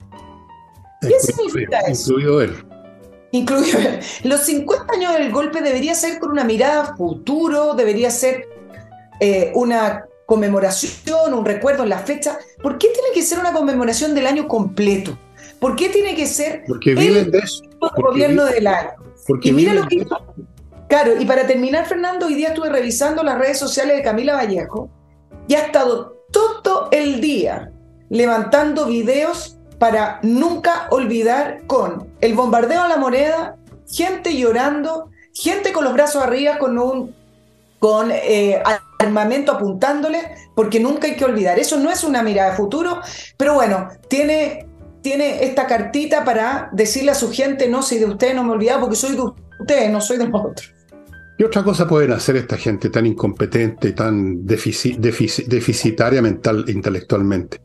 ¿Qué 1.03 1.21
significa 1.21 1.81
eso? 1.81 2.15
Incluido 2.15 2.41
él. 2.41 2.67
Incluido 3.33 3.79
él. 3.79 4.01
Los 4.25 4.41
50 4.45 4.95
años 4.95 5.13
del 5.13 5.31
golpe 5.31 5.61
debería 5.61 5.95
ser 5.95 6.19
con 6.19 6.31
una 6.31 6.45
mirada 6.45 6.97
futuro, 6.97 7.75
debería 7.75 8.11
ser 8.11 8.49
eh, 9.21 9.53
una 9.55 10.06
conmemoración, 10.27 11.33
un 11.33 11.45
recuerdo 11.45 11.85
en 11.85 11.91
la 11.91 11.99
fecha. 12.01 12.39
¿Por 12.62 12.79
qué 12.79 12.89
tiene 12.89 13.09
que 13.14 13.22
ser 13.22 13.39
una 13.39 13.53
conmemoración 13.53 14.14
del 14.14 14.27
año 14.27 14.49
completo? 14.49 15.16
¿Por 15.61 15.77
qué 15.77 15.89
tiene 15.89 16.14
que 16.14 16.27
ser 16.27 16.64
porque 16.66 16.93
el 16.93 17.31
de 17.31 17.39
eso. 17.39 17.64
gobierno 17.97 18.45
del 18.45 18.66
año? 18.66 18.91
Porque 19.27 19.49
y 19.49 19.53
mira 19.53 19.72
lo 19.72 19.87
que 19.89 20.07
Claro, 20.89 21.20
y 21.20 21.24
para 21.24 21.47
terminar, 21.47 21.87
Fernando, 21.87 22.27
hoy 22.27 22.35
día 22.35 22.49
estuve 22.49 22.68
revisando 22.68 23.22
las 23.22 23.39
redes 23.39 23.59
sociales 23.59 23.97
de 23.97 24.03
Camila 24.03 24.35
Vallejo 24.35 24.89
y 25.49 25.55
ha 25.55 25.62
estado 25.62 26.16
todo 26.31 26.89
el 26.93 27.20
día 27.20 27.72
levantando 28.09 28.87
videos 28.87 29.59
para 29.79 30.20
nunca 30.22 30.87
olvidar 30.91 31.66
con 31.66 32.09
el 32.20 32.35
bombardeo 32.35 32.83
a 32.83 32.89
la 32.89 32.99
moneda, 32.99 33.57
gente 33.91 34.37
llorando, 34.37 35.11
gente 35.35 35.72
con 35.72 35.85
los 35.85 35.93
brazos 35.93 36.22
arriba 36.22 36.59
con 36.59 36.79
un 36.79 37.14
con 37.79 38.11
eh, 38.11 38.62
armamento 38.99 39.53
apuntándole, 39.53 40.21
porque 40.55 40.81
nunca 40.81 41.07
hay 41.07 41.17
que 41.17 41.25
olvidar. 41.25 41.59
Eso 41.59 41.79
no 41.79 41.91
es 41.91 42.05
una 42.05 42.23
mirada 42.23 42.51
de 42.51 42.57
futuro, 42.57 43.01
pero 43.37 43.55
bueno, 43.55 43.89
tiene, 44.09 44.67
tiene 45.03 45.45
esta 45.45 45.67
cartita 45.67 46.25
para 46.25 46.71
decirle 46.73 47.11
a 47.11 47.15
su 47.15 47.31
gente, 47.31 47.69
no, 47.69 47.83
si 47.83 47.99
de 47.99 48.07
usted 48.07 48.35
no 48.35 48.45
me 48.45 48.53
olvidaba, 48.53 48.81
porque 48.81 48.97
soy 48.97 49.17
de 49.17 49.23
usted, 49.61 49.91
no 49.91 50.01
soy 50.01 50.19
de 50.19 50.29
nosotros. 50.29 50.73
¿Qué 51.39 51.45
otra 51.45 51.63
cosa 51.63 51.87
pueden 51.87 52.13
hacer 52.13 52.37
esta 52.37 52.57
gente 52.57 52.89
tan 52.89 53.05
incompetente 53.05 53.93
tan 53.93 54.47
deficitaria 54.47 56.23
mental 56.23 56.65
intelectualmente? 56.67 57.61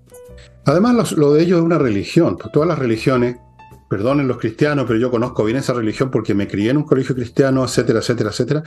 Además, 0.65 1.13
lo, 1.13 1.33
de 1.33 1.43
ellos 1.43 1.59
es 1.59 1.65
una 1.65 1.77
religión. 1.77 2.37
Pues 2.37 2.51
todas 2.51 2.67
las 2.67 2.77
religiones, 2.77 3.37
perdonen 3.89 4.27
los 4.27 4.37
cristianos, 4.37 4.85
pero 4.87 4.99
yo 4.99 5.09
conozco 5.09 5.43
bien 5.45 5.57
esa 5.57 5.73
religión 5.73 6.11
porque 6.11 6.33
me 6.33 6.47
crié 6.47 6.71
en 6.71 6.77
un 6.77 6.83
colegio 6.83 7.15
cristiano, 7.15 7.63
etcétera, 7.63 7.99
etcétera, 7.99 8.29
etcétera. 8.29 8.63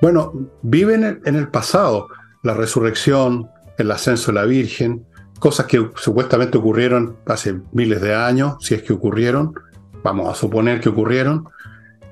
Bueno, 0.00 0.32
viven 0.62 1.20
en 1.24 1.36
el 1.36 1.48
pasado. 1.48 2.08
La 2.42 2.54
resurrección, 2.54 3.48
el 3.76 3.90
ascenso 3.90 4.32
de 4.32 4.40
la 4.40 4.46
Virgen, 4.46 5.04
cosas 5.38 5.66
que 5.66 5.90
supuestamente 5.96 6.56
ocurrieron 6.56 7.16
hace 7.26 7.60
miles 7.72 8.00
de 8.00 8.14
años, 8.14 8.56
si 8.60 8.74
es 8.74 8.82
que 8.82 8.94
ocurrieron, 8.94 9.52
vamos 10.02 10.28
a 10.28 10.34
suponer 10.34 10.80
que 10.80 10.88
ocurrieron. 10.88 11.46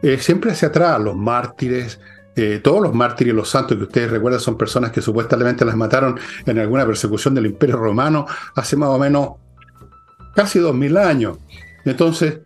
Eh, 0.03 0.19
siempre 0.19 0.53
hacia 0.53 0.69
atrás, 0.69 1.01
los 1.01 1.17
mártires, 1.17 1.99
eh, 2.37 2.61
todos 2.63 2.83
los 2.83 2.95
mártires 2.95 3.33
y 3.33 3.37
los 3.37 3.49
santos 3.49 3.77
que 3.77 3.85
ustedes 3.85 4.11
recuerdan 4.11 4.41
son 4.41 4.59
personas 4.59 4.93
que 4.93 5.01
supuestamente 5.01 5.65
las 5.65 5.77
mataron 5.77 6.19
en 6.47 6.59
alguna 6.59 6.87
persecución 6.87 7.35
del 7.35 7.47
Imperio 7.47 7.77
Romano 7.77 8.27
hace 8.55 8.77
más 8.77 8.91
o 8.91 8.99
menos 8.99 9.31
casi 10.35 10.59
dos 10.59 10.75
mil 10.75 10.97
años. 10.97 11.39
Entonces, 11.85 12.41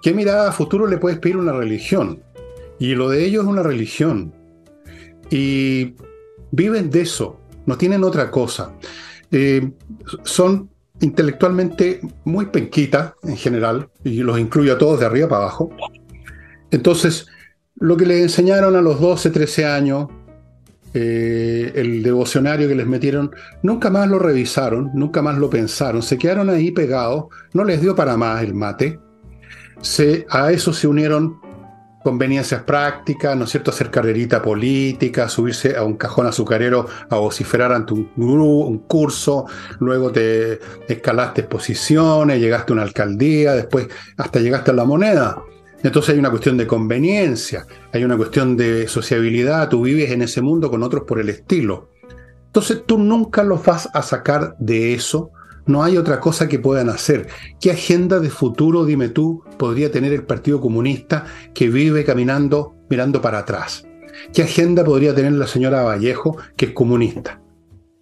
¿qué 0.00 0.12
mirada 0.12 0.50
a 0.50 0.52
futuro 0.52 0.86
le 0.86 0.98
puedes 0.98 1.18
pedir 1.18 1.38
una 1.38 1.52
religión? 1.52 2.22
Y 2.78 2.94
lo 2.94 3.08
de 3.08 3.24
ellos 3.24 3.44
es 3.44 3.48
una 3.48 3.62
religión. 3.62 4.34
Y 5.32 5.94
viven 6.50 6.90
de 6.90 7.00
eso, 7.00 7.40
no 7.64 7.78
tienen 7.78 8.04
otra 8.04 8.30
cosa. 8.30 8.74
Eh, 9.30 9.72
son 10.24 10.68
intelectualmente 11.00 12.00
muy 12.24 12.46
penquitas 12.46 13.14
en 13.22 13.36
general, 13.36 13.88
y 14.04 14.22
los 14.22 14.38
incluyo 14.38 14.74
a 14.74 14.78
todos 14.78 15.00
de 15.00 15.06
arriba 15.06 15.28
para 15.28 15.42
abajo. 15.44 15.70
Entonces, 16.70 17.26
lo 17.76 17.96
que 17.96 18.04
les 18.04 18.20
enseñaron 18.22 18.76
a 18.76 18.82
los 18.82 19.00
12, 19.00 19.30
13 19.30 19.64
años, 19.64 20.08
eh, 20.92 21.72
el 21.76 22.02
devocionario 22.02 22.68
que 22.68 22.74
les 22.74 22.86
metieron, 22.86 23.30
nunca 23.62 23.88
más 23.88 24.08
lo 24.08 24.18
revisaron, 24.18 24.90
nunca 24.92 25.22
más 25.22 25.38
lo 25.38 25.48
pensaron, 25.48 26.02
se 26.02 26.18
quedaron 26.18 26.50
ahí 26.50 26.70
pegados, 26.72 27.24
no 27.54 27.64
les 27.64 27.80
dio 27.80 27.96
para 27.96 28.18
más 28.18 28.42
el 28.42 28.52
mate. 28.52 29.00
A 30.28 30.52
eso 30.52 30.72
se 30.72 30.86
unieron 30.86 31.40
conveniencias 32.02 32.62
prácticas, 32.62 33.36
¿no 33.36 33.44
es 33.44 33.50
cierto?, 33.50 33.70
hacer 33.70 33.90
carrerita 33.90 34.42
política, 34.42 35.28
subirse 35.28 35.76
a 35.76 35.84
un 35.84 35.96
cajón 35.96 36.26
azucarero 36.26 36.86
a 37.08 37.16
vociferar 37.16 37.72
ante 37.72 37.94
un 37.94 38.10
un 38.16 38.78
curso, 38.80 39.46
luego 39.80 40.10
te 40.10 40.58
escalaste 40.88 41.42
exposiciones, 41.42 42.40
llegaste 42.40 42.72
a 42.72 42.74
una 42.74 42.82
alcaldía, 42.82 43.52
después 43.54 43.88
hasta 44.16 44.40
llegaste 44.40 44.70
a 44.70 44.74
la 44.74 44.84
moneda. 44.84 45.42
Entonces 45.82 46.14
hay 46.14 46.18
una 46.18 46.30
cuestión 46.30 46.56
de 46.56 46.66
conveniencia, 46.66 47.66
hay 47.92 48.04
una 48.04 48.16
cuestión 48.16 48.56
de 48.56 48.86
sociabilidad, 48.86 49.68
tú 49.68 49.82
vives 49.82 50.10
en 50.10 50.22
ese 50.22 50.40
mundo 50.40 50.70
con 50.70 50.82
otros 50.82 51.04
por 51.06 51.18
el 51.18 51.28
estilo. 51.28 51.90
Entonces 52.46 52.84
tú 52.86 52.98
nunca 52.98 53.42
los 53.42 53.64
vas 53.64 53.88
a 53.92 54.02
sacar 54.02 54.54
de 54.58 54.94
eso, 54.94 55.30
no 55.66 55.82
hay 55.82 55.96
otra 55.96 56.20
cosa 56.20 56.48
que 56.48 56.58
puedan 56.58 56.88
hacer. 56.88 57.28
¿Qué 57.60 57.70
agenda 57.70 58.18
de 58.18 58.30
futuro, 58.30 58.84
dime 58.84 59.08
tú, 59.08 59.44
podría 59.58 59.90
tener 59.90 60.12
el 60.12 60.24
Partido 60.24 60.60
Comunista 60.60 61.24
que 61.54 61.68
vive 61.68 62.04
caminando 62.04 62.74
mirando 62.88 63.20
para 63.20 63.38
atrás? 63.38 63.86
¿Qué 64.32 64.42
agenda 64.42 64.84
podría 64.84 65.14
tener 65.14 65.32
la 65.32 65.46
señora 65.46 65.82
Vallejo 65.82 66.36
que 66.56 66.66
es 66.66 66.72
comunista? 66.72 67.40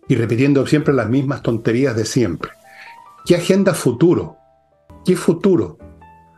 Y 0.09 0.17
repitiendo 0.17 0.67
siempre 0.67 0.93
las 0.95 1.09
mismas 1.09 1.43
tonterías 1.43 1.95
de 1.95 2.05
siempre. 2.05 2.51
¿Qué 3.25 3.37
agenda 3.37 3.75
futuro? 3.75 4.37
¿Qué 5.05 5.17
futuro? 5.17 5.79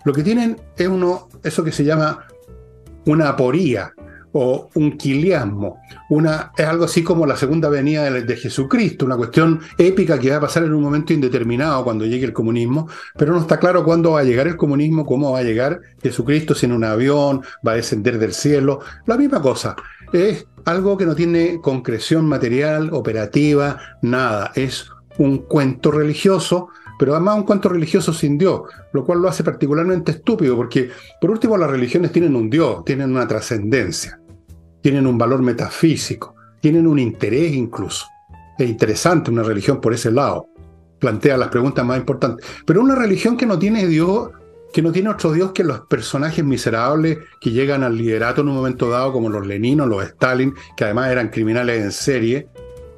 Lo 0.04 0.12
que 0.12 0.22
tienen 0.22 0.60
es 0.76 0.88
uno, 0.88 1.28
eso 1.42 1.64
que 1.64 1.72
se 1.72 1.84
llama 1.84 2.26
una 3.06 3.30
aporía 3.30 3.94
o 4.32 4.70
un 4.74 4.96
quiliasmo. 4.96 5.78
Una, 6.08 6.52
es 6.56 6.66
algo 6.66 6.84
así 6.84 7.02
como 7.02 7.26
la 7.26 7.36
segunda 7.36 7.68
venida 7.68 8.10
de, 8.10 8.36
Jesucristo, 8.36 9.04
una 9.04 9.16
cuestión 9.16 9.60
épica 9.78 10.18
que 10.18 10.30
va 10.30 10.36
a 10.36 10.40
pasar 10.40 10.64
en 10.64 10.72
un 10.72 10.82
momento 10.82 11.12
indeterminado 11.12 11.84
cuando 11.84 12.06
llegue 12.06 12.26
el 12.26 12.32
comunismo, 12.32 12.88
pero 13.16 13.32
no 13.32 13.40
está 13.40 13.58
claro 13.58 13.84
cuándo 13.84 14.12
va 14.12 14.20
a 14.20 14.24
llegar 14.24 14.46
el 14.46 14.56
comunismo, 14.56 15.04
cómo 15.04 15.32
va 15.32 15.40
a 15.40 15.44
llegar 15.44 15.80
Jesucristo, 16.02 16.54
si 16.54 16.66
en 16.66 16.72
un 16.72 16.84
avión, 16.84 17.42
va 17.66 17.72
a 17.72 17.76
descender 17.76 18.18
del 18.18 18.32
cielo, 18.32 18.80
la 19.06 19.16
misma 19.16 19.40
cosa. 19.40 19.76
Es 20.12 20.46
algo 20.64 20.96
que 20.96 21.06
no 21.06 21.14
tiene 21.14 21.60
concreción 21.60 22.26
material, 22.26 22.90
operativa, 22.92 23.78
nada. 24.02 24.52
Es 24.54 24.90
un 25.18 25.38
cuento 25.38 25.90
religioso 25.90 26.68
pero 27.02 27.16
además 27.16 27.36
un 27.38 27.42
cuento 27.42 27.68
religioso 27.68 28.12
sin 28.12 28.38
Dios, 28.38 28.62
lo 28.92 29.04
cual 29.04 29.20
lo 29.20 29.28
hace 29.28 29.42
particularmente 29.42 30.12
estúpido, 30.12 30.54
porque 30.54 30.90
por 31.20 31.32
último 31.32 31.56
las 31.56 31.68
religiones 31.68 32.12
tienen 32.12 32.36
un 32.36 32.48
Dios, 32.48 32.84
tienen 32.84 33.10
una 33.10 33.26
trascendencia, 33.26 34.20
tienen 34.82 35.06
un 35.06 35.16
valor 35.16 35.40
metafísico, 35.42 36.34
tienen 36.60 36.86
un 36.86 36.98
interés 36.98 37.52
incluso. 37.52 38.06
Es 38.58 38.68
interesante 38.68 39.30
una 39.30 39.42
religión 39.42 39.80
por 39.80 39.94
ese 39.94 40.10
lado, 40.10 40.48
plantea 40.98 41.36
las 41.36 41.48
preguntas 41.48 41.84
más 41.84 41.98
importantes, 41.98 42.46
pero 42.66 42.82
una 42.82 42.94
religión 42.94 43.36
que 43.36 43.46
no 43.46 43.58
tiene 43.58 43.86
Dios, 43.86 44.30
que 44.72 44.82
no 44.82 44.92
tiene 44.92 45.10
otro 45.10 45.32
Dios 45.32 45.52
que 45.52 45.64
los 45.64 45.80
personajes 45.80 46.44
miserables 46.44 47.18
que 47.40 47.50
llegan 47.50 47.82
al 47.82 47.96
liderato 47.96 48.42
en 48.42 48.48
un 48.48 48.54
momento 48.56 48.90
dado, 48.90 49.12
como 49.12 49.28
los 49.28 49.46
Leninos, 49.46 49.88
los 49.88 50.04
Stalin, 50.04 50.54
que 50.76 50.84
además 50.84 51.10
eran 51.10 51.28
criminales 51.28 51.82
en 51.82 51.92
serie, 51.92 52.48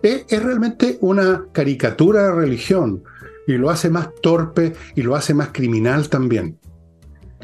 es, 0.02 0.24
es 0.28 0.42
realmente 0.42 0.98
una 1.00 1.44
caricatura 1.52 2.24
de 2.24 2.32
religión, 2.32 3.02
y 3.46 3.52
lo 3.52 3.70
hace 3.70 3.90
más 3.90 4.08
torpe 4.20 4.72
y 4.94 5.02
lo 5.02 5.14
hace 5.14 5.34
más 5.34 5.50
criminal 5.52 6.08
también. 6.08 6.58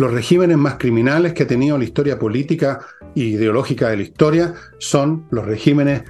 Los 0.01 0.12
regímenes 0.12 0.57
más 0.57 0.76
criminales 0.78 1.34
que 1.34 1.42
ha 1.42 1.46
tenido 1.46 1.76
la 1.76 1.84
historia 1.84 2.18
política 2.18 2.80
e 3.14 3.20
ideológica 3.20 3.90
de 3.90 3.98
la 3.98 4.03
historia 4.03 4.55
son 4.78 5.26
los 5.30 5.44
regímenes 5.44 6.05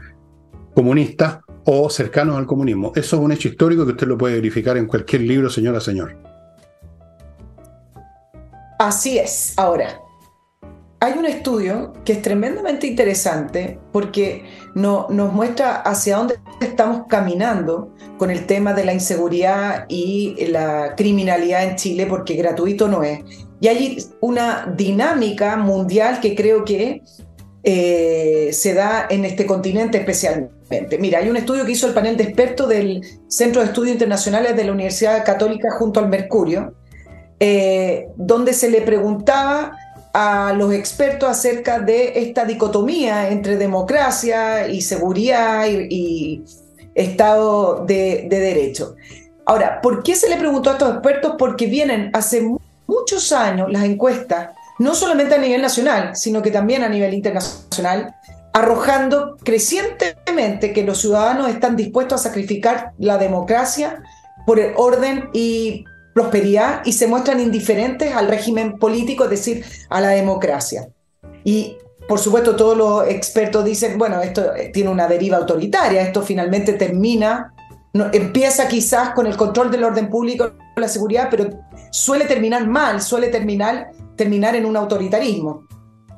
comunistas 0.76 1.40
o 1.64 1.90
cercanos 1.90 2.38
al 2.38 2.46
comunismo. 2.46 2.92
Eso 2.94 3.16
es 3.16 3.22
un 3.22 3.32
hecho 3.32 3.48
histórico 3.48 3.84
que 3.84 3.90
usted 3.90 4.06
lo 4.06 4.16
puede 4.16 4.36
verificar 4.36 4.76
en 4.76 4.86
cualquier 4.86 5.22
libro, 5.22 5.50
señora, 5.50 5.80
señor. 5.80 6.16
Así 8.78 9.18
es. 9.18 9.54
Ahora, 9.56 10.00
hay 11.00 11.18
un 11.18 11.26
estudio 11.26 11.92
que 12.04 12.12
es 12.12 12.22
tremendamente 12.22 12.86
interesante 12.86 13.80
porque 13.90 14.44
no, 14.76 15.08
nos 15.10 15.32
muestra 15.32 15.80
hacia 15.80 16.16
dónde 16.16 16.38
estamos 16.60 17.08
caminando 17.08 17.92
con 18.18 18.30
el 18.30 18.46
tema 18.46 18.72
de 18.72 18.84
la 18.84 18.92
inseguridad 18.92 19.86
y 19.88 20.46
la 20.46 20.94
criminalidad 20.96 21.64
en 21.64 21.74
Chile, 21.74 22.06
porque 22.06 22.34
gratuito 22.34 22.86
no 22.86 23.02
es. 23.02 23.49
Y 23.60 23.68
hay 23.68 24.02
una 24.20 24.72
dinámica 24.76 25.56
mundial 25.56 26.20
que 26.20 26.34
creo 26.34 26.64
que 26.64 27.02
eh, 27.62 28.50
se 28.52 28.72
da 28.72 29.06
en 29.10 29.24
este 29.24 29.44
continente 29.44 29.98
especialmente. 29.98 30.98
Mira, 30.98 31.18
hay 31.18 31.28
un 31.28 31.36
estudio 31.36 31.66
que 31.66 31.72
hizo 31.72 31.86
el 31.86 31.92
panel 31.92 32.16
de 32.16 32.24
expertos 32.24 32.68
del 32.68 33.02
Centro 33.28 33.60
de 33.60 33.68
Estudios 33.68 33.92
Internacionales 33.92 34.56
de 34.56 34.64
la 34.64 34.72
Universidad 34.72 35.24
Católica 35.24 35.68
junto 35.72 36.00
al 36.00 36.08
Mercurio, 36.08 36.74
eh, 37.38 38.08
donde 38.16 38.54
se 38.54 38.70
le 38.70 38.80
preguntaba 38.80 39.76
a 40.12 40.52
los 40.56 40.72
expertos 40.72 41.28
acerca 41.28 41.78
de 41.78 42.12
esta 42.16 42.44
dicotomía 42.44 43.30
entre 43.30 43.56
democracia 43.56 44.68
y 44.68 44.80
seguridad 44.80 45.66
y, 45.68 46.42
Estado 46.94 47.84
de, 47.86 48.26
Derecho. 48.28 48.96
Ahora, 49.46 49.80
¿por 49.80 50.02
qué 50.02 50.16
se 50.16 50.28
le 50.28 50.36
preguntó 50.36 50.70
a 50.70 50.72
estos 50.74 50.90
expertos? 50.90 51.34
Porque 51.38 51.66
vienen 51.66 52.10
hace 52.12 52.42
muchos 52.90 53.32
años 53.32 53.70
las 53.70 53.84
encuestas, 53.84 54.50
no 54.78 54.94
solamente 54.94 55.34
a 55.34 55.38
nivel 55.38 55.62
nacional, 55.62 56.16
sino 56.16 56.42
que 56.42 56.50
también 56.50 56.82
a 56.82 56.88
nivel 56.88 57.14
internacional, 57.14 58.16
arrojando 58.52 59.36
crecientemente 59.44 60.72
que 60.72 60.82
los 60.82 61.00
ciudadanos 61.00 61.48
están 61.48 61.76
dispuestos 61.76 62.20
a 62.20 62.28
sacrificar 62.28 62.92
la 62.98 63.16
democracia 63.16 64.02
por 64.46 64.58
el 64.58 64.72
orden 64.76 65.30
y 65.32 65.84
prosperidad 66.14 66.82
y 66.84 66.92
se 66.92 67.06
muestran 67.06 67.38
indiferentes 67.40 68.14
al 68.14 68.26
régimen 68.26 68.78
político, 68.78 69.24
es 69.24 69.30
decir, 69.30 69.64
a 69.88 70.00
la 70.00 70.10
democracia. 70.10 70.88
Y 71.44 71.76
por 72.08 72.18
supuesto 72.18 72.56
todos 72.56 72.76
los 72.76 73.08
expertos 73.08 73.64
dicen, 73.64 73.96
bueno, 73.96 74.20
esto 74.20 74.54
eh, 74.56 74.70
tiene 74.72 74.90
una 74.90 75.06
deriva 75.06 75.36
autoritaria, 75.36 76.02
esto 76.02 76.22
finalmente 76.22 76.72
termina, 76.72 77.54
empieza 78.12 78.66
quizás 78.66 79.10
con 79.10 79.26
el 79.26 79.36
control 79.36 79.70
del 79.70 79.84
orden 79.84 80.10
público, 80.10 80.52
la 80.80 80.88
seguridad, 80.88 81.28
pero 81.30 81.50
suele 81.90 82.24
terminar 82.24 82.66
mal, 82.66 83.00
suele 83.00 83.28
terminar, 83.28 83.90
terminar 84.16 84.56
en 84.56 84.66
un 84.66 84.76
autoritarismo. 84.76 85.66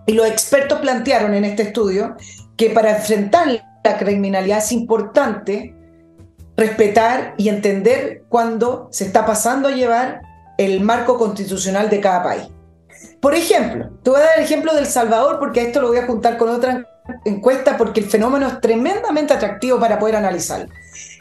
Y 0.07 0.15
los 0.15 0.27
expertos 0.27 0.81
plantearon 0.81 1.35
en 1.35 1.45
este 1.45 1.63
estudio 1.63 2.17
que 2.57 2.71
para 2.71 2.97
enfrentar 2.97 3.63
la 3.85 3.99
criminalidad 3.99 4.59
es 4.59 4.73
importante 4.73 5.75
respetar 6.57 7.35
y 7.39 7.49
entender 7.49 8.25
cuándo 8.29 8.89
se 8.91 9.05
está 9.05 9.25
pasando 9.25 9.69
a 9.69 9.73
llevar 9.73 10.23
el 10.59 10.81
marco 10.81 11.19
constitucional 11.19 11.89
de 11.89 12.01
cada 12.01 12.23
país. 12.23 12.49
Por 13.21 13.35
ejemplo, 13.35 13.91
te 14.03 14.11
voy 14.11 14.21
a 14.21 14.25
dar 14.25 14.39
el 14.39 14.45
ejemplo 14.45 14.75
del 14.75 14.87
Salvador 14.87 15.39
porque 15.39 15.63
esto 15.63 15.81
lo 15.81 15.89
voy 15.89 15.99
a 15.99 16.07
juntar 16.07 16.37
con 16.37 16.49
otra 16.51 16.87
encuesta 17.25 17.77
porque 17.77 18.01
el 18.01 18.07
fenómeno 18.07 18.49
es 18.49 18.61
tremendamente 18.61 19.33
atractivo 19.33 19.79
para 19.79 19.99
poder 19.99 20.17
analizarlo. 20.17 20.73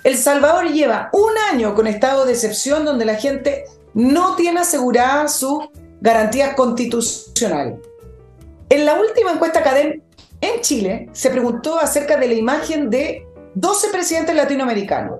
El 0.04 0.18
Salvador 0.18 0.72
lleva 0.72 1.10
un 1.14 1.32
año 1.52 1.76
con 1.76 1.86
estado 1.86 2.26
de 2.26 2.34
excepción 2.34 2.86
donde 2.86 3.06
la 3.06 3.14
gente 3.16 3.66
no 3.93 4.36
tiene 4.36 4.62
aseguradas 4.62 5.36
sus 5.36 5.66
garantías 5.99 6.56
constitucionales. 6.56 7.76
En 8.70 8.86
la 8.86 8.99
última 8.99 9.34
encuesta 9.34 9.62
CADEM 9.62 10.02
en 10.41 10.62
Chile 10.62 11.10
se 11.12 11.30
preguntó 11.30 11.78
acerca 11.78 12.18
de 12.18 12.28
la 12.28 12.34
imagen 12.34 12.89
de 12.89 13.28
12 13.54 13.89
presidentes 13.89 14.36
latinoamericanos. 14.36 15.20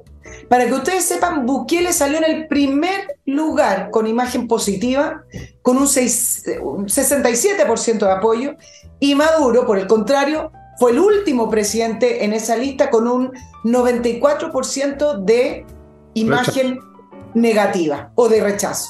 Para 0.50 0.66
que 0.66 0.74
ustedes 0.74 1.06
sepan, 1.06 1.46
Bukele 1.46 1.94
salió 1.94 2.18
en 2.18 2.24
el 2.24 2.48
primer 2.48 3.20
lugar 3.26 3.92
con 3.92 4.08
imagen 4.08 4.48
positiva, 4.48 5.24
con 5.62 5.78
un, 5.78 5.86
67% 5.86 8.00
de 8.00 8.12
apoyo, 8.12 8.56
y 9.00 9.14
Maduro, 9.16 9.66
por 9.66 9.78
el 9.78 9.88
contrario, 9.88 10.52
fue 10.80 10.92
el 10.92 11.00
último 11.00 11.50
presidente 11.50 12.24
en 12.24 12.34
esa 12.34 12.56
lista 12.56 12.90
con 12.90 13.08
un 13.08 13.32
94% 13.64 15.24
de 15.24 15.66
imagen 16.14 16.80
negativa 17.34 18.12
o 18.16 18.30
de 18.30 18.42
rechazo. 18.42 18.90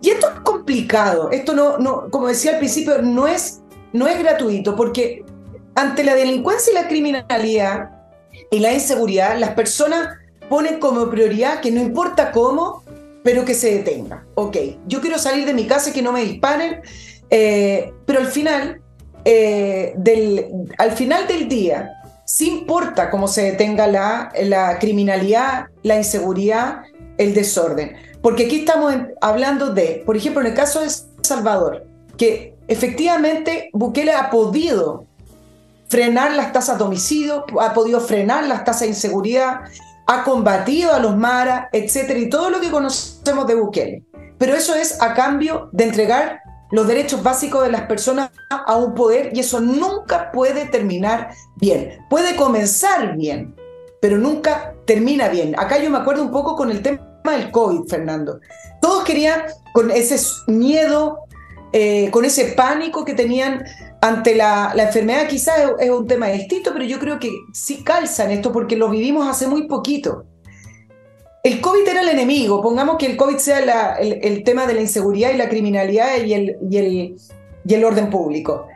Y 0.00 0.10
esto 0.10 0.28
es 0.28 0.40
complicado, 0.40 1.30
esto 1.30 1.54
no, 1.54 1.78
no, 1.78 2.08
como 2.10 2.28
decía 2.28 2.52
al 2.52 2.58
principio, 2.58 3.02
no 3.02 3.26
es, 3.26 3.60
no 3.92 4.06
es 4.06 4.18
gratuito, 4.18 4.76
porque 4.76 5.24
ante 5.74 6.04
la 6.04 6.14
delincuencia 6.14 6.70
y 6.70 6.74
la 6.74 6.88
criminalidad 6.88 7.90
y 8.50 8.60
la 8.60 8.72
inseguridad, 8.72 9.38
las 9.38 9.50
personas 9.50 10.16
ponen 10.48 10.78
como 10.78 11.10
prioridad 11.10 11.60
que 11.60 11.70
no 11.70 11.80
importa 11.80 12.32
cómo, 12.32 12.82
pero 13.22 13.44
que 13.44 13.54
se 13.54 13.74
detenga. 13.74 14.24
Ok, 14.34 14.56
yo 14.86 15.00
quiero 15.00 15.18
salir 15.18 15.44
de 15.46 15.54
mi 15.54 15.66
casa 15.66 15.90
y 15.90 15.92
que 15.92 16.02
no 16.02 16.12
me 16.12 16.22
disparen, 16.24 16.80
eh, 17.30 17.92
pero 18.06 18.20
al 18.20 18.28
final, 18.28 18.80
eh, 19.30 20.50
al 20.78 20.92
final 20.92 21.26
del 21.28 21.48
día, 21.48 21.90
sí 22.24 22.48
importa 22.48 23.10
cómo 23.10 23.28
se 23.28 23.42
detenga 23.42 23.86
la, 23.86 24.32
la 24.42 24.78
criminalidad, 24.78 25.66
la 25.82 25.96
inseguridad, 25.96 26.82
el 27.18 27.34
desorden. 27.34 27.94
Porque 28.22 28.46
aquí 28.46 28.60
estamos 28.60 28.94
hablando 29.20 29.74
de, 29.74 30.02
por 30.06 30.16
ejemplo, 30.16 30.40
en 30.40 30.46
el 30.46 30.54
caso 30.54 30.80
de 30.80 30.88
Salvador, 31.20 31.86
que 32.16 32.54
efectivamente 32.68 33.68
Bukele 33.74 34.12
ha 34.12 34.30
podido 34.30 35.04
frenar 35.88 36.32
las 36.32 36.52
tasas 36.52 36.78
de 36.78 36.84
homicidio, 36.84 37.44
ha 37.60 37.74
podido 37.74 38.00
frenar 38.00 38.44
las 38.44 38.64
tasas 38.64 38.82
de 38.82 38.88
inseguridad, 38.88 39.60
ha 40.06 40.24
combatido 40.24 40.94
a 40.94 41.00
los 41.00 41.18
maras, 41.18 41.66
etcétera, 41.72 42.18
y 42.18 42.30
todo 42.30 42.48
lo 42.48 42.60
que 42.60 42.70
conocemos 42.70 43.46
de 43.46 43.54
Bukele. 43.56 44.02
Pero 44.38 44.54
eso 44.54 44.74
es 44.74 45.02
a 45.02 45.12
cambio 45.12 45.68
de 45.72 45.84
entregar 45.84 46.40
los 46.70 46.86
derechos 46.86 47.22
básicos 47.22 47.64
de 47.64 47.72
las 47.72 47.82
personas 47.82 48.30
a 48.50 48.76
un 48.76 48.94
poder 48.94 49.30
y 49.34 49.40
eso 49.40 49.60
nunca 49.60 50.30
puede 50.32 50.66
terminar 50.66 51.30
bien. 51.56 51.98
Puede 52.10 52.36
comenzar 52.36 53.16
bien, 53.16 53.54
pero 54.00 54.18
nunca 54.18 54.74
termina 54.86 55.28
bien. 55.28 55.54
Acá 55.58 55.78
yo 55.78 55.90
me 55.90 55.98
acuerdo 55.98 56.22
un 56.22 56.30
poco 56.30 56.56
con 56.56 56.70
el 56.70 56.82
tema 56.82 57.00
del 57.24 57.50
COVID, 57.50 57.88
Fernando. 57.88 58.40
Todos 58.80 59.04
querían, 59.04 59.42
con 59.72 59.90
ese 59.90 60.18
miedo, 60.46 61.20
eh, 61.72 62.10
con 62.10 62.24
ese 62.24 62.52
pánico 62.52 63.04
que 63.04 63.14
tenían 63.14 63.64
ante 64.00 64.34
la, 64.34 64.72
enfermedad, 64.76 65.26
quizás 65.28 65.72
es, 65.80 65.90
un 65.90 66.06
tema 66.06 66.28
distinto, 66.28 66.72
pero 66.72 66.84
yo 66.84 66.98
creo 66.98 67.18
que 67.18 67.30
sí 67.52 67.82
calza 67.82 68.24
en 68.24 68.32
esto 68.32 68.52
porque 68.52 68.76
lo 68.76 68.88
vivimos 68.88 69.26
hace 69.26 69.46
muy 69.46 69.66
poquito. 69.66 70.24
El 71.48 71.62
COVID 71.62 71.88
era 71.88 72.02
el 72.02 72.10
enemigo, 72.10 72.60
pongamos 72.60 72.98
que 72.98 73.06
el 73.06 73.16
COVID 73.16 73.38
sea 73.38 73.96
el, 73.98 74.44
tema 74.44 74.66
de 74.66 74.74
la 74.74 74.82
inseguridad 74.82 75.30
y 75.32 75.38
la 75.38 75.48
criminalidad 75.48 76.18
y 76.22 76.34
el, 76.76 77.84
orden 77.86 78.10
público. 78.10 78.66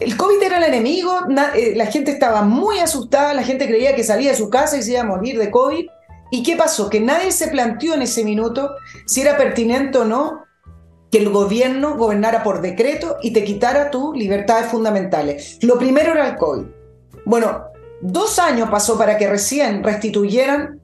El 0.00 0.16
COVID 0.16 0.42
era 0.42 0.58
el 0.58 0.64
enemigo, 0.64 1.20
eh, 1.54 1.74
la 1.76 1.86
gente 1.86 2.10
estaba 2.10 2.42
muy 2.42 2.80
asustada, 2.80 3.32
la 3.32 3.44
gente 3.44 3.68
creía 3.68 3.94
que 3.94 4.02
salía 4.02 4.32
de 4.32 4.36
su 4.36 4.50
casa 4.50 4.76
y 4.76 4.82
se 4.82 4.90
iba 4.90 5.02
a 5.02 5.04
morir 5.04 5.38
de 5.38 5.52
COVID. 5.52 5.86
¿Y 6.32 6.42
qué 6.42 6.56
pasó? 6.56 6.90
Que 6.90 6.98
nadie 6.98 7.30
se 7.30 7.46
planteó 7.46 7.94
en 7.94 8.02
ese 8.02 8.24
minuto 8.24 8.74
si 9.06 9.20
era 9.20 9.36
pertinente 9.36 9.98
o 9.98 10.04
no 10.04 10.42
que 11.12 11.18
el 11.18 11.30
gobierno 11.30 11.96
gobernara 11.96 12.42
por 12.42 12.60
decreto 12.60 13.18
y 13.22 13.30
te 13.32 13.44
quitara 13.44 13.92
tus 13.92 14.16
libertades 14.16 14.66
fundamentales. 14.66 15.60
Lo 15.62 15.78
primero 15.78 16.10
era 16.10 16.30
el 16.30 16.36
COVID. 16.36 16.64
Bueno, 17.24 17.66
dos 18.00 18.40
años 18.40 18.68
pasó 18.68 18.98
para 18.98 19.16
que 19.16 19.28
recién 19.28 19.84
restituyeran 19.84 20.80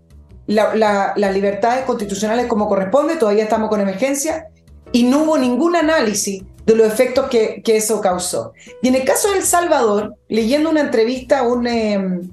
las 0.47 1.33
libertades 1.33 1.85
constitucionales 1.85 2.47
como 2.47 2.69
corresponde, 2.69 3.17
todavía 3.17 3.45
estamos 3.45 3.69
con 3.69 3.81
emergencia, 3.81 4.49
y 4.93 5.05
no 5.05 5.23
hubo 5.23 5.39
ningún 5.39 5.75
análisis 5.75 6.43
de 6.67 6.77
los 6.77 6.87
efectos 6.87 7.29
que, 7.29 7.63
eso 7.65 8.01
causó. 8.01 8.53
Y 8.83 8.89
en 8.89 8.95
el 8.95 9.05
caso 9.05 9.31
de 9.31 9.39
El 9.39 9.45
Salvador, 9.45 10.17
leyendo 10.29 10.71
una 10.71 10.81
entrevista 10.81 11.41
a 11.41 11.43
un 11.43 11.67
em, 11.67 12.31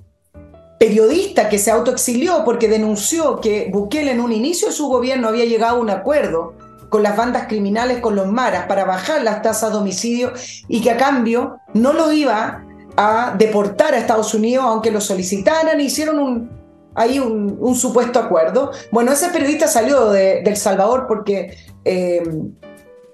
periodista 0.79 1.49
que 1.49 1.57
se 1.57 1.71
autoexilió 1.71 2.43
porque 2.45 2.67
denunció 2.67 3.39
que 3.39 3.69
Bukele 3.71 4.11
en 4.11 4.21
un 4.21 4.31
inicio 4.31 4.67
de 4.67 4.73
su 4.73 4.87
gobierno 4.87 5.27
había 5.29 5.45
llegado 5.45 5.77
a 5.77 5.79
un 5.79 5.89
acuerdo 5.89 6.53
con 6.89 7.03
las 7.03 7.15
bandas 7.15 7.47
criminales, 7.47 7.99
con 7.99 8.15
los 8.15 8.27
maras, 8.27 8.65
para 8.67 8.85
bajar 8.85 9.23
las 9.23 9.41
tasas 9.41 9.71
de 9.71 9.77
homicidio 9.77 10.33
y 10.67 10.81
que 10.81 10.91
a 10.91 10.97
cambio 10.97 11.57
no 11.73 11.93
lo 11.93 12.11
iba 12.11 12.63
a 12.97 13.35
deportar 13.37 13.93
a 13.93 13.97
Estados 13.97 14.33
Unidos, 14.33 14.65
aunque 14.67 14.91
lo 14.91 14.99
solicitaran, 14.99 15.79
hicieron 15.79 16.19
un, 16.19 16.58
ahí 16.95 17.19
un, 17.19 17.75
supuesto 17.75 18.19
acuerdo. 18.19 18.71
Bueno, 18.91 19.11
ese 19.11 19.29
periodista 19.29 19.67
salió 19.67 20.09
de, 20.11 20.39
El 20.39 20.57
Salvador 20.57 21.05
porque 21.07 21.57
eh, 21.85 22.23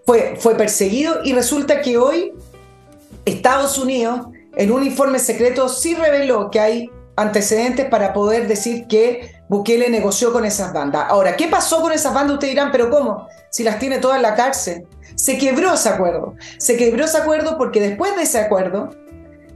fue, 0.05 0.35
fue 0.37 0.55
perseguido 0.55 1.23
y 1.23 1.33
resulta 1.33 1.81
que 1.81 1.97
hoy 1.97 2.33
Estados 3.25 3.77
Unidos, 3.77 4.27
en 4.55 4.71
un 4.71 4.83
informe 4.83 5.19
secreto, 5.19 5.69
sí 5.69 5.95
reveló 5.95 6.49
que 6.49 6.59
hay 6.59 6.91
antecedentes 7.15 7.85
para 7.85 8.13
poder 8.13 8.47
decir 8.47 8.87
que 8.87 9.35
Bukele 9.47 9.89
negoció 9.89 10.33
con 10.33 10.45
esas 10.45 10.73
bandas. 10.73 11.05
Ahora, 11.09 11.35
¿qué 11.35 11.47
pasó 11.47 11.81
con 11.81 11.91
esas 11.91 12.13
bandas? 12.13 12.35
Ustedes 12.35 12.53
dirán, 12.53 12.71
pero 12.71 12.89
¿cómo? 12.89 13.27
Si 13.49 13.63
las 13.63 13.79
tiene 13.79 13.99
todas 13.99 14.17
en 14.17 14.23
la 14.23 14.35
cárcel. 14.35 14.87
Se 15.15 15.37
quebró 15.37 15.73
ese 15.73 15.89
acuerdo. 15.89 16.35
Se 16.57 16.75
quebró 16.75 17.05
ese 17.05 17.17
acuerdo 17.17 17.57
porque 17.57 17.79
después 17.79 18.15
de 18.15 18.23
ese 18.23 18.39
acuerdo 18.39 18.89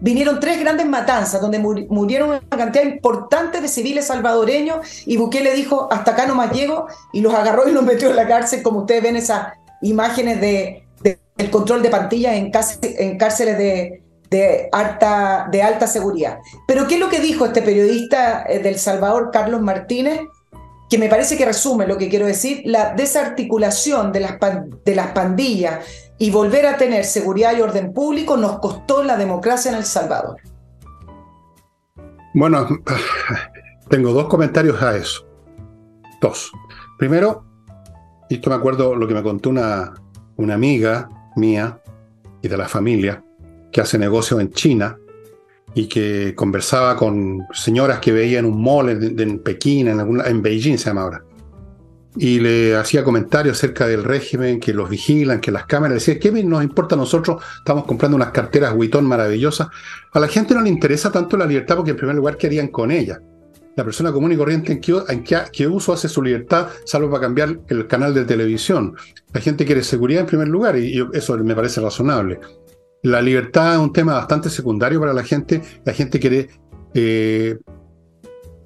vinieron 0.01 0.39
tres 0.39 0.59
grandes 0.59 0.87
matanzas 0.87 1.41
donde 1.41 1.59
murieron 1.59 2.29
una 2.29 2.41
cantidad 2.49 2.83
importante 2.83 3.61
de 3.61 3.67
civiles 3.67 4.07
salvadoreños 4.07 5.05
y 5.05 5.17
Bukele 5.17 5.53
dijo, 5.53 5.87
hasta 5.91 6.11
acá 6.11 6.25
no 6.25 6.35
más 6.35 6.51
llego, 6.51 6.87
y 7.13 7.21
los 7.21 7.33
agarró 7.33 7.67
y 7.67 7.71
los 7.71 7.83
metió 7.89 8.09
en 8.09 8.15
la 8.15 8.27
cárcel, 8.27 8.63
como 8.63 8.79
ustedes 8.79 9.03
ven 9.03 9.15
esas 9.15 9.53
imágenes 9.81 10.41
de, 10.41 10.85
del 11.01 11.49
control 11.49 11.81
de 11.81 11.89
pantillas 11.89 12.33
en, 12.33 12.51
cárceles 12.51 13.57
de, 13.57 14.03
de 14.29 14.69
alta, 14.71 15.47
de 15.51 15.63
alta 15.63 15.87
seguridad. 15.87 16.39
Pero 16.67 16.87
¿qué 16.87 16.95
es 16.95 16.99
lo 16.99 17.09
que 17.09 17.19
dijo 17.19 17.45
este 17.45 17.61
periodista 17.61 18.45
eh, 18.47 18.59
del 18.59 18.77
Salvador, 18.77 19.29
Carlos 19.31 19.61
Martínez? 19.61 20.19
Que 20.89 20.97
me 20.97 21.07
parece 21.07 21.37
que 21.37 21.45
resume 21.45 21.85
lo 21.85 21.97
que 21.97 22.09
quiero 22.09 22.25
decir, 22.25 22.63
la 22.65 22.93
desarticulación 22.95 24.11
de 24.11 24.21
las, 24.21 24.37
de 24.83 24.95
las 24.95 25.07
pandillas 25.11 25.79
y 26.19 26.31
volver 26.31 26.67
a 26.67 26.77
tener 26.77 27.05
seguridad 27.05 27.57
y 27.57 27.61
orden 27.61 27.93
público 27.93 28.35
nos 28.35 28.59
costó 28.59 29.01
la 29.03 29.17
democracia 29.17 29.71
en 29.71 29.77
El 29.77 29.85
Salvador. 29.85 30.37
Bueno, 32.33 32.67
tengo 33.89 34.11
dos 34.11 34.27
comentarios 34.27 34.81
a 34.83 34.97
eso. 34.97 35.25
Dos. 36.21 36.51
Primero, 36.97 37.45
esto 38.29 38.49
me 38.49 38.57
acuerdo 38.57 38.95
lo 38.95 39.07
que 39.07 39.13
me 39.13 39.23
contó 39.23 39.49
una, 39.49 39.93
amiga 40.37 41.09
mía 41.37 41.81
y 42.41 42.49
de 42.49 42.57
la 42.57 42.67
familia, 42.67 43.23
que 43.71 43.79
hace 43.79 43.97
negocio 43.97 44.41
en 44.41 44.51
China 44.51 44.97
y 45.73 45.87
que 45.87 46.35
conversaba 46.35 46.97
con 46.97 47.45
señoras 47.53 47.99
que 47.99 48.11
veía 48.11 48.39
en 48.39 48.45
un 48.45 48.61
mall 48.61 48.89
en, 48.89 49.39
Pekín, 49.39 49.87
en, 49.87 49.99
en 49.99 50.41
Beijing 50.41 50.77
se 50.77 50.89
llama 50.89 51.03
ahora. 51.03 51.23
Y 52.15 52.39
le 52.39 52.75
hacía 52.75 53.03
comentarios 53.03 53.57
acerca 53.57 53.87
del 53.87 54.03
régimen, 54.03 54.59
que 54.59 54.73
los 54.73 54.89
vigilan, 54.89 55.39
que 55.39 55.51
las 55.51 55.65
cámaras, 55.65 55.95
decía, 55.95 56.19
¿qué 56.19 56.31
nos 56.43 56.63
importa 56.63 56.95
a 56.95 56.97
nosotros? 56.97 57.43
Estamos 57.57 57.85
comprando 57.85 58.15
unas 58.15 58.31
carteras 58.31 58.73
Vuitton 58.73 59.05
maravillosas. 59.05 59.67
A 60.11 60.19
la 60.19 60.27
gente 60.27 60.53
no 60.53 60.61
le 60.61 60.69
interesa 60.69 61.11
tanto 61.11 61.37
la 61.37 61.45
libertad 61.45 61.75
porque 61.75 61.91
en 61.91 61.97
primer 61.97 62.15
lugar, 62.15 62.37
¿qué 62.37 62.47
harían 62.47 62.69
con 62.69 62.91
ella? 62.91 63.21
La 63.75 63.85
persona 63.85 64.11
común 64.11 64.33
y 64.33 64.37
corriente, 64.37 64.73
¿en 64.73 65.23
qué, 65.23 65.67
uso 65.67 65.93
hace 65.93 66.09
su 66.09 66.21
libertad, 66.21 66.67
salvo 66.83 67.09
para 67.09 67.21
cambiar 67.21 67.59
el 67.67 67.87
canal 67.87 68.13
de 68.13 68.25
televisión? 68.25 68.95
La 69.31 69.39
gente 69.39 69.65
quiere 69.65 69.83
seguridad 69.83 70.21
en 70.21 70.27
primer 70.27 70.47
lugar 70.47 70.77
y 70.77 71.01
eso 71.13 71.37
me 71.37 71.55
parece 71.55 71.79
razonable. 71.79 72.39
La 73.03 73.21
libertad 73.21 73.75
es 73.75 73.79
un 73.79 73.93
tema 73.93 74.15
bastante 74.15 74.49
secundario 74.49 74.99
para 74.99 75.13
la 75.13 75.23
gente. 75.23 75.61
La 75.85 75.93
gente 75.93 76.19
quiere 76.19 76.49
eh, 76.93 77.57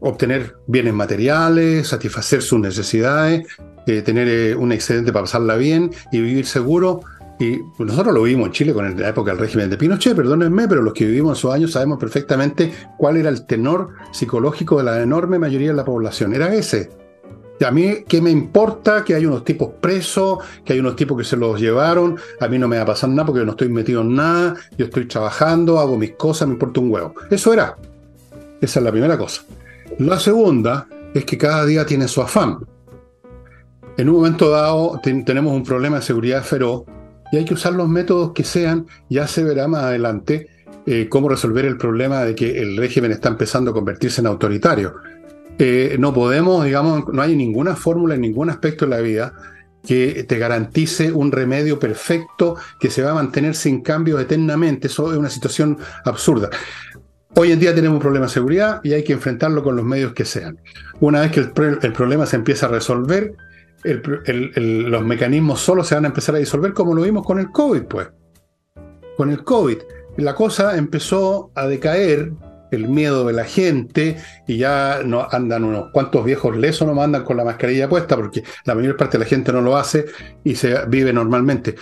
obtener 0.03 0.57
bienes 0.67 0.93
materiales, 0.93 1.87
satisfacer 1.87 2.41
sus 2.41 2.59
necesidades, 2.59 3.47
eh, 3.87 4.01
tener 4.01 4.27
eh, 4.27 4.55
un 4.55 4.71
excedente 4.71 5.13
para 5.13 5.23
pasarla 5.23 5.55
bien 5.55 5.91
y 6.11 6.21
vivir 6.21 6.45
seguro. 6.45 7.01
Y 7.39 7.59
nosotros 7.79 8.13
lo 8.13 8.21
vivimos 8.21 8.47
en 8.47 8.51
Chile 8.51 8.73
con 8.73 8.99
la 8.99 9.09
época 9.09 9.31
del 9.31 9.39
régimen 9.39 9.69
de 9.69 9.77
Pinochet, 9.77 10.15
perdónenme, 10.15 10.67
pero 10.67 10.81
los 10.81 10.93
que 10.93 11.05
vivimos 11.05 11.39
esos 11.39 11.53
años 11.53 11.71
sabemos 11.71 11.97
perfectamente 11.97 12.71
cuál 12.97 13.17
era 13.17 13.29
el 13.29 13.45
tenor 13.45 13.89
psicológico 14.11 14.77
de 14.77 14.83
la 14.83 15.01
enorme 15.01 15.39
mayoría 15.39 15.69
de 15.69 15.75
la 15.75 15.85
población. 15.85 16.33
Era 16.33 16.53
ese. 16.53 16.91
A 17.65 17.71
mí, 17.71 18.03
¿qué 18.07 18.21
me 18.21 18.29
importa 18.29 19.05
que 19.05 19.15
hay 19.15 19.25
unos 19.25 19.45
tipos 19.45 19.69
presos, 19.79 20.39
que 20.65 20.73
hay 20.73 20.79
unos 20.79 20.97
tipos 20.97 21.17
que 21.17 21.23
se 21.23 21.37
los 21.37 21.59
llevaron? 21.59 22.17
A 22.41 22.47
mí 22.49 22.59
no 22.59 22.67
me 22.67 22.75
va 22.75 22.83
a 22.83 22.87
pasar 22.87 23.09
nada 23.09 23.25
porque 23.25 23.39
yo 23.39 23.45
no 23.45 23.51
estoy 23.51 23.69
metido 23.69 24.01
en 24.01 24.15
nada, 24.15 24.55
yo 24.77 24.85
estoy 24.85 25.07
trabajando, 25.07 25.79
hago 25.79 25.97
mis 25.97 26.11
cosas, 26.11 26.47
me 26.47 26.55
importa 26.55 26.81
un 26.81 26.91
huevo. 26.91 27.15
Eso 27.29 27.53
era. 27.53 27.77
Esa 28.59 28.79
es 28.79 28.83
la 28.83 28.91
primera 28.91 29.17
cosa. 29.17 29.43
La 29.99 30.19
segunda 30.19 30.87
es 31.13 31.25
que 31.25 31.37
cada 31.37 31.65
día 31.65 31.85
tiene 31.85 32.07
su 32.07 32.21
afán. 32.21 32.59
En 33.97 34.09
un 34.09 34.15
momento 34.15 34.49
dado 34.49 34.99
tenemos 35.03 35.53
un 35.53 35.63
problema 35.63 35.97
de 35.97 36.01
seguridad 36.01 36.43
feroz 36.43 36.83
y 37.31 37.37
hay 37.37 37.45
que 37.45 37.53
usar 37.53 37.73
los 37.73 37.87
métodos 37.87 38.31
que 38.33 38.43
sean, 38.43 38.87
ya 39.09 39.27
se 39.27 39.43
verá 39.43 39.67
más 39.67 39.83
adelante 39.83 40.47
eh, 40.85 41.07
cómo 41.09 41.29
resolver 41.29 41.65
el 41.65 41.77
problema 41.77 42.23
de 42.23 42.35
que 42.35 42.59
el 42.59 42.75
régimen 42.75 43.11
está 43.11 43.29
empezando 43.29 43.71
a 43.71 43.73
convertirse 43.73 44.21
en 44.21 44.27
autoritario. 44.27 44.95
Eh, 45.59 45.95
no 45.99 46.13
podemos, 46.13 46.65
digamos, 46.65 47.05
no 47.13 47.21
hay 47.21 47.35
ninguna 47.35 47.75
fórmula 47.75 48.15
en 48.15 48.21
ningún 48.21 48.49
aspecto 48.49 48.85
de 48.85 48.91
la 48.91 49.01
vida 49.01 49.33
que 49.85 50.23
te 50.23 50.37
garantice 50.37 51.11
un 51.11 51.31
remedio 51.31 51.77
perfecto 51.77 52.55
que 52.79 52.89
se 52.89 53.03
va 53.03 53.11
a 53.11 53.15
mantener 53.15 53.53
sin 53.53 53.81
cambios 53.81 54.21
eternamente. 54.21 54.87
Eso 54.87 55.11
es 55.11 55.17
una 55.17 55.29
situación 55.29 55.77
absurda. 56.05 56.49
Hoy 57.35 57.51
en 57.51 57.59
día 57.59 57.73
tenemos 57.73 57.95
un 57.95 58.01
problema 58.01 58.27
de 58.27 58.31
seguridad 58.31 58.79
y 58.83 58.93
hay 58.93 59.03
que 59.03 59.13
enfrentarlo 59.13 59.63
con 59.63 59.75
los 59.75 59.83
medios 59.83 60.13
que 60.13 60.23
sean. 60.23 60.59
Una 60.99 61.21
vez 61.21 61.31
que 61.31 61.39
el, 61.39 61.51
problema 61.93 62.27
se 62.27 62.35
empieza 62.35 62.67
a 62.67 62.69
resolver, 62.69 63.33
los 63.83 65.03
mecanismos 65.03 65.59
solo 65.59 65.83
se 65.83 65.95
van 65.95 66.05
a 66.05 66.09
empezar 66.09 66.35
a 66.35 66.37
disolver 66.37 66.73
como 66.73 66.93
lo 66.93 67.01
vimos 67.01 67.25
con 67.25 67.39
el 67.39 67.49
COVID, 67.49 67.83
pues. 67.83 68.07
Con 69.17 69.31
el 69.31 69.43
COVID. 69.43 69.77
La 70.17 70.35
cosa 70.35 70.77
empezó 70.77 71.51
a 71.55 71.65
decaer, 71.65 72.33
el 72.69 72.87
miedo 72.87 73.25
de 73.25 73.33
la 73.33 73.45
gente, 73.45 74.17
y 74.47 74.57
ya 74.57 75.01
no 75.03 75.27
andan 75.31 75.63
unos 75.63 75.89
cuantos 75.91 76.23
viejos 76.23 76.55
lesos, 76.55 76.87
no 76.87 77.01
andan 77.01 77.23
con 77.23 77.37
la 77.37 77.43
mascarilla 77.43 77.89
puesta, 77.89 78.15
porque 78.15 78.43
la 78.65 78.75
mayor 78.75 78.95
parte 78.95 79.17
de 79.17 79.23
la 79.23 79.29
gente 79.29 79.51
no 79.51 79.61
lo 79.61 79.75
hace 79.75 80.05
y 80.43 80.53
se 80.53 80.85
vive 80.85 81.11
normalmente. 81.11 81.75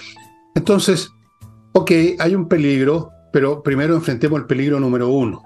Entonces, 0.55 1.09
ok, 1.73 1.91
hay 2.19 2.35
un 2.35 2.47
peligro, 2.47 3.11
pero 3.31 3.63
primero 3.63 3.95
enfrentemos 3.95 4.39
el 4.39 4.45
peligro 4.45 4.79
número 4.79 5.09
uno. 5.09 5.43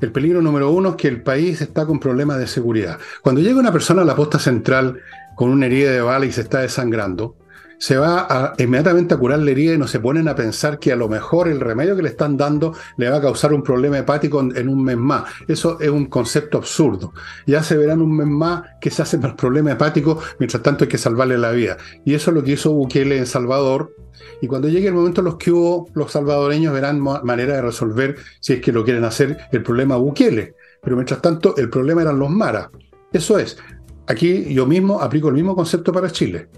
El 0.00 0.10
peligro 0.10 0.42
número 0.42 0.70
uno 0.70 0.90
es 0.90 0.96
que 0.96 1.08
el 1.08 1.22
país 1.22 1.60
está 1.60 1.86
con 1.86 2.00
problemas 2.00 2.38
de 2.38 2.48
seguridad. 2.48 2.98
Cuando 3.22 3.40
llega 3.40 3.60
una 3.60 3.72
persona 3.72 4.02
a 4.02 4.04
la 4.04 4.16
posta 4.16 4.38
central 4.38 5.00
con 5.36 5.50
una 5.50 5.66
herida 5.66 5.92
de 5.92 6.00
bala 6.00 6.26
y 6.26 6.32
se 6.32 6.40
está 6.40 6.60
desangrando, 6.60 7.36
se 7.82 7.96
va 7.96 8.54
inmediatamente 8.58 9.14
a 9.14 9.16
curar 9.16 9.40
la 9.40 9.50
herida 9.50 9.74
y 9.74 9.76
no 9.76 9.88
se 9.88 9.98
ponen 9.98 10.28
a 10.28 10.36
pensar 10.36 10.78
que 10.78 10.92
a 10.92 10.96
lo 10.96 11.08
mejor 11.08 11.48
el 11.48 11.58
remedio 11.58 11.96
que 11.96 12.02
le 12.02 12.10
están 12.10 12.36
dando 12.36 12.76
le 12.96 13.10
va 13.10 13.16
a 13.16 13.20
causar 13.20 13.52
un 13.52 13.64
problema 13.64 13.98
hepático 13.98 14.38
en, 14.40 14.68
un 14.68 14.84
mes 14.84 14.96
más. 14.96 15.24
Eso 15.48 15.80
es 15.80 15.90
un 15.90 16.06
concepto 16.06 16.58
absurdo. 16.58 17.12
Ya 17.44 17.60
se 17.64 17.76
verán 17.76 18.00
un 18.00 18.16
mes 18.16 18.28
más 18.28 18.62
que 18.80 18.88
se 18.88 19.02
hacen 19.02 19.20
los 19.22 19.34
problemas 19.34 19.72
hepáticos, 19.72 20.24
mientras 20.38 20.62
tanto 20.62 20.84
hay 20.84 20.88
que 20.88 20.96
salvarle 20.96 21.36
la 21.36 21.50
vida. 21.50 21.76
Y 22.04 22.14
eso 22.14 22.30
es 22.30 22.36
lo 22.36 22.44
que 22.44 22.52
hizo 22.52 22.70
Bukele 22.70 23.18
en 23.18 23.26
Salvador. 23.26 23.92
Y 24.40 24.46
cuando 24.46 24.68
llegue 24.68 24.86
el 24.86 24.94
momento 24.94 25.20
los 25.20 25.34
que 25.34 25.50
hubo, 25.50 25.90
los 25.94 26.12
salvadoreños 26.12 26.72
verán 26.72 27.00
manera 27.00 27.56
de 27.56 27.62
resolver, 27.62 28.14
si 28.38 28.52
es 28.52 28.60
que 28.60 28.70
lo 28.70 28.84
quieren 28.84 29.02
hacer, 29.02 29.38
el 29.50 29.64
problema 29.64 29.96
Bukele. 29.96 30.54
Pero 30.80 30.94
mientras 30.94 31.20
tanto, 31.20 31.56
el 31.56 31.68
problema 31.68 32.02
eran 32.02 32.20
los 32.20 32.30
maras. 32.30 32.68
Eso 33.12 33.40
es. 33.40 33.58
Aquí 34.06 34.54
yo 34.54 34.66
mismo 34.66 35.00
aplico 35.00 35.26
el 35.26 35.34
mismo 35.34 35.56
concepto 35.56 35.92
para 35.92 36.12
Chile. 36.12 36.48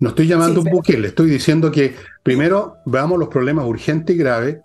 No 0.00 0.08
estoy 0.08 0.26
llamando 0.26 0.62
un 0.62 0.70
buque, 0.70 0.96
le 0.96 1.08
estoy 1.08 1.28
diciendo 1.28 1.70
que 1.70 1.94
primero 2.22 2.78
veamos 2.86 3.18
los 3.18 3.28
problemas 3.28 3.66
urgentes 3.66 4.16
y 4.16 4.18
graves 4.18 4.56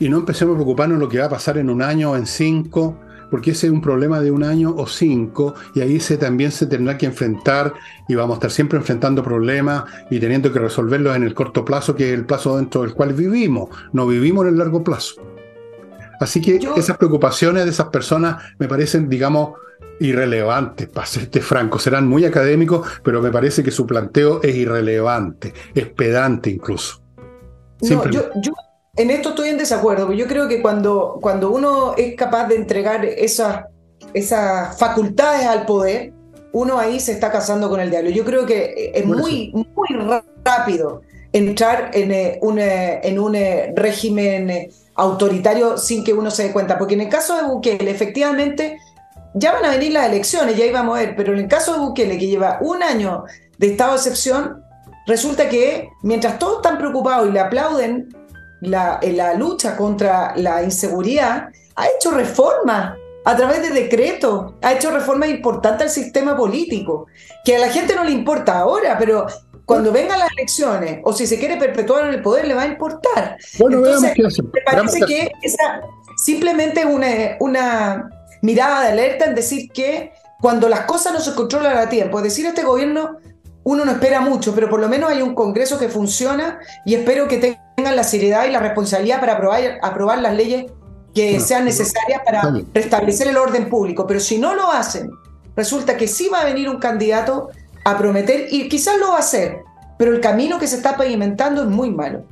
y 0.00 0.08
no 0.08 0.18
empecemos 0.18 0.54
a 0.54 0.56
preocuparnos 0.56 0.98
lo 0.98 1.08
que 1.08 1.20
va 1.20 1.26
a 1.26 1.30
pasar 1.30 1.58
en 1.58 1.70
un 1.70 1.80
año 1.80 2.10
o 2.10 2.16
en 2.16 2.26
cinco, 2.26 2.98
porque 3.30 3.52
ese 3.52 3.68
es 3.68 3.72
un 3.72 3.80
problema 3.80 4.18
de 4.20 4.32
un 4.32 4.42
año 4.42 4.74
o 4.76 4.88
cinco 4.88 5.54
y 5.76 5.80
ahí 5.80 6.00
se, 6.00 6.18
también 6.18 6.50
se 6.50 6.66
tendrá 6.66 6.98
que 6.98 7.06
enfrentar 7.06 7.72
y 8.08 8.16
vamos 8.16 8.34
a 8.34 8.38
estar 8.38 8.50
siempre 8.50 8.80
enfrentando 8.80 9.22
problemas 9.22 9.84
y 10.10 10.18
teniendo 10.18 10.52
que 10.52 10.58
resolverlos 10.58 11.14
en 11.14 11.22
el 11.22 11.34
corto 11.34 11.64
plazo, 11.64 11.94
que 11.94 12.12
es 12.12 12.18
el 12.18 12.26
plazo 12.26 12.56
dentro 12.56 12.82
del 12.82 12.94
cual 12.94 13.12
vivimos, 13.12 13.68
no 13.92 14.08
vivimos 14.08 14.44
en 14.44 14.54
el 14.54 14.58
largo 14.58 14.82
plazo. 14.82 15.22
Así 16.18 16.40
que 16.40 16.58
esas 16.76 16.96
preocupaciones 16.96 17.64
de 17.64 17.70
esas 17.70 17.90
personas 17.90 18.42
me 18.58 18.66
parecen, 18.66 19.08
digamos, 19.08 19.50
irrelevantes, 20.00 20.88
para 20.88 21.06
serte 21.06 21.40
franco. 21.40 21.78
Serán 21.78 22.06
muy 22.08 22.24
académicos, 22.24 22.86
pero 23.02 23.20
me 23.20 23.30
parece 23.30 23.62
que 23.62 23.70
su 23.70 23.86
planteo 23.86 24.42
es 24.42 24.54
irrelevante, 24.54 25.52
es 25.74 25.86
pedante 25.86 26.50
incluso. 26.50 27.02
No, 27.80 28.10
yo, 28.10 28.22
en 28.96 29.10
esto 29.10 29.30
estoy 29.30 29.50
en 29.50 29.58
desacuerdo, 29.58 30.12
yo 30.12 30.26
creo 30.26 30.48
que 30.48 30.60
cuando, 30.60 31.18
cuando 31.20 31.50
uno 31.50 31.94
es 31.96 32.16
capaz 32.16 32.48
de 32.48 32.56
entregar 32.56 33.04
esas, 33.04 33.66
esas 34.12 34.76
facultades 34.76 35.46
al 35.46 35.64
poder, 35.66 36.12
uno 36.52 36.78
ahí 36.78 36.98
se 36.98 37.12
está 37.12 37.30
casando 37.30 37.68
con 37.68 37.80
el 37.80 37.90
diablo. 37.90 38.10
Yo 38.10 38.24
creo 38.24 38.46
que 38.46 38.92
es 38.94 39.06
muy, 39.06 39.52
muy 39.52 39.88
rápido 40.44 41.02
entrar 41.32 41.90
en 41.94 42.10
eh, 42.10 42.38
un, 42.42 42.58
eh, 42.58 43.00
en 43.02 43.18
un 43.18 43.34
eh, 43.34 43.72
régimen 43.76 44.68
autoritario 44.94 45.76
sin 45.76 46.02
que 46.02 46.12
uno 46.12 46.30
se 46.30 46.44
dé 46.44 46.52
cuenta, 46.52 46.78
porque 46.78 46.94
en 46.94 47.02
el 47.02 47.08
caso 47.08 47.36
de 47.36 47.44
Bukele, 47.44 47.90
efectivamente, 47.90 48.78
ya 49.34 49.52
van 49.52 49.64
a 49.64 49.70
venir 49.70 49.92
las 49.92 50.06
elecciones, 50.06 50.56
ya 50.56 50.66
íbamos 50.66 50.96
a 50.96 51.00
ver, 51.00 51.16
pero 51.16 51.32
en 51.32 51.40
el 51.40 51.48
caso 51.48 51.72
de 51.72 51.80
Bukele, 51.80 52.18
que 52.18 52.26
lleva 52.26 52.58
un 52.60 52.82
año 52.82 53.24
de 53.58 53.68
estado 53.68 53.92
de 53.92 53.96
excepción, 53.98 54.64
resulta 55.06 55.48
que 55.48 55.88
mientras 56.02 56.38
todos 56.38 56.56
están 56.56 56.78
preocupados 56.78 57.28
y 57.28 57.32
le 57.32 57.40
aplauden 57.40 58.08
la, 58.60 59.00
la 59.02 59.34
lucha 59.34 59.76
contra 59.76 60.34
la 60.36 60.62
inseguridad, 60.62 61.48
ha 61.76 61.86
hecho 61.96 62.10
reformas 62.10 62.96
a 63.24 63.36
través 63.36 63.62
de 63.62 63.70
decretos, 63.70 64.54
ha 64.62 64.72
hecho 64.72 64.90
reformas 64.90 65.28
importantes 65.28 65.82
al 65.82 65.90
sistema 65.90 66.36
político, 66.36 67.06
que 67.44 67.56
a 67.56 67.58
la 67.58 67.68
gente 67.68 67.94
no 67.94 68.04
le 68.04 68.10
importa 68.12 68.58
ahora, 68.58 68.96
pero 68.98 69.26
cuando 69.66 69.92
vengan 69.92 70.18
las 70.18 70.32
elecciones 70.32 71.00
o 71.04 71.12
si 71.12 71.26
se 71.26 71.38
quiere 71.38 71.58
perpetuar 71.58 72.06
en 72.06 72.14
el 72.14 72.22
poder 72.22 72.48
le 72.48 72.54
va 72.54 72.62
a 72.62 72.66
importar. 72.66 73.36
Bueno, 73.58 73.78
Entonces, 73.78 74.16
Me 74.42 74.60
parece 74.62 75.00
que 75.06 75.30
esa 75.42 75.82
simplemente 76.16 76.86
una, 76.86 77.36
una 77.40 78.08
mirada 78.42 78.82
de 78.82 78.88
alerta 78.88 79.24
en 79.24 79.34
decir 79.34 79.70
que 79.72 80.12
cuando 80.40 80.68
las 80.68 80.80
cosas 80.80 81.12
no 81.12 81.20
se 81.20 81.34
controlan 81.34 81.76
a 81.76 81.88
tiempo, 81.88 82.18
es 82.18 82.24
decir, 82.24 82.46
este 82.46 82.62
gobierno 82.62 83.18
uno 83.64 83.84
no 83.84 83.92
espera 83.92 84.20
mucho, 84.20 84.54
pero 84.54 84.70
por 84.70 84.80
lo 84.80 84.88
menos 84.88 85.10
hay 85.10 85.20
un 85.20 85.34
Congreso 85.34 85.78
que 85.78 85.88
funciona 85.88 86.58
y 86.86 86.94
espero 86.94 87.28
que 87.28 87.36
tengan 87.76 87.96
la 87.96 88.04
seriedad 88.04 88.46
y 88.46 88.50
la 88.50 88.60
responsabilidad 88.60 89.20
para 89.20 89.34
aprobar, 89.34 89.78
aprobar 89.82 90.20
las 90.20 90.34
leyes 90.34 90.72
que 91.14 91.38
sean 91.40 91.64
necesarias 91.64 92.22
para 92.24 92.50
restablecer 92.72 93.28
el 93.28 93.36
orden 93.36 93.68
público. 93.68 94.06
Pero 94.06 94.20
si 94.20 94.38
no 94.38 94.54
lo 94.54 94.70
hacen, 94.70 95.10
resulta 95.54 95.96
que 95.96 96.08
sí 96.08 96.28
va 96.28 96.40
a 96.40 96.44
venir 96.44 96.68
un 96.68 96.78
candidato 96.78 97.50
a 97.84 97.98
prometer 97.98 98.46
y 98.50 98.68
quizás 98.68 98.98
lo 98.98 99.10
va 99.10 99.16
a 99.16 99.20
hacer, 99.20 99.58
pero 99.98 100.12
el 100.12 100.20
camino 100.20 100.58
que 100.58 100.66
se 100.66 100.76
está 100.76 100.96
pavimentando 100.96 101.62
es 101.62 101.68
muy 101.68 101.90
malo. 101.90 102.24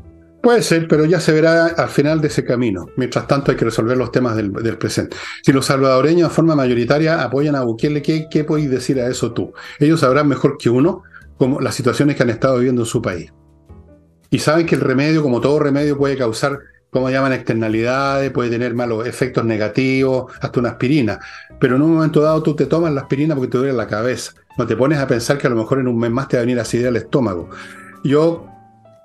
Puede 0.46 0.62
ser, 0.62 0.86
pero 0.86 1.04
ya 1.06 1.18
se 1.18 1.32
verá 1.32 1.66
al 1.66 1.88
final 1.88 2.20
de 2.20 2.28
ese 2.28 2.44
camino. 2.44 2.86
Mientras 2.94 3.26
tanto 3.26 3.50
hay 3.50 3.56
que 3.56 3.64
resolver 3.64 3.96
los 3.96 4.12
temas 4.12 4.36
del, 4.36 4.52
presente. 4.78 5.16
Si 5.42 5.52
los 5.52 5.66
salvadoreños 5.66 6.28
de 6.28 6.34
forma 6.36 6.54
mayoritaria 6.54 7.20
apoyan 7.20 7.56
a 7.56 7.62
Bukele, 7.62 8.00
¿qué, 8.00 8.28
¿qué 8.30 8.44
podéis 8.44 8.70
decir 8.70 9.00
a 9.00 9.08
eso 9.08 9.32
tú? 9.32 9.52
Ellos 9.80 9.98
sabrán 9.98 10.28
mejor 10.28 10.56
que 10.56 10.70
uno 10.70 11.02
como 11.36 11.60
las 11.60 11.74
situaciones 11.74 12.14
que 12.14 12.22
han 12.22 12.30
estado 12.30 12.58
viviendo 12.58 12.82
en 12.82 12.86
su 12.86 13.02
país. 13.02 13.32
Y 14.30 14.38
saben 14.38 14.66
que 14.66 14.76
el 14.76 14.82
remedio, 14.82 15.20
como 15.20 15.40
todo 15.40 15.58
remedio, 15.58 15.98
puede 15.98 16.16
causar, 16.16 16.60
como 16.90 17.10
llaman, 17.10 17.32
externalidades, 17.32 18.30
puede 18.30 18.48
tener 18.48 18.72
malos 18.72 19.04
efectos 19.04 19.44
negativos, 19.44 20.32
hasta 20.40 20.60
una 20.60 20.68
aspirina. 20.68 21.18
Pero 21.58 21.74
en 21.74 21.82
un 21.82 21.94
momento 21.94 22.20
dado 22.20 22.40
tú 22.44 22.54
te 22.54 22.66
tomas 22.66 22.92
la 22.92 23.00
aspirina 23.00 23.34
porque 23.34 23.50
te 23.50 23.58
duele 23.58 23.72
la 23.72 23.88
cabeza. 23.88 24.30
No 24.56 24.64
te 24.64 24.76
pones 24.76 25.00
a 25.00 25.08
pensar 25.08 25.38
que 25.38 25.48
a 25.48 25.50
lo 25.50 25.56
mejor 25.56 25.80
en 25.80 25.88
un 25.88 25.98
mes 25.98 26.12
más 26.12 26.28
te 26.28 26.36
va 26.36 26.42
a 26.42 26.46
venir 26.46 26.60
acidez 26.60 26.86
al 26.86 26.94
estómago. 26.94 27.50
Yo 28.04 28.46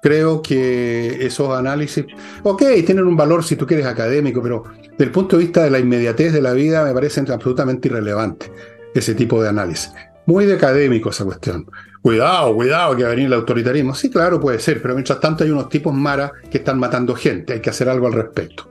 creo 0.02 0.42
que 0.42 1.26
esos 1.26 1.56
análisis, 1.56 2.06
ok, 2.44 2.64
tienen 2.86 3.06
un 3.06 3.16
valor 3.16 3.44
si 3.44 3.56
tú 3.56 3.66
quieres 3.66 3.86
académico, 3.86 4.42
pero 4.42 4.64
desde 4.82 5.04
el 5.06 5.12
punto 5.12 5.38
de 5.38 5.44
vista 5.44 5.64
de 5.64 5.70
la 5.70 5.80
inmediatez 5.80 6.34
de 6.34 6.42
la 6.42 6.54
vida 6.54 6.84
me 6.84 6.94
parecen 6.94 7.30
absolutamente 7.32 7.88
irrelevantes 7.88 8.52
ese 8.94 9.16
tipo 9.16 9.42
de 9.42 9.50
análisis. 9.50 9.92
Muy 10.26 10.46
de 10.46 10.54
académico 10.54 11.10
esa 11.10 11.26
cuestión. 11.26 11.66
Cuidado, 12.02 12.56
cuidado, 12.56 12.96
que 12.96 13.04
va 13.04 13.10
a 13.10 13.12
venir 13.12 13.28
el 13.28 13.34
autoritarismo. 13.34 13.94
Sí, 13.94 14.10
claro, 14.10 14.40
puede 14.40 14.60
ser, 14.60 14.82
pero 14.82 14.96
mientras 14.96 15.20
tanto 15.20 15.44
hay 15.44 15.52
unos 15.52 15.70
tipos 15.70 15.94
maras 15.94 16.32
que 16.50 16.58
están 16.58 16.80
matando 16.80 17.16
gente. 17.16 17.54
Hay 17.54 17.60
que 17.60 17.70
hacer 17.70 17.90
algo 17.90 18.08
al 18.08 18.14
respecto. 18.14 18.70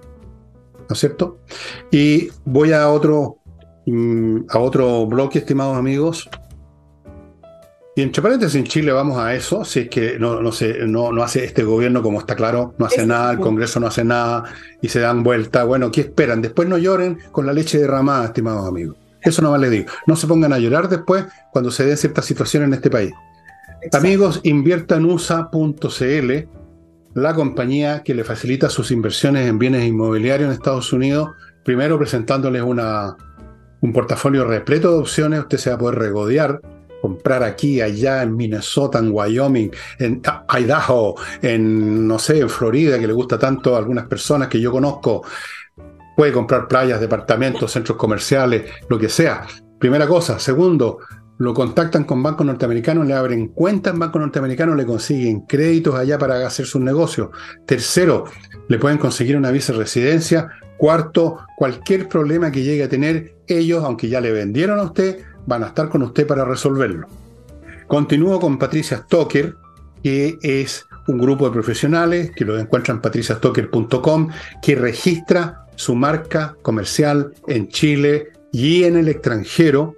¿No 0.89 0.95
es 0.95 0.99
cierto? 0.99 1.39
Y 1.91 2.29
voy 2.45 2.73
a 2.73 2.89
otro, 2.89 3.39
mm, 3.87 4.43
a 4.49 4.59
otro 4.59 5.07
bloque, 5.07 5.39
estimados 5.39 5.77
amigos. 5.77 6.29
Y 7.97 8.03
entre 8.03 8.23
paréntesis, 8.23 8.55
en 8.55 8.65
Chile 8.65 8.93
vamos 8.93 9.19
a 9.19 9.35
eso, 9.35 9.65
si 9.65 9.81
es 9.81 9.89
que 9.89 10.19
no, 10.19 10.41
no, 10.41 10.51
no, 10.87 11.13
no 11.13 11.23
hace 11.23 11.45
este 11.45 11.65
gobierno, 11.65 12.03
como 12.03 12.21
está 12.21 12.37
claro, 12.37 12.73
no 12.79 12.87
hace 12.87 13.05
nada, 13.05 13.33
el 13.33 13.41
Congreso 13.41 13.81
no 13.81 13.89
hace 13.89 14.05
nada 14.05 14.45
y 14.81 14.89
se 14.89 15.01
dan 15.01 15.25
vuelta. 15.25 15.65
Bueno, 15.65 15.91
¿qué 15.91 16.03
esperan? 16.03 16.41
Después 16.41 16.69
no 16.69 16.79
lloren 16.79 17.19
con 17.33 17.47
la 17.47 17.53
leche 17.53 17.79
derramada, 17.79 18.27
estimados 18.27 18.69
amigos. 18.69 18.97
Eso 19.23 19.43
no 19.43 19.57
le 19.59 19.69
digo. 19.69 19.87
No 20.07 20.15
se 20.17 20.27
pongan 20.27 20.53
a 20.53 20.59
llorar 20.59 20.89
después 20.89 21.25
cuando 21.53 21.71
se 21.71 21.85
den 21.85 21.97
ciertas 21.97 22.25
situaciones 22.25 22.69
en 22.69 22.75
este 22.75 22.91
país. 22.91 23.13
Amigos, 23.93 24.41
inviertanusa.cl, 24.45 26.33
la 27.15 27.35
compañía 27.35 28.03
que 28.03 28.15
le 28.15 28.25
facilita 28.25 28.71
sus 28.71 28.91
inversiones 28.91 29.49
en 29.49 29.59
bienes 29.59 29.85
inmobiliarios 29.85 30.49
en 30.49 30.53
Estados 30.53 30.93
Unidos, 30.93 31.31
primero 31.65 31.99
presentándoles 31.99 32.63
una, 32.63 33.17
un 33.81 33.93
portafolio 33.93 34.45
repleto 34.45 34.93
de 34.93 34.99
opciones, 34.99 35.41
usted 35.41 35.59
se 35.59 35.71
va 35.71 35.77
a 35.77 35.79
poder 35.79 35.99
regodear, 35.99 36.61
comprar 37.01 37.43
aquí, 37.43 37.81
allá, 37.81 38.23
en 38.23 38.37
Minnesota, 38.37 38.99
en 38.99 39.11
Wyoming, 39.13 39.71
en 39.99 40.23
Idaho, 40.59 41.15
en, 41.43 42.07
no 42.07 42.19
sé, 42.19 42.41
en 42.41 42.49
Florida, 42.49 42.99
que 42.99 43.07
le 43.07 43.13
gusta 43.13 43.39
tanto 43.39 43.75
a 43.75 43.79
algunas 43.79 44.07
personas 44.07 44.49
que 44.49 44.61
yo 44.61 44.71
conozco, 44.71 45.23
Puede 46.21 46.33
comprar 46.33 46.69
playas, 46.69 47.01
departamentos, 47.01 47.73
centros 47.73 47.97
comerciales, 47.97 48.71
lo 48.91 48.99
que 48.99 49.09
sea. 49.09 49.47
Primera 49.79 50.07
cosa. 50.07 50.39
Segundo, 50.39 50.99
lo 51.39 51.55
contactan 51.55 52.05
con 52.05 52.23
bancos 52.23 52.47
norteamericanos, 52.47 53.07
le 53.07 53.15
abren 53.15 53.49
cuentas 53.49 53.95
en 53.95 54.01
bancos 54.01 54.21
norteamericanos, 54.21 54.77
le 54.77 54.85
consiguen 54.85 55.47
créditos 55.47 55.95
allá 55.95 56.19
para 56.19 56.47
hacer 56.47 56.67
sus 56.67 56.83
negocios. 56.83 57.31
Tercero, 57.65 58.25
le 58.69 58.79
pueden 58.79 58.99
conseguir 58.99 59.35
una 59.35 59.51
visa 59.51 59.73
de 59.73 59.79
residencia. 59.79 60.51
Cuarto, 60.77 61.39
cualquier 61.57 62.07
problema 62.07 62.53
que 62.53 62.65
llegue 62.65 62.85
a 62.85 62.89
tener, 62.91 63.37
ellos, 63.47 63.83
aunque 63.83 64.11
ya 64.11 64.21
le 64.21 64.31
vendieron 64.31 64.79
a 64.79 64.83
usted, 64.83 65.25
van 65.47 65.65
a 65.65 65.69
estar 65.69 65.89
con 65.89 66.03
usted 66.03 66.27
para 66.27 66.45
resolverlo. 66.45 67.07
Continúo 67.87 68.39
con 68.39 68.59
Patricia 68.59 68.99
Stoker, 68.99 69.57
que 70.03 70.39
es 70.43 70.87
un 71.09 71.19
grupo 71.19 71.47
de 71.47 71.53
profesionales 71.53 72.31
que 72.35 72.45
lo 72.45 72.59
encuentran 72.59 72.99
en 72.99 73.03
patriciastocker.com, 73.03 74.29
que 74.63 74.75
registra 74.77 75.67
su 75.75 75.95
marca 75.95 76.57
comercial 76.63 77.33
en 77.47 77.69
Chile 77.69 78.33
y 78.53 78.85
en 78.85 78.97
el 78.97 79.09
extranjero, 79.09 79.97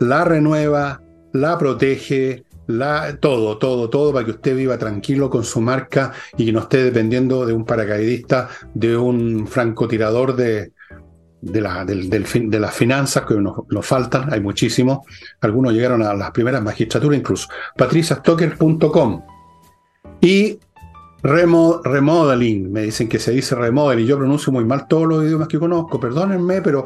la 0.00 0.24
renueva, 0.24 1.00
la 1.32 1.56
protege, 1.58 2.44
la, 2.66 3.16
todo, 3.18 3.58
todo, 3.58 3.88
todo 3.88 4.12
para 4.12 4.24
que 4.24 4.32
usted 4.32 4.56
viva 4.56 4.78
tranquilo 4.78 5.30
con 5.30 5.44
su 5.44 5.60
marca 5.60 6.12
y 6.36 6.52
no 6.52 6.60
esté 6.60 6.84
dependiendo 6.84 7.46
de 7.46 7.52
un 7.52 7.64
paracaidista, 7.64 8.48
de 8.74 8.96
un 8.96 9.46
francotirador 9.46 10.36
de, 10.36 10.72
de, 11.42 11.60
la, 11.60 11.84
del, 11.84 12.08
de 12.08 12.60
las 12.60 12.74
finanzas 12.74 13.24
que 13.26 13.34
nos, 13.34 13.68
nos, 13.68 13.84
faltan, 13.84 14.32
hay 14.32 14.40
muchísimos. 14.40 15.00
Algunos 15.40 15.72
llegaron 15.72 16.00
a 16.02 16.14
las 16.14 16.30
primeras 16.30 16.62
magistraturas 16.62 17.18
incluso. 17.18 17.48
patriciastocker.com. 17.76 19.22
Y 20.20 20.58
remodeling, 21.22 22.72
me 22.72 22.82
dicen 22.82 23.08
que 23.08 23.18
se 23.18 23.32
dice 23.32 23.56
remodeling. 23.56 24.06
Yo 24.06 24.16
pronuncio 24.16 24.52
muy 24.52 24.64
mal 24.64 24.86
todos 24.86 25.06
los 25.06 25.24
idiomas 25.24 25.48
que 25.48 25.58
conozco, 25.58 25.98
perdónenme, 25.98 26.62
pero. 26.62 26.84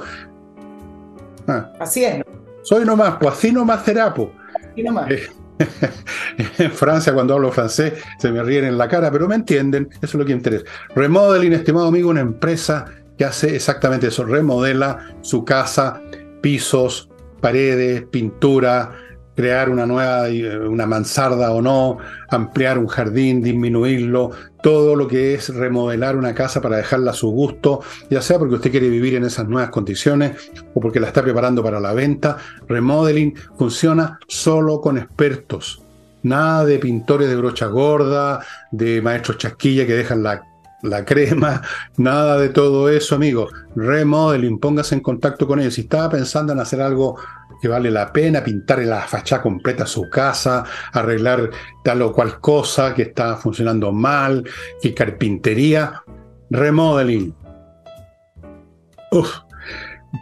Ah. 1.46 1.70
Así 1.78 2.04
es. 2.04 2.24
Soy 2.62 2.84
nomás, 2.84 3.16
pues 3.20 3.34
así 3.34 3.52
nomás 3.52 3.84
será, 3.84 4.12
pues. 4.12 4.30
nomás. 4.78 5.10
Eh, 5.10 5.28
en 6.58 6.70
Francia, 6.70 7.12
cuando 7.12 7.34
hablo 7.34 7.52
francés, 7.52 7.94
se 8.18 8.32
me 8.32 8.42
ríen 8.42 8.64
en 8.64 8.78
la 8.78 8.88
cara, 8.88 9.10
pero 9.10 9.28
me 9.28 9.34
entienden, 9.34 9.88
eso 9.96 10.04
es 10.04 10.14
lo 10.14 10.24
que 10.24 10.32
interesa. 10.32 10.64
Remodeling, 10.94 11.52
estimado 11.52 11.86
amigo, 11.86 12.10
una 12.10 12.20
empresa 12.20 12.86
que 13.16 13.24
hace 13.24 13.56
exactamente 13.56 14.08
eso, 14.08 14.24
remodela 14.24 15.14
su 15.22 15.44
casa, 15.44 16.00
pisos, 16.40 17.08
paredes, 17.40 18.04
pintura, 18.10 18.92
crear 19.36 19.68
una 19.68 19.86
nueva, 19.86 20.28
eh, 20.28 20.58
una 20.58 20.86
mansarda 20.86 21.52
o 21.52 21.60
no, 21.60 21.98
ampliar 22.30 22.78
un 22.78 22.86
jardín, 22.88 23.42
disminuirlo, 23.42 24.30
todo 24.62 24.96
lo 24.96 25.06
que 25.06 25.34
es 25.34 25.54
remodelar 25.54 26.16
una 26.16 26.34
casa 26.34 26.60
para 26.60 26.78
dejarla 26.78 27.12
a 27.12 27.14
su 27.14 27.30
gusto, 27.30 27.82
ya 28.10 28.22
sea 28.22 28.38
porque 28.38 28.56
usted 28.56 28.70
quiere 28.70 28.88
vivir 28.88 29.14
en 29.14 29.24
esas 29.24 29.46
nuevas 29.46 29.70
condiciones 29.70 30.50
o 30.74 30.80
porque 30.80 30.98
la 30.98 31.08
está 31.08 31.22
preparando 31.22 31.62
para 31.62 31.78
la 31.78 31.92
venta. 31.92 32.38
Remodeling 32.66 33.34
funciona 33.58 34.18
solo 34.26 34.80
con 34.80 34.98
expertos. 34.98 35.82
Nada 36.22 36.64
de 36.64 36.78
pintores 36.78 37.28
de 37.28 37.36
brocha 37.36 37.66
gorda, 37.66 38.40
de 38.72 39.00
maestros 39.02 39.38
chasquilla 39.38 39.86
que 39.86 39.94
dejan 39.94 40.22
la 40.24 40.42
la 40.86 41.04
crema, 41.04 41.62
nada 41.96 42.38
de 42.38 42.48
todo 42.48 42.88
eso, 42.88 43.14
amigo. 43.14 43.48
Remodeling, 43.74 44.58
póngase 44.58 44.94
en 44.94 45.00
contacto 45.00 45.46
con 45.46 45.60
ellos. 45.60 45.74
Si 45.74 45.82
estaba 45.82 46.10
pensando 46.10 46.52
en 46.52 46.60
hacer 46.60 46.80
algo 46.80 47.16
que 47.60 47.68
vale 47.68 47.90
la 47.90 48.12
pena, 48.12 48.44
pintar 48.44 48.80
la 48.80 49.00
fachada 49.00 49.42
completa 49.42 49.84
a 49.84 49.86
su 49.86 50.08
casa, 50.10 50.64
arreglar 50.92 51.50
tal 51.82 52.02
o 52.02 52.12
cual 52.12 52.40
cosa 52.40 52.94
que 52.94 53.02
está 53.02 53.36
funcionando 53.36 53.92
mal, 53.92 54.44
que 54.80 54.94
carpintería, 54.94 56.02
remodeling. 56.50 57.34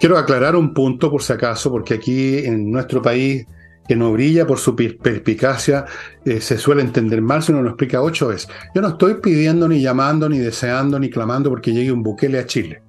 Quiero 0.01 0.19
aclarar 0.19 0.57
un 0.57 0.73
punto 0.75 1.11
por 1.11 1.23
si 1.23 1.33
acaso, 1.33 1.71
porque 1.71 1.95
aquí 1.95 2.39
en 2.39 2.71
nuestro 2.71 3.03
país 3.03 3.47
que 3.87 3.97
no 3.97 4.13
brilla 4.13 4.47
por 4.47 4.59
su 4.59 4.75
perspicacia, 4.75 5.85
eh, 6.25 6.41
se 6.41 6.59
suele 6.59 6.83
entender 6.83 7.21
mal 7.21 7.43
si 7.43 7.53
uno 7.53 7.63
lo 7.63 7.71
explica 7.71 8.01
ocho 8.01 8.29
veces. 8.29 8.49
Yo 8.75 8.81
no 8.81 8.89
estoy 8.89 9.15
pidiendo, 9.15 9.69
ni 9.69 9.81
llamando, 9.81 10.29
ni 10.29 10.39
deseando, 10.39 10.99
ni 10.99 11.11
clamando 11.11 11.51
porque 11.51 11.73
llegue 11.73 11.93
un 11.93 12.03
Bukele 12.03 12.39
a 12.39 12.47
Chile. 12.47 12.83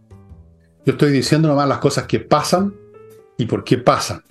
Yo 0.86 0.94
estoy 0.94 1.12
diciendo 1.12 1.48
nomás 1.48 1.68
las 1.68 1.80
cosas 1.80 2.06
que 2.06 2.20
pasan 2.20 2.74
y 3.38 3.46
por 3.46 3.64
qué 3.64 3.78
pasan. 3.78 4.24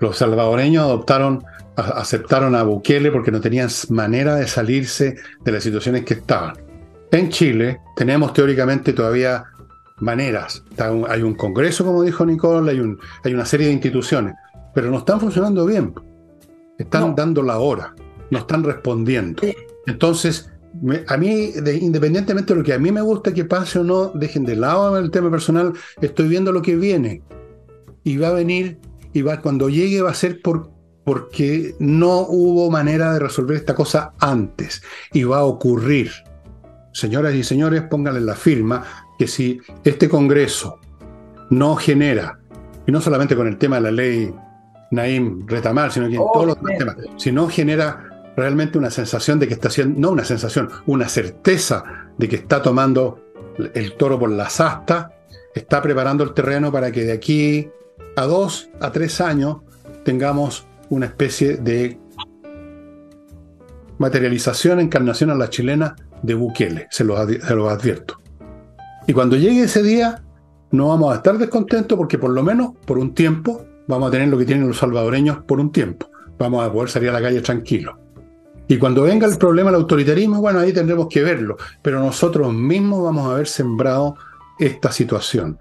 Los 0.00 0.18
salvadoreños 0.18 0.84
adoptaron, 0.84 1.44
aceptaron 1.76 2.54
a 2.54 2.62
Bukele 2.62 3.10
porque 3.10 3.30
no 3.30 3.40
tenían 3.40 3.68
manera 3.90 4.34
de 4.34 4.46
salirse 4.46 5.16
de 5.44 5.52
las 5.52 5.62
situaciones 5.62 6.04
que 6.04 6.14
estaban. 6.14 6.56
En 7.10 7.30
Chile 7.30 7.80
tenemos 7.94 8.32
teóricamente 8.32 8.92
todavía 8.92 9.44
maneras. 9.98 10.62
Hay 11.08 11.22
un 11.22 11.34
congreso, 11.34 11.84
como 11.84 12.02
dijo 12.02 12.26
Nicole, 12.26 12.70
hay 13.24 13.34
una 13.34 13.46
serie 13.46 13.68
de 13.68 13.72
instituciones 13.72 14.34
pero 14.76 14.90
no 14.90 14.98
están 14.98 15.18
funcionando 15.18 15.64
bien. 15.64 15.94
Están 16.76 17.14
dando 17.14 17.42
la 17.42 17.58
hora, 17.60 17.94
no 18.30 18.40
están 18.40 18.62
respondiendo. 18.62 19.42
Entonces, 19.86 20.50
a 21.08 21.16
mí, 21.16 21.52
independientemente 21.80 22.52
de 22.52 22.58
lo 22.60 22.62
que 22.62 22.74
a 22.74 22.78
mí 22.78 22.92
me 22.92 23.00
gusta 23.00 23.32
que 23.32 23.46
pase 23.46 23.78
o 23.78 23.84
no, 23.84 24.08
dejen 24.08 24.44
de 24.44 24.54
lado 24.54 24.98
el 24.98 25.10
tema 25.10 25.30
personal, 25.30 25.72
estoy 26.02 26.28
viendo 26.28 26.52
lo 26.52 26.60
que 26.60 26.76
viene. 26.76 27.22
Y 28.04 28.18
va 28.18 28.28
a 28.28 28.32
venir, 28.32 28.78
y 29.14 29.22
va, 29.22 29.40
cuando 29.40 29.70
llegue 29.70 30.02
va 30.02 30.10
a 30.10 30.14
ser 30.14 30.42
por, 30.42 30.70
porque 31.04 31.74
no 31.78 32.26
hubo 32.28 32.70
manera 32.70 33.14
de 33.14 33.20
resolver 33.20 33.56
esta 33.56 33.74
cosa 33.74 34.12
antes. 34.20 34.82
Y 35.14 35.24
va 35.24 35.38
a 35.38 35.44
ocurrir. 35.44 36.10
Señoras 36.92 37.34
y 37.34 37.42
señores, 37.42 37.80
pónganle 37.84 38.20
la 38.20 38.34
firma 38.34 38.84
que 39.18 39.26
si 39.26 39.58
este 39.84 40.06
Congreso 40.06 40.80
no 41.48 41.76
genera, 41.76 42.40
y 42.86 42.92
no 42.92 43.00
solamente 43.00 43.34
con 43.34 43.46
el 43.46 43.56
tema 43.56 43.76
de 43.76 43.82
la 43.82 43.90
ley 43.90 44.34
Naim 44.90 45.46
Retamar, 45.46 45.92
sino 45.92 46.08
que 46.08 46.16
en 46.16 46.22
todos 46.32 46.46
los 46.46 46.60
temas, 46.60 46.96
si 47.16 47.32
no 47.32 47.48
genera 47.48 48.32
realmente 48.36 48.78
una 48.78 48.90
sensación 48.90 49.38
de 49.38 49.48
que 49.48 49.54
está 49.54 49.68
haciendo, 49.68 49.98
no 49.98 50.10
una 50.10 50.24
sensación, 50.24 50.68
una 50.86 51.08
certeza 51.08 51.84
de 52.18 52.28
que 52.28 52.36
está 52.36 52.62
tomando 52.62 53.20
el 53.74 53.94
toro 53.94 54.18
por 54.18 54.30
las 54.30 54.60
astas, 54.60 55.08
está 55.54 55.80
preparando 55.80 56.22
el 56.22 56.34
terreno 56.34 56.70
para 56.70 56.92
que 56.92 57.04
de 57.04 57.12
aquí 57.12 57.68
a 58.16 58.26
dos 58.26 58.68
a 58.80 58.92
tres 58.92 59.20
años 59.20 59.58
tengamos 60.04 60.66
una 60.90 61.06
especie 61.06 61.56
de 61.56 61.98
materialización, 63.98 64.80
encarnación 64.80 65.30
a 65.30 65.34
la 65.34 65.48
chilena 65.48 65.96
de 66.22 66.34
Bukele, 66.34 66.86
se 66.90 67.04
los, 67.04 67.18
se 67.26 67.54
los 67.54 67.72
advierto. 67.72 68.20
Y 69.06 69.12
cuando 69.12 69.36
llegue 69.36 69.62
ese 69.62 69.82
día, 69.82 70.22
no 70.70 70.88
vamos 70.88 71.12
a 71.12 71.16
estar 71.16 71.38
descontentos 71.38 71.96
porque 71.96 72.18
por 72.18 72.30
lo 72.30 72.42
menos 72.42 72.72
por 72.84 72.98
un 72.98 73.14
tiempo 73.14 73.64
vamos 73.86 74.08
a 74.08 74.10
tener 74.10 74.28
lo 74.28 74.38
que 74.38 74.44
tienen 74.44 74.68
los 74.68 74.78
salvadoreños 74.78 75.38
por 75.38 75.60
un 75.60 75.70
tiempo. 75.72 76.10
Vamos 76.38 76.66
a 76.66 76.72
poder 76.72 76.90
salir 76.90 77.10
a 77.10 77.12
la 77.12 77.22
calle 77.22 77.40
tranquilos. 77.40 77.96
Y 78.68 78.78
cuando 78.78 79.02
venga 79.02 79.26
el 79.26 79.38
problema 79.38 79.70
del 79.70 79.80
autoritarismo, 79.80 80.40
bueno, 80.40 80.58
ahí 80.58 80.72
tendremos 80.72 81.06
que 81.08 81.22
verlo. 81.22 81.56
Pero 81.82 82.00
nosotros 82.00 82.52
mismos 82.52 83.04
vamos 83.04 83.26
a 83.28 83.34
haber 83.34 83.46
sembrado 83.46 84.16
esta 84.58 84.90
situación. 84.90 85.58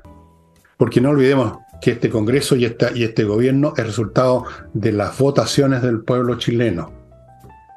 Porque 0.77 1.01
no 1.01 1.11
olvidemos 1.11 1.57
que 1.81 1.91
este 1.91 2.09
Congreso 2.09 2.55
y, 2.55 2.65
y 2.95 3.03
este 3.03 3.23
gobierno 3.23 3.73
es 3.77 3.85
resultado 3.85 4.45
de 4.73 4.91
las 4.91 5.17
votaciones 5.17 5.81
del 5.81 6.01
pueblo 6.01 6.35
chileno. 6.35 6.91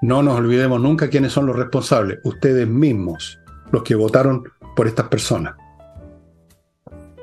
No 0.00 0.22
nos 0.22 0.38
olvidemos 0.38 0.80
nunca 0.80 1.10
quiénes 1.10 1.32
son 1.32 1.46
los 1.46 1.56
responsables, 1.56 2.20
ustedes 2.24 2.66
mismos, 2.66 3.38
los 3.72 3.82
que 3.82 3.96
votaron 3.96 4.44
por 4.76 4.86
estas 4.86 5.08
personas. 5.08 5.56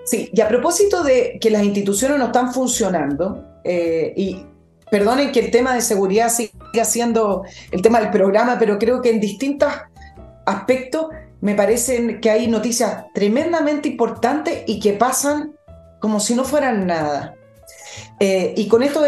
Sí, 0.06 0.30
y 0.32 0.42
a 0.42 0.48
propósito 0.48 1.04
de 1.04 1.38
que 1.42 1.50
las 1.50 1.64
instituciones 1.64 2.18
no 2.20 2.26
están 2.26 2.54
funcionando, 2.54 3.44
eh, 3.64 4.14
y 4.16 4.46
perdonen 4.92 5.32
que 5.32 5.40
el 5.40 5.52
tema 5.52 5.74
de 5.74 5.82
seguridad 5.82 6.30
siga 6.30 6.86
siendo 6.86 7.44
el 7.72 7.82
tema 7.82 8.00
del 8.00 8.12
programa, 8.12 8.58
pero 8.60 8.78
creo 8.78 9.02
que 9.02 9.10
en 9.10 9.20
distintos 9.20 9.74
aspectos 10.46 11.08
me 11.42 11.56
parecen 11.56 12.22
que 12.22 12.30
hay 12.30 12.48
noticias 12.48 13.06
tremendamente 13.14 13.90
importantes 13.90 14.64
y 14.68 14.80
que 14.80 14.94
pasan 14.94 15.56
como 16.00 16.20
si 16.20 16.36
no 16.36 16.44
fueran 16.44 16.86
nada. 16.86 17.36
Eh, 18.20 18.54
y 18.56 18.68
con 18.68 18.84
esto, 18.84 19.04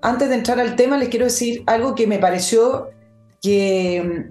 antes 0.00 0.28
de 0.30 0.34
entrar 0.34 0.58
al 0.58 0.74
tema, 0.74 0.96
les 0.96 1.10
quiero 1.10 1.26
decir 1.26 1.62
algo 1.66 1.94
que 1.94 2.06
me 2.06 2.18
pareció 2.18 2.90
que, 3.42 4.30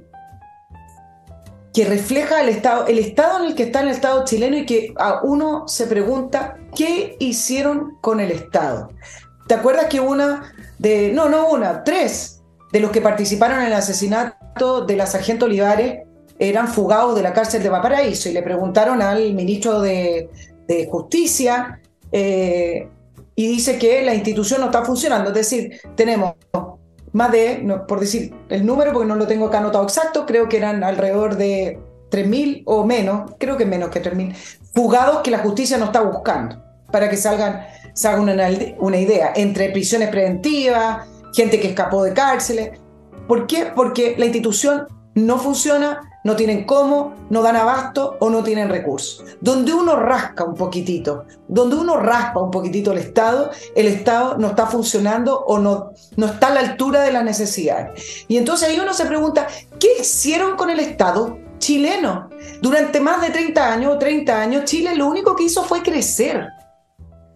que 1.74 1.86
refleja 1.86 2.42
el 2.42 2.50
estado, 2.50 2.86
el 2.86 3.00
estado 3.00 3.40
en 3.40 3.46
el 3.46 3.56
que 3.56 3.64
está 3.64 3.82
el 3.82 3.90
Estado 3.90 4.24
chileno 4.26 4.58
y 4.58 4.66
que 4.66 4.94
a 4.96 5.22
uno 5.24 5.68
se 5.68 5.88
pregunta, 5.88 6.58
¿qué 6.76 7.16
hicieron 7.20 7.98
con 8.00 8.20
el 8.20 8.32
Estado? 8.32 8.90
¿Te 9.48 9.56
acuerdas 9.56 9.88
que 9.88 10.00
una 10.00 10.54
de, 10.78 11.12
no, 11.14 11.30
no 11.30 11.50
una, 11.50 11.84
tres 11.84 12.42
de 12.72 12.80
los 12.80 12.92
que 12.92 13.02
participaron 13.02 13.60
en 13.60 13.68
el 13.68 13.74
asesinato 13.74 14.86
de 14.86 14.96
la 14.96 15.08
sargento 15.08 15.46
Olivares 15.46 16.04
eran 16.40 16.68
fugados 16.68 17.16
de 17.16 17.24
la 17.24 17.34
cárcel 17.34 17.64
de 17.64 17.70
Valparaíso 17.70 18.30
y 18.30 18.34
le 18.34 18.42
preguntaron 18.42 19.02
al 19.02 19.34
ministro 19.34 19.82
de, 19.82 20.30
Justicia 20.90 21.80
eh, 22.12 22.88
y 23.36 23.48
dice 23.48 23.78
que 23.78 24.02
la 24.02 24.16
institución 24.16 24.60
no 24.60 24.68
está 24.68 24.84
funcionando. 24.84 25.30
Es 25.30 25.36
decir, 25.36 25.80
tenemos 25.96 26.34
más 27.14 27.32
de, 27.32 27.66
por 27.88 28.00
decir 28.00 28.36
el 28.50 28.66
número, 28.66 28.92
porque 28.92 29.08
no 29.08 29.16
lo 29.16 29.28
tengo 29.28 29.48
acá 29.48 29.60
anotado 29.60 29.84
exacto, 29.84 30.26
creo 30.26 30.50
que 30.50 30.58
eran 30.58 30.84
alrededor 30.84 31.38
de 31.38 31.80
3.000 32.12 32.64
o 32.66 32.86
menos, 32.86 33.32
creo 33.40 33.56
que 33.56 33.66
menos 33.66 33.90
que 33.90 34.04
3.000, 34.04 34.34
fugados 34.74 35.22
que 35.22 35.32
la 35.32 35.40
justicia 35.40 35.78
no 35.78 35.86
está 35.86 36.02
buscando 36.02 36.62
para 36.92 37.10
que 37.10 37.18
salgan, 37.18 37.66
se 37.94 38.08
hagan 38.08 38.22
una, 38.22 38.48
una 38.80 38.98
idea, 38.98 39.32
entre 39.36 39.70
prisiones 39.70 40.10
preventivas, 40.10 41.08
gente 41.34 41.60
que 41.60 41.70
escapó 41.70 42.04
de 42.04 42.14
cárceles. 42.14 42.80
¿Por 43.28 43.48
qué? 43.48 43.72
Porque 43.76 44.16
la 44.18 44.26
institución 44.26 44.88
no 45.16 45.38
funciona, 45.38 46.02
no 46.24 46.36
tienen 46.36 46.66
cómo, 46.66 47.14
no 47.30 47.42
dan 47.42 47.56
abasto 47.56 48.18
o 48.20 48.30
no 48.30 48.44
tienen 48.44 48.70
recursos. 48.70 49.24
Donde 49.42 49.74
uno 49.74 49.96
rasca 49.96 50.44
un 50.44 50.56
poquitito, 50.56 51.26
donde 51.48 51.76
uno 51.76 51.98
raspa 51.98 52.40
un 52.42 52.52
poquitito 52.52 52.92
el 52.92 53.00
Estado, 53.00 53.52
el 53.76 53.88
Estado 53.88 54.38
no 54.38 54.48
está 54.48 54.66
funcionando 54.66 55.40
o 55.40 55.60
no, 55.60 55.92
no 56.16 56.26
está 56.26 56.48
a 56.48 56.54
la 56.54 56.60
altura 56.62 57.02
de 57.02 57.12
las 57.12 57.24
necesidades. 57.24 58.26
Y 58.28 58.38
entonces 58.38 58.70
ahí 58.70 58.80
uno 58.80 58.94
se 58.94 59.06
pregunta, 59.06 59.48
¿qué 59.80 59.90
hicieron 60.00 60.56
con 60.56 60.70
el 60.70 60.80
Estado 60.80 61.38
chileno? 61.60 62.30
Durante 62.62 63.00
más 63.00 63.22
de 63.22 63.30
30 63.30 63.74
años 63.74 63.96
o 63.96 64.00
30 64.00 64.42
años, 64.42 64.66
Chile 64.66 64.96
lo 64.96 65.08
único 65.08 65.36
que 65.36 65.44
hizo 65.44 65.64
fue 65.64 65.82
crecer. 65.82 66.48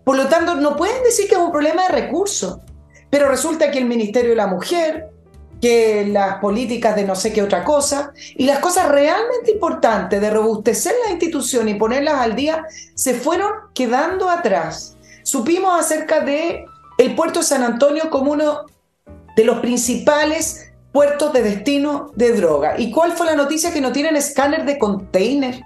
Por 0.03 0.15
lo 0.15 0.27
tanto, 0.27 0.55
no 0.55 0.77
pueden 0.77 1.03
decir 1.03 1.27
que 1.27 1.35
es 1.35 1.41
un 1.41 1.51
problema 1.51 1.83
de 1.83 1.89
recursos. 1.89 2.59
Pero 3.09 3.29
resulta 3.29 3.71
que 3.71 3.79
el 3.79 3.85
Ministerio 3.85 4.31
de 4.31 4.35
la 4.35 4.47
Mujer, 4.47 5.09
que 5.61 6.05
las 6.07 6.37
políticas 6.37 6.95
de 6.95 7.03
no 7.03 7.15
sé 7.15 7.33
qué 7.33 7.41
otra 7.41 7.63
cosa 7.63 8.11
y 8.35 8.45
las 8.45 8.59
cosas 8.59 8.89
realmente 8.89 9.51
importantes 9.51 10.21
de 10.21 10.29
robustecer 10.29 10.93
la 11.05 11.11
institución 11.11 11.67
y 11.69 11.75
ponerlas 11.75 12.15
al 12.15 12.35
día 12.35 12.65
se 12.95 13.13
fueron 13.13 13.51
quedando 13.73 14.29
atrás. 14.29 14.97
Supimos 15.23 15.79
acerca 15.79 16.21
de 16.21 16.65
el 16.97 17.15
puerto 17.15 17.39
de 17.39 17.45
San 17.45 17.63
Antonio 17.63 18.09
como 18.09 18.31
uno 18.31 18.65
de 19.35 19.43
los 19.43 19.59
principales 19.59 20.71
puertos 20.91 21.33
de 21.33 21.43
destino 21.43 22.11
de 22.15 22.31
droga. 22.33 22.75
¿Y 22.79 22.91
cuál 22.91 23.11
fue 23.11 23.27
la 23.27 23.35
noticia? 23.35 23.71
Que 23.71 23.81
no 23.81 23.91
tienen 23.91 24.15
escáner 24.15 24.65
de 24.65 24.79
container. 24.79 25.61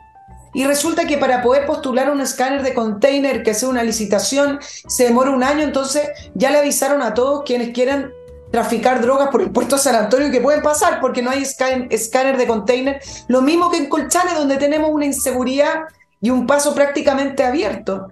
Y 0.54 0.66
resulta 0.66 1.06
que 1.06 1.18
para 1.18 1.42
poder 1.42 1.66
postular 1.66 2.12
un 2.12 2.20
escáner 2.20 2.64
de 2.64 2.74
container 2.74 3.42
que 3.42 3.54
sea 3.54 3.70
una 3.70 3.84
licitación 3.84 4.60
se 4.62 5.06
demora 5.06 5.32
un 5.32 5.44
año, 5.44 5.64
entonces 5.64 6.10
ya 6.34 6.52
le 6.52 6.58
avisaron 6.58 7.02
a 7.02 7.14
todos 7.14 7.44
quienes 7.46 7.70
quieran 7.70 8.12
traficar 8.52 9.02
drogas 9.02 9.30
por 9.30 9.41
el 9.41 9.52
puerto 9.52 9.78
de 9.78 9.82
San 9.82 9.95
Antonio 9.95 10.30
que 10.30 10.41
pueden 10.41 10.62
pasar 10.62 10.99
porque 10.99 11.22
no 11.22 11.32
hay 11.32 11.43
escáner 11.43 12.38
de 12.38 12.47
container. 12.47 13.02
Lo 13.28 13.41
mismo 13.41 13.72
que 13.72 13.78
en 13.78 13.89
Colchane, 13.89 14.34
donde 14.34 14.58
tenemos 14.58 14.91
una 14.91 15.06
inseguridad 15.06 15.84
y 16.22 16.30
un 16.30 16.45
paso 16.45 16.76
prácticamente 16.76 17.43
abierto. 17.43 18.08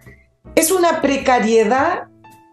Es 0.55 0.71
una 0.71 1.01
precariedad 1.01 2.09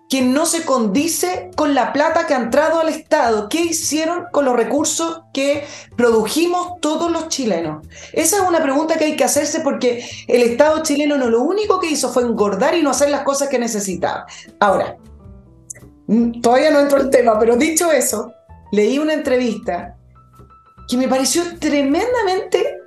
que 0.09 0.23
no 0.23 0.47
se 0.47 0.65
condice 0.65 1.51
con 1.57 1.75
la 1.75 1.93
plata 1.93 2.27
que 2.27 2.35
ha 2.35 2.39
entrado 2.39 2.79
al 2.79 2.89
Estado. 2.89 3.49
¿Qué 3.49 3.61
hicieron 3.61 4.27
con 4.31 4.45
los 4.45 4.55
recursos 4.55 5.23
que 5.33 5.67
produjimos 5.97 6.81
todos 6.81 7.11
los 7.11 7.29
chilenos? 7.29 7.85
Esa 8.13 8.37
es 8.37 8.43
una 8.43 8.63
pregunta 8.63 8.97
que 8.97 9.07
hay 9.07 9.17
que 9.17 9.25
hacerse 9.25 9.61
porque 9.61 10.09
el 10.29 10.43
Estado 10.43 10.83
chileno 10.83 11.17
no 11.17 11.29
lo 11.29 11.43
único 11.43 11.81
que 11.81 11.91
hizo 11.91 12.13
fue 12.13 12.23
engordar 12.23 12.77
y 12.77 12.83
no 12.83 12.91
hacer 12.91 13.11
las 13.11 13.23
cosas 13.23 13.49
que 13.49 13.59
necesitaba. 13.59 14.27
Ahora, 14.61 14.97
todavía 16.41 16.71
no 16.71 16.81
entro 16.81 17.01
el 17.01 17.11
tema, 17.11 17.39
pero 17.39 17.57
dicho 17.57 17.91
eso, 17.91 18.33
leí 18.73 18.99
una 18.99 19.15
entrevista 19.15 19.97
que 20.89 20.97
me 20.97 21.09
pareció 21.09 21.43
tremendamente 21.59 22.79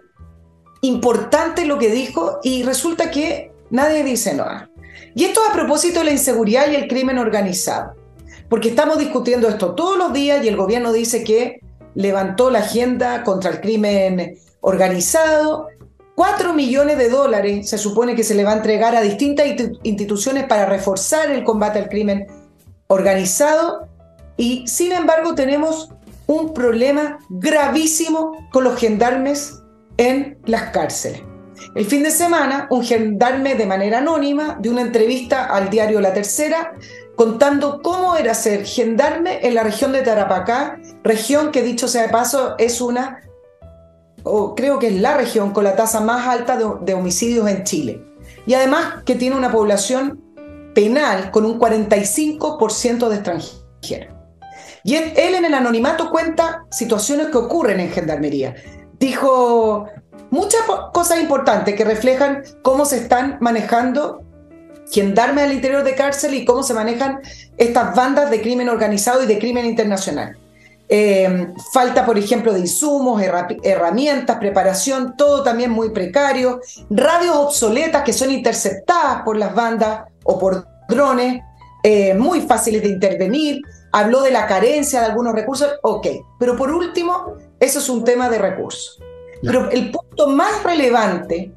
importante 0.81 1.65
lo 1.65 1.77
que 1.77 1.89
dijo 1.89 2.39
y 2.43 2.63
resulta 2.63 3.11
que 3.11 3.51
nadie 3.69 4.03
dice 4.03 4.33
nada. 4.33 4.69
Y 5.15 5.25
esto 5.25 5.41
a 5.49 5.53
propósito 5.53 5.99
de 5.99 6.05
la 6.05 6.11
inseguridad 6.11 6.71
y 6.71 6.75
el 6.75 6.87
crimen 6.87 7.17
organizado, 7.17 7.95
porque 8.47 8.69
estamos 8.69 8.97
discutiendo 8.97 9.49
esto 9.49 9.75
todos 9.75 9.97
los 9.97 10.13
días 10.13 10.43
y 10.43 10.47
el 10.47 10.55
gobierno 10.55 10.93
dice 10.93 11.23
que 11.23 11.59
levantó 11.95 12.49
la 12.49 12.59
agenda 12.59 13.23
contra 13.23 13.51
el 13.51 13.59
crimen 13.59 14.37
organizado. 14.61 15.67
Cuatro 16.15 16.53
millones 16.53 16.97
de 16.97 17.09
dólares 17.09 17.69
se 17.69 17.77
supone 17.77 18.15
que 18.15 18.23
se 18.23 18.35
le 18.35 18.43
va 18.43 18.51
a 18.51 18.57
entregar 18.57 18.95
a 18.95 19.01
distintas 19.01 19.47
instituciones 19.83 20.45
para 20.45 20.65
reforzar 20.65 21.31
el 21.31 21.43
combate 21.43 21.79
al 21.79 21.89
crimen 21.89 22.27
organizado 22.89 23.87
y 24.35 24.67
sin 24.67 24.91
embargo 24.91 25.35
tenemos 25.35 25.89
un 26.25 26.53
problema 26.53 27.19
gravísimo 27.29 28.47
con 28.51 28.63
los 28.63 28.79
gendarmes 28.79 29.61
en 29.97 30.39
las 30.45 30.71
cárceles. 30.71 31.21
El 31.75 31.85
fin 31.85 32.03
de 32.03 32.09
semana, 32.09 32.67
un 32.71 32.83
gendarme 32.83 33.55
de 33.55 33.67
manera 33.67 33.99
anónima 33.99 34.57
de 34.59 34.69
una 34.69 34.81
entrevista 34.81 35.45
al 35.45 35.69
diario 35.69 36.01
La 36.01 36.13
Tercera 36.13 36.73
contando 37.15 37.81
cómo 37.81 38.15
era 38.15 38.33
ser 38.33 38.65
gendarme 38.65 39.39
en 39.43 39.53
la 39.53 39.63
región 39.63 39.91
de 39.91 40.01
Tarapacá, 40.01 40.79
región 41.03 41.51
que 41.51 41.61
dicho 41.61 41.87
sea 41.87 42.03
de 42.03 42.09
paso 42.09 42.55
es 42.57 42.81
una, 42.81 43.21
o 44.23 44.55
creo 44.55 44.79
que 44.79 44.87
es 44.87 44.95
la 44.95 45.15
región 45.15 45.51
con 45.51 45.63
la 45.63 45.75
tasa 45.75 45.99
más 45.99 46.27
alta 46.27 46.57
de, 46.57 46.65
de 46.81 46.93
homicidios 46.93 47.47
en 47.49 47.65
Chile. 47.65 48.03
Y 48.47 48.53
además 48.55 49.03
que 49.05 49.15
tiene 49.15 49.35
una 49.35 49.51
población 49.51 50.28
penal 50.73 51.31
con 51.31 51.45
un 51.45 51.59
45% 51.59 53.09
de 53.09 53.15
extranjeros. 53.15 54.19
Y 54.83 54.95
él, 54.95 55.35
en 55.35 55.45
el 55.45 55.53
anonimato 55.53 56.09
cuenta 56.09 56.65
situaciones 56.71 57.27
que 57.27 57.37
ocurren 57.37 57.79
en 57.79 57.91
Gendarmería. 57.91 58.55
Dijo 58.99 59.87
muchas 60.29 60.61
cosas 60.93 61.19
importantes 61.19 61.75
que 61.75 61.83
reflejan 61.83 62.43
cómo 62.61 62.85
se 62.85 62.97
están 62.97 63.37
manejando 63.41 64.23
gendarmes 64.91 65.43
al 65.43 65.53
interior 65.53 65.83
de 65.83 65.95
cárcel 65.95 66.33
y 66.33 66.45
cómo 66.45 66.63
se 66.63 66.73
manejan 66.73 67.19
estas 67.57 67.95
bandas 67.95 68.31
de 68.31 68.41
crimen 68.41 68.69
organizado 68.69 69.23
y 69.23 69.27
de 69.27 69.37
crimen 69.37 69.65
internacional. 69.65 70.37
Eh, 70.91 71.53
falta, 71.71 72.03
por 72.03 72.17
ejemplo, 72.17 72.51
de 72.51 72.61
insumos, 72.61 73.21
herramientas, 73.21 74.37
preparación, 74.37 75.15
todo 75.15 75.43
también 75.43 75.69
muy 75.69 75.91
precario. 75.91 76.61
Radios 76.89 77.35
obsoletas 77.35 78.03
que 78.03 78.11
son 78.11 78.31
interceptadas 78.31 79.21
por 79.21 79.37
las 79.37 79.53
bandas 79.53 80.05
o 80.23 80.39
por 80.39 80.65
drones, 80.89 81.43
eh, 81.83 82.15
muy 82.15 82.41
fáciles 82.41 82.81
de 82.81 82.89
intervenir. 82.89 83.61
Habló 83.91 84.21
de 84.21 84.31
la 84.31 84.47
carencia 84.47 85.01
de 85.01 85.05
algunos 85.07 85.33
recursos. 85.33 85.69
Ok, 85.83 86.07
pero 86.39 86.57
por 86.57 86.71
último, 86.71 87.35
eso 87.59 87.79
es 87.79 87.87
un 87.87 88.03
tema 88.03 88.27
de 88.27 88.39
recursos. 88.39 88.99
Pero 89.43 89.69
el 89.69 89.91
punto 89.91 90.27
más 90.27 90.63
relevante 90.63 91.53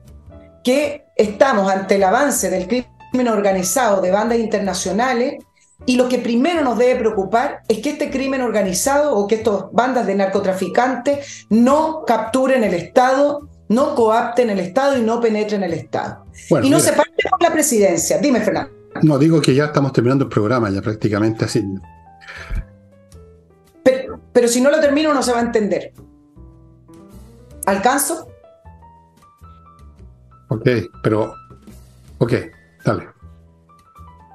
que 0.63 1.07
estamos 1.17 1.71
ante 1.71 1.97
el 1.97 2.05
avance 2.05 2.51
del 2.51 2.69
crimen 2.69 3.29
organizado 3.29 4.01
de 4.01 4.11
bandas 4.11 4.39
internacionales 4.39 5.43
y 5.87 5.97
lo 5.97 6.09
que 6.09 6.19
primero 6.19 6.63
nos 6.63 6.79
debe 6.79 6.99
preocupar 6.99 7.63
es 7.69 7.79
que 7.79 7.91
este 7.91 8.11
crimen 8.11 8.43
organizado 8.43 9.17
o 9.17 9.27
que 9.27 9.37
estas 9.37 9.65
bandas 9.73 10.07
de 10.07 10.15
narcotraficantes 10.15 11.47
no 11.51 12.05
capturen 12.07 12.63
el 12.63 12.75
Estado, 12.75 13.49
no 13.69 13.95
coapten 13.95 14.51
el 14.51 14.61
Estado 14.61 14.99
y 14.99 15.03
no 15.03 15.21
penetren 15.21 15.63
el 15.63 15.73
Estado. 15.73 16.25
y 16.63 16.71
no 16.71 16.79
se 16.79 16.93
parte 16.93 17.29
con 17.29 17.39
la 17.41 17.53
presidencia. 17.53 18.19
Dime, 18.19 18.41
Fernando. 18.41 18.73
No, 19.03 19.19
digo 19.19 19.41
que 19.41 19.55
ya 19.55 19.67
estamos 19.67 19.93
terminando 19.93 20.25
el 20.25 20.31
programa, 20.31 20.71
ya 20.71 20.83
prácticamente 20.83 21.47
así. 21.47 21.65
Pero, 23.83 24.21
pero 24.33 24.49
si 24.49 24.61
no 24.61 24.71
lo 24.71 24.81
termino 24.81 25.13
no 25.13 25.23
se 25.23 25.33
va 25.33 25.39
a 25.39 25.43
entender. 25.43 25.93
¿Alcanzo? 27.67 28.29
Ok, 30.49 30.69
pero... 31.03 31.35
Ok, 32.19 32.35
dale. 32.85 33.12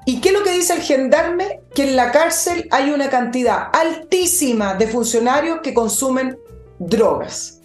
¿Y 0.08 0.22
qué 0.22 0.30
es 0.30 0.34
lo 0.34 0.42
que 0.42 0.52
dice 0.52 0.72
el 0.72 0.80
gendarme? 0.80 1.60
Que 1.74 1.82
en 1.82 1.94
la 1.94 2.10
cárcel 2.10 2.66
hay 2.70 2.92
una 2.92 3.10
cantidad 3.10 3.68
altísima 3.74 4.72
de 4.72 4.86
funcionarios 4.86 5.60
que 5.62 5.74
consumen 5.74 6.38
drogas. 6.78 7.60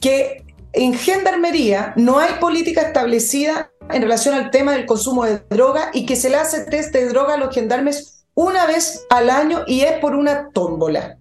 Que 0.00 0.44
en 0.72 0.92
gendarmería 0.92 1.92
no 1.94 2.18
hay 2.18 2.32
política 2.40 2.80
establecida 2.80 3.70
en 3.90 4.02
relación 4.02 4.34
al 4.34 4.50
tema 4.50 4.72
del 4.72 4.86
consumo 4.86 5.24
de 5.24 5.40
droga 5.48 5.92
y 5.94 6.04
que 6.04 6.16
se 6.16 6.30
le 6.30 6.36
hace 6.36 6.64
test 6.64 6.92
de 6.92 7.06
droga 7.06 7.34
a 7.34 7.36
los 7.36 7.54
gendarmes 7.54 8.24
una 8.34 8.66
vez 8.66 9.06
al 9.08 9.30
año 9.30 9.60
y 9.68 9.82
es 9.82 10.00
por 10.00 10.16
una 10.16 10.48
tómbola. 10.50 11.16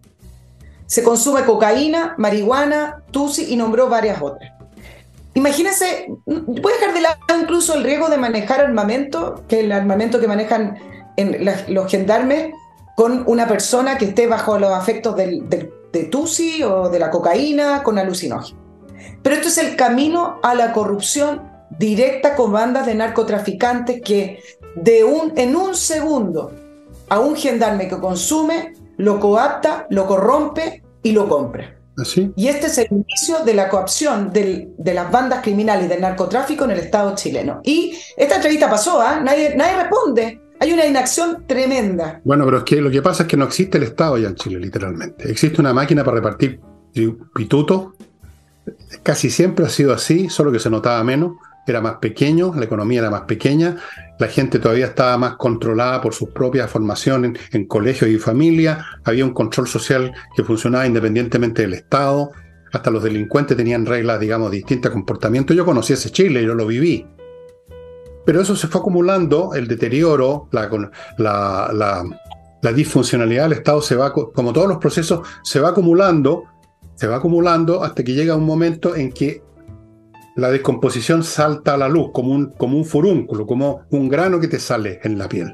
Se 0.87 1.03
consume 1.03 1.45
cocaína, 1.45 2.15
marihuana, 2.17 3.03
tusi 3.11 3.53
y 3.53 3.55
nombró 3.55 3.89
varias 3.89 4.19
otras. 4.19 4.58
Imagínense, 5.33 6.07
voy 6.25 6.73
a 6.73 6.79
dejar 6.79 6.93
de 6.93 7.01
lado 7.01 7.19
incluso 7.39 7.75
el 7.75 7.83
riesgo 7.83 8.09
de 8.09 8.17
manejar 8.17 8.61
armamento, 8.61 9.43
que 9.47 9.59
es 9.59 9.65
el 9.65 9.71
armamento 9.71 10.19
que 10.19 10.27
manejan 10.27 10.77
los 11.67 11.91
gendarmes, 11.91 12.53
con 12.95 13.23
una 13.27 13.47
persona 13.47 13.97
que 13.97 14.05
esté 14.05 14.27
bajo 14.27 14.59
los 14.59 14.71
afectos 14.71 15.15
del, 15.15 15.47
de 15.49 16.03
tusi 16.05 16.63
o 16.63 16.89
de 16.89 16.99
la 16.99 17.09
cocaína 17.09 17.83
con 17.83 17.97
alucinógenos. 17.97 18.55
Pero 19.21 19.35
esto 19.35 19.47
es 19.47 19.57
el 19.57 19.75
camino 19.75 20.39
a 20.43 20.55
la 20.55 20.73
corrupción 20.73 21.49
directa 21.77 22.35
con 22.35 22.51
bandas 22.51 22.85
de 22.85 22.95
narcotraficantes 22.95 24.01
que 24.01 24.41
de 24.75 25.03
un, 25.03 25.33
en 25.37 25.55
un 25.55 25.75
segundo 25.75 26.51
a 27.09 27.19
un 27.19 27.35
gendarme 27.35 27.87
que 27.87 27.99
consume, 27.99 28.73
lo 28.97 29.19
coapta, 29.19 29.87
lo 29.89 30.05
corrompe 30.05 30.83
y 31.01 31.11
lo 31.11 31.27
compra. 31.27 31.78
Y 32.35 32.47
este 32.47 32.67
es 32.67 32.77
el 32.77 32.87
inicio 32.91 33.43
de 33.45 33.53
la 33.53 33.69
coopción 33.69 34.31
de 34.31 34.93
las 34.93 35.11
bandas 35.11 35.41
criminales 35.41 35.85
y 35.85 35.89
del 35.89 36.01
narcotráfico 36.01 36.65
en 36.65 36.71
el 36.71 36.79
Estado 36.79 37.15
chileno. 37.15 37.61
Y 37.63 37.97
esta 38.17 38.35
entrevista 38.35 38.69
pasó, 38.69 39.01
¿ah? 39.01 39.19
nadie, 39.19 39.55
nadie 39.55 39.75
responde. 39.75 40.41
Hay 40.59 40.73
una 40.73 40.85
inacción 40.85 41.45
tremenda. 41.47 42.19
Bueno, 42.25 42.43
pero 42.45 42.57
es 42.59 42.63
que 42.63 42.81
lo 42.81 42.91
que 42.91 43.01
pasa 43.01 43.23
es 43.23 43.29
que 43.29 43.37
no 43.37 43.45
existe 43.45 43.77
el 43.77 43.85
Estado 43.85 44.17
ya 44.17 44.27
en 44.27 44.35
Chile, 44.35 44.59
literalmente. 44.59 45.29
Existe 45.31 45.61
una 45.61 45.73
máquina 45.73 46.03
para 46.03 46.17
repartir 46.17 46.59
pituto. 47.33 47.93
Casi 49.03 49.29
siempre 49.29 49.65
ha 49.65 49.69
sido 49.69 49.93
así, 49.93 50.29
solo 50.29 50.51
que 50.51 50.59
se 50.59 50.69
notaba 50.69 51.01
menos. 51.03 51.33
Era 51.65 51.81
más 51.81 51.95
pequeño, 51.97 52.53
la 52.55 52.65
economía 52.65 52.99
era 52.99 53.09
más 53.09 53.21
pequeña, 53.21 53.77
la 54.19 54.27
gente 54.27 54.59
todavía 54.59 54.87
estaba 54.87 55.17
más 55.17 55.35
controlada 55.37 56.01
por 56.01 56.13
sus 56.13 56.29
propias 56.29 56.69
formaciones 56.69 57.39
en, 57.51 57.65
colegios 57.65 58.11
y 58.11 58.19
familia, 58.19 58.85
había 59.05 59.23
un 59.23 59.33
control 59.33 59.67
social 59.67 60.13
que 60.35 60.43
funcionaba 60.43 60.85
independientemente 60.85 61.61
del 61.61 61.73
Estado, 61.73 62.31
hasta 62.71 62.91
los 62.91 63.01
delincuentes 63.01 63.57
tenían 63.57 63.85
reglas, 63.85 64.19
digamos, 64.19 64.51
distintas 64.51 64.91
comportamiento. 64.91 65.53
Yo 65.53 65.65
conocí 65.65 65.93
ese 65.93 66.11
Chile, 66.11 66.43
yo 66.43 66.53
lo 66.53 66.67
viví. 66.67 67.07
Pero 68.25 68.41
eso 68.41 68.55
se 68.55 68.67
fue 68.67 68.81
acumulando, 68.81 69.55
el 69.55 69.67
deterioro, 69.67 70.49
la, 70.51 70.69
la, 71.17 72.03
la, 72.61 72.73
disfuncionalidad 72.73 73.43
del 73.43 73.53
Estado 73.53 73.81
se 73.81 73.95
va, 73.95 74.13
como 74.13 74.53
todos 74.53 74.67
los 74.67 74.77
procesos, 74.77 75.27
se 75.43 75.59
va 75.59 75.69
acumulando, 75.69 76.43
se 76.95 77.07
va 77.07 77.15
acumulando 77.15 77.83
hasta 77.83 78.03
que 78.03 78.13
llega 78.13 78.35
un 78.35 78.45
momento 78.45 78.95
en 78.95 79.11
que 79.11 79.41
la 80.39 80.49
descomposición 80.49 81.23
salta 81.23 81.73
a 81.73 81.77
la 81.77 81.89
luz 81.89 82.11
como 82.13 82.31
un, 82.33 82.51
como 82.51 82.77
un 82.77 82.85
furúnculo, 82.85 83.45
como 83.45 83.81
un 83.89 84.09
grano 84.09 84.39
que 84.39 84.47
te 84.47 84.59
sale 84.59 84.99
en 85.03 85.17
la 85.17 85.27
piel. 85.27 85.53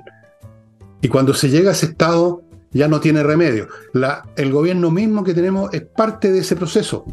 Y 1.02 1.08
cuando 1.08 1.34
se 1.34 1.50
llega 1.50 1.70
a 1.70 1.74
ese 1.74 1.88
estado, 1.88 2.42
ya 2.72 2.88
no 2.88 3.00
tiene 3.00 3.24
remedio. 3.24 3.68
El 4.36 4.52
gobierno 4.52 4.92
mismo 4.92 5.24
que 5.24 5.34
tenemos 5.34 5.74
es 5.74 5.84
parte 5.84 6.32
de 6.32 6.40
ese 6.40 6.56
proceso. 6.56 7.06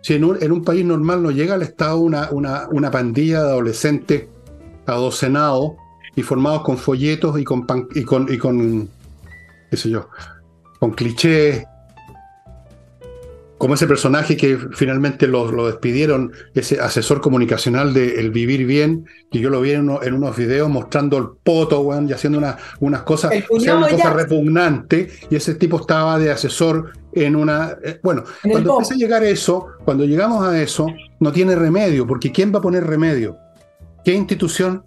Si 0.00 0.14
en 0.14 0.24
un, 0.24 0.42
en 0.42 0.52
un 0.52 0.64
país 0.64 0.84
normal 0.84 1.22
no 1.22 1.30
llega 1.30 1.54
al 1.54 1.62
estado 1.62 1.98
una, 1.98 2.30
una, 2.30 2.68
una 2.70 2.90
pandilla 2.90 3.42
de 3.42 3.50
adolescentes 3.50 4.28
adocenados 4.86 5.72
y 6.16 6.22
formados 6.22 6.62
con 6.62 6.78
folletos 6.78 7.38
y 7.38 7.44
con, 7.44 7.66
y 7.94 8.02
con, 8.02 8.32
y 8.32 8.38
con, 8.38 8.88
qué 9.70 9.76
yo, 9.76 10.08
con 10.80 10.92
clichés 10.92 11.64
como 13.58 13.74
ese 13.74 13.88
personaje 13.88 14.36
que 14.36 14.56
finalmente 14.72 15.26
lo, 15.26 15.66
despidieron, 15.66 16.32
ese 16.54 16.80
asesor 16.80 17.20
comunicacional 17.20 17.92
de 17.92 18.20
El 18.20 18.30
Vivir 18.30 18.64
Bien, 18.64 19.04
que 19.30 19.40
yo 19.40 19.50
lo 19.50 19.60
vi 19.60 19.72
en, 19.72 19.90
unos 19.90 20.36
videos 20.36 20.70
mostrando 20.70 21.18
el 21.18 21.26
poto, 21.42 21.84
y 22.08 22.12
haciendo 22.12 22.38
unas 22.80 23.02
cosas, 23.02 23.32
una 23.50 23.88
cosa 23.88 24.12
repugnante, 24.12 25.08
y 25.28 25.36
ese 25.36 25.56
tipo 25.56 25.80
estaba 25.80 26.18
de 26.18 26.30
asesor 26.30 26.92
en 27.12 27.34
una... 27.34 27.76
Eh, 27.82 27.98
bueno, 28.00 28.22
cuando 28.42 28.74
empieza 28.74 28.94
a 28.94 28.96
llegar 28.96 29.24
eso, 29.24 29.66
cuando 29.84 30.04
llegamos 30.04 30.46
a 30.46 30.60
eso, 30.62 30.86
no 31.18 31.32
tiene 31.32 31.56
remedio, 31.56 32.06
porque 32.06 32.30
¿quién 32.30 32.54
va 32.54 32.60
a 32.60 32.62
poner 32.62 32.86
remedio? 32.86 33.36
¿Qué 34.04 34.14
institución 34.14 34.84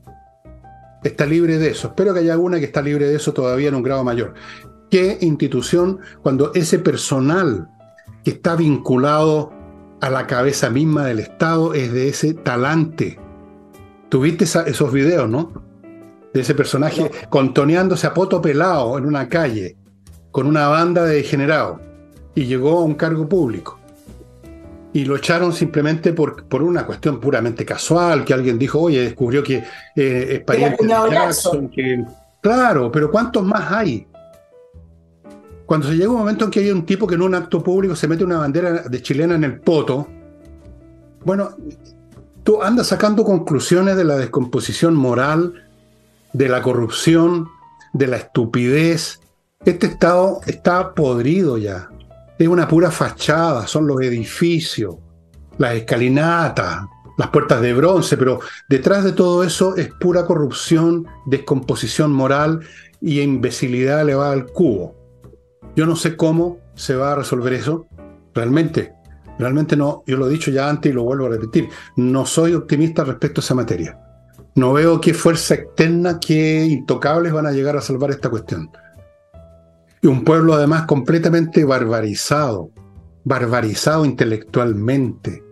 está 1.04 1.26
libre 1.26 1.58
de 1.58 1.72
eso? 1.72 1.90
Espero 1.90 2.14
que 2.14 2.22
haya 2.22 2.34
alguna 2.34 2.60
que 2.60 2.66
está 2.66 2.82
libre 2.82 3.08
de 3.08 3.18
eso 3.18 3.34
todavía 3.34 3.68
en 3.68 3.76
un 3.76 3.84
grado 3.84 4.06
mayor. 4.06 4.34
¿Qué 4.90 5.18
institución, 5.22 6.00
cuando 6.22 6.54
ese 6.54 6.80
personal 6.80 7.68
que 8.24 8.32
está 8.32 8.56
vinculado 8.56 9.52
a 10.02 10.10
la 10.10 10.28
cabeza 10.28 10.70
misma 10.70 11.06
del 11.06 11.20
Estado 11.20 11.74
es 11.74 11.94
de 11.94 12.10
ese 12.10 12.34
talante. 12.34 13.20
Tuviste 14.10 14.46
esos 14.46 14.92
videos, 14.92 15.30
¿no? 15.30 15.52
De 16.34 16.42
ese 16.42 16.56
personaje 16.56 17.12
contoneándose 17.30 18.08
a 18.08 18.14
poto 18.14 18.42
pelado 18.42 18.98
en 18.98 19.06
una 19.06 19.30
calle 19.30 19.78
con 20.32 20.48
una 20.48 20.68
banda 20.68 21.04
de 21.06 21.18
degenerados 21.18 21.80
y 22.36 22.46
llegó 22.46 22.80
a 22.80 22.84
un 22.84 22.96
cargo 22.96 23.28
público. 23.28 23.80
Y 24.94 25.06
lo 25.06 25.16
echaron 25.16 25.54
simplemente 25.54 26.12
por, 26.12 26.46
por 26.46 26.64
una 26.64 26.86
cuestión 26.86 27.20
puramente 27.20 27.64
casual, 27.64 28.26
que 28.26 28.34
alguien 28.34 28.60
dijo, 28.60 28.80
oye, 28.80 29.02
descubrió 29.02 29.42
que 29.42 29.64
eh, 29.96 30.28
es 30.32 30.40
pariente 30.42 30.84
de 30.86 30.90
Jackson, 30.90 31.70
que... 31.70 32.04
Claro, 32.42 32.92
pero 32.92 33.10
¿cuántos 33.10 33.44
más 33.44 33.72
hay? 33.72 34.08
Cuando 35.72 35.88
se 35.88 35.96
llega 35.96 36.10
un 36.10 36.18
momento 36.18 36.44
en 36.44 36.52
que 36.52 36.60
hay 36.60 36.70
un 36.70 36.86
tipo 36.86 37.08
que 37.08 37.16
en 37.16 37.22
un 37.22 37.34
acto 37.34 37.64
público 37.64 37.96
se 37.96 38.06
mete 38.06 38.26
una 38.26 38.40
bandera 38.40 38.90
de 38.90 39.02
chilena 39.02 39.36
en 39.36 39.46
el 39.46 39.62
poto, 39.62 40.06
bueno, 41.24 41.56
tú 42.44 42.62
andas 42.62 42.88
sacando 42.88 43.24
conclusiones 43.24 43.96
de 43.96 44.04
la 44.04 44.18
descomposición 44.18 44.96
moral, 44.96 45.70
de 46.34 46.50
la 46.50 46.62
corrupción, 46.62 47.48
de 47.94 48.08
la 48.08 48.18
estupidez. 48.18 49.22
Este 49.64 49.88
estado 49.88 50.42
está 50.46 50.94
podrido 50.94 51.58
ya. 51.58 51.88
Es 52.38 52.50
una 52.50 52.68
pura 52.68 52.92
fachada, 52.92 53.66
son 53.66 53.88
los 53.88 54.02
edificios, 54.02 54.98
las 55.58 55.76
escalinatas, 55.76 56.82
las 57.18 57.30
puertas 57.30 57.62
de 57.62 57.74
bronce, 57.74 58.18
pero 58.18 58.42
detrás 58.68 59.06
de 59.06 59.14
todo 59.14 59.42
eso 59.42 59.78
es 59.78 59.88
pura 60.02 60.26
corrupción, 60.26 61.08
descomposición 61.28 62.12
moral 62.12 62.60
y 63.00 63.22
imbecilidad 63.22 64.02
elevada 64.02 64.34
al 64.34 64.48
cubo. 64.48 65.01
Yo 65.76 65.86
no 65.86 65.96
sé 65.96 66.16
cómo 66.16 66.58
se 66.76 66.96
va 66.96 67.14
a 67.14 67.16
resolver 67.16 67.54
eso. 67.54 67.88
Realmente, 68.34 68.94
realmente 69.40 69.76
no. 69.76 70.04
Yo 70.06 70.18
lo 70.18 70.28
he 70.28 70.32
dicho 70.32 70.52
ya 70.52 70.70
antes 70.70 70.92
y 70.92 70.96
lo 70.96 71.04
vuelvo 71.04 71.28
a 71.28 71.30
repetir. 71.30 71.70
No 71.96 72.26
soy 72.26 72.54
optimista 72.54 73.04
respecto 73.04 73.42
a 73.42 73.44
esa 73.44 73.56
materia. 73.56 74.00
No 74.56 74.74
veo 74.74 75.00
qué 75.00 75.14
fuerza 75.14 75.56
externa, 75.56 76.20
qué 76.20 76.66
intocables 76.66 77.32
van 77.32 77.46
a 77.46 77.52
llegar 77.52 77.78
a 77.78 77.82
salvar 77.82 78.12
esta 78.12 78.30
cuestión. 78.30 78.70
Y 80.02 80.08
un 80.08 80.24
pueblo 80.26 80.54
además 80.56 80.86
completamente 80.88 81.64
barbarizado, 81.64 82.72
barbarizado 83.24 84.04
intelectualmente. 84.04 85.44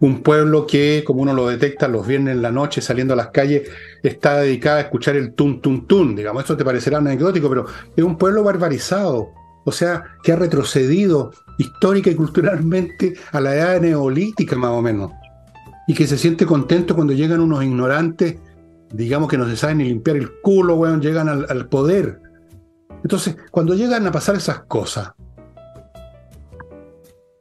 Un 0.00 0.22
pueblo 0.22 0.66
que, 0.66 1.02
como 1.06 1.22
uno 1.22 1.32
lo 1.32 1.48
detecta 1.48 1.88
los 1.88 2.06
viernes 2.06 2.34
en 2.34 2.42
la 2.42 2.50
noche 2.50 2.82
saliendo 2.82 3.14
a 3.14 3.16
las 3.16 3.28
calles, 3.28 3.70
está 4.02 4.38
dedicado 4.40 4.76
a 4.76 4.80
escuchar 4.82 5.16
el 5.16 5.32
tun 5.32 5.62
tun 5.62 5.86
tun. 5.86 6.14
Digamos, 6.14 6.42
esto 6.42 6.56
te 6.56 6.64
parecerá 6.64 6.98
anecdótico, 6.98 7.48
pero 7.48 7.64
es 7.96 8.04
un 8.04 8.18
pueblo 8.18 8.42
barbarizado, 8.42 9.30
o 9.66 9.72
sea, 9.72 10.04
que 10.22 10.30
ha 10.32 10.36
retrocedido 10.36 11.32
histórica 11.58 12.08
y 12.08 12.14
culturalmente 12.14 13.14
a 13.32 13.40
la 13.40 13.54
edad 13.54 13.80
neolítica 13.80 14.56
más 14.56 14.70
o 14.70 14.80
menos, 14.80 15.10
y 15.88 15.94
que 15.94 16.06
se 16.06 16.16
siente 16.16 16.46
contento 16.46 16.94
cuando 16.94 17.12
llegan 17.12 17.40
unos 17.40 17.64
ignorantes, 17.64 18.36
digamos 18.92 19.28
que 19.28 19.36
no 19.36 19.46
se 19.46 19.56
saben 19.56 19.78
ni 19.78 19.84
limpiar 19.84 20.16
el 20.16 20.40
culo, 20.40 20.76
weón, 20.76 21.02
llegan 21.02 21.28
al, 21.28 21.46
al 21.48 21.68
poder. 21.68 22.20
Entonces, 23.02 23.36
cuando 23.50 23.74
llegan 23.74 24.06
a 24.06 24.12
pasar 24.12 24.36
esas 24.36 24.60
cosas, 24.60 25.12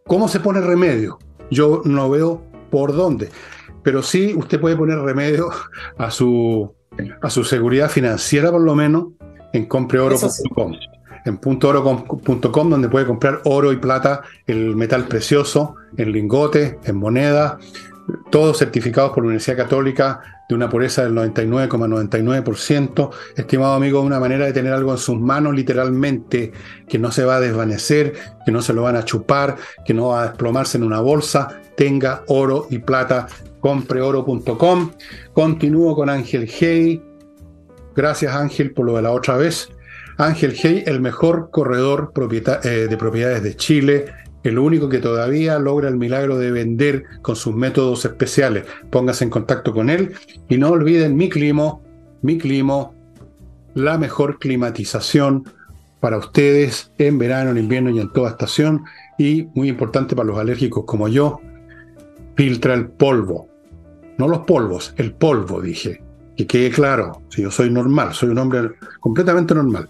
¿cómo 0.08 0.28
se 0.28 0.40
pone 0.40 0.62
remedio? 0.62 1.20
Yo 1.52 1.84
no 1.86 2.10
veo 2.10 2.44
por 2.72 2.96
dónde, 2.96 3.30
pero 3.84 4.02
sí 4.02 4.34
usted 4.36 4.60
puede 4.60 4.76
poner 4.76 4.98
remedio 4.98 5.50
a 6.00 6.10
su, 6.10 6.74
a 7.22 7.30
su 7.30 7.44
seguridad 7.44 7.90
financiera 7.90 8.52
por 8.52 8.62
lo 8.62 8.74
menos 8.74 9.10
en 9.54 9.68
compreoro.com 9.68 10.74
en 11.26 11.38
puntooro.com, 11.38 12.70
donde 12.70 12.90
puede 12.90 13.06
comprar 13.06 13.42
oro 13.44 13.72
y 13.72 13.78
plata, 13.78 14.22
el 14.48 14.76
metal 14.76 15.08
precioso, 15.08 15.76
en 15.98 16.12
lingotes, 16.12 16.76
en 16.84 16.96
moneda, 16.96 17.58
todos 18.30 18.60
certificados 18.60 19.12
por 19.12 19.24
la 19.24 19.28
Universidad 19.28 19.58
Católica 19.58 20.22
de 20.48 20.56
una 20.56 20.70
pureza 20.70 21.04
del 21.04 21.14
99,99%. 21.14 23.10
Estimado 23.36 23.74
amigo, 23.74 24.02
una 24.02 24.20
manera 24.20 24.46
de 24.46 24.54
tener 24.54 24.74
algo 24.74 24.92
en 24.92 24.98
sus 24.98 25.20
manos 25.20 25.56
literalmente, 25.56 26.52
que 26.88 27.00
no 27.00 27.12
se 27.12 27.26
va 27.26 27.38
a 27.38 27.40
desvanecer, 27.40 28.14
que 28.46 28.52
no 28.52 28.62
se 28.62 28.74
lo 28.74 28.84
van 28.84 28.96
a 28.96 29.06
chupar, 29.06 29.56
que 29.86 29.94
no 29.94 30.10
va 30.10 30.22
a 30.22 30.28
desplomarse 30.28 30.78
en 30.78 30.84
una 30.84 31.00
bolsa. 31.00 31.62
Tenga 31.76 32.24
oro 32.28 32.68
y 32.70 32.80
plata, 32.80 33.28
compreoro.com. 33.60 34.92
Continúo 35.34 35.96
con 35.96 36.10
Ángel 36.10 36.48
Hey. 36.48 37.02
Gracias 37.96 38.36
Ángel 38.36 38.74
por 38.74 38.86
lo 38.86 38.96
de 38.96 39.02
la 39.02 39.12
otra 39.12 39.38
vez. 39.38 39.70
Ángel 40.18 40.56
Hey, 40.56 40.84
el 40.86 41.02
mejor 41.02 41.50
corredor 41.52 42.14
eh, 42.64 42.70
de 42.90 42.98
propiedades 42.98 43.44
de 43.44 43.56
Chile, 43.56 44.06
el 44.44 44.60
único 44.60 44.88
que 44.88 45.00
todavía 45.00 45.60
logra 45.60 45.90
el 45.90 45.98
milagro 45.98 46.38
de 46.38 46.52
vender 46.52 47.04
con 47.22 47.36
sus 47.36 47.54
métodos 47.54 48.06
especiales. 48.06 48.66
Póngase 48.90 49.26
en 49.26 49.30
contacto 49.30 49.74
con 49.74 49.90
él 49.90 50.14
y 50.48 50.58
no 50.58 50.70
olviden 50.70 51.18
mi 51.18 51.30
climo, 51.30 51.84
mi 52.22 52.38
climo, 52.38 52.94
la 53.74 53.98
mejor 53.98 54.40
climatización 54.40 55.44
para 56.00 56.18
ustedes 56.18 56.92
en 56.98 57.18
verano, 57.18 57.52
en 57.52 57.58
invierno 57.58 57.90
y 57.90 58.00
en 58.00 58.14
toda 58.14 58.30
estación. 58.30 58.84
Y 59.18 59.48
muy 59.56 59.68
importante 59.68 60.16
para 60.16 60.28
los 60.28 60.38
alérgicos 60.38 60.86
como 60.86 61.08
yo, 61.08 61.42
filtra 62.36 62.74
el 62.74 62.88
polvo. 62.88 63.50
No 64.18 64.30
los 64.30 64.40
polvos, 64.40 64.94
el 64.98 65.14
polvo, 65.14 65.62
dije. 65.62 66.05
Que 66.36 66.46
quede 66.46 66.70
claro, 66.70 67.22
yo 67.30 67.50
soy 67.50 67.70
normal, 67.70 68.14
soy 68.14 68.30
un 68.30 68.38
hombre 68.38 68.72
completamente 69.00 69.56
normal. 69.56 69.88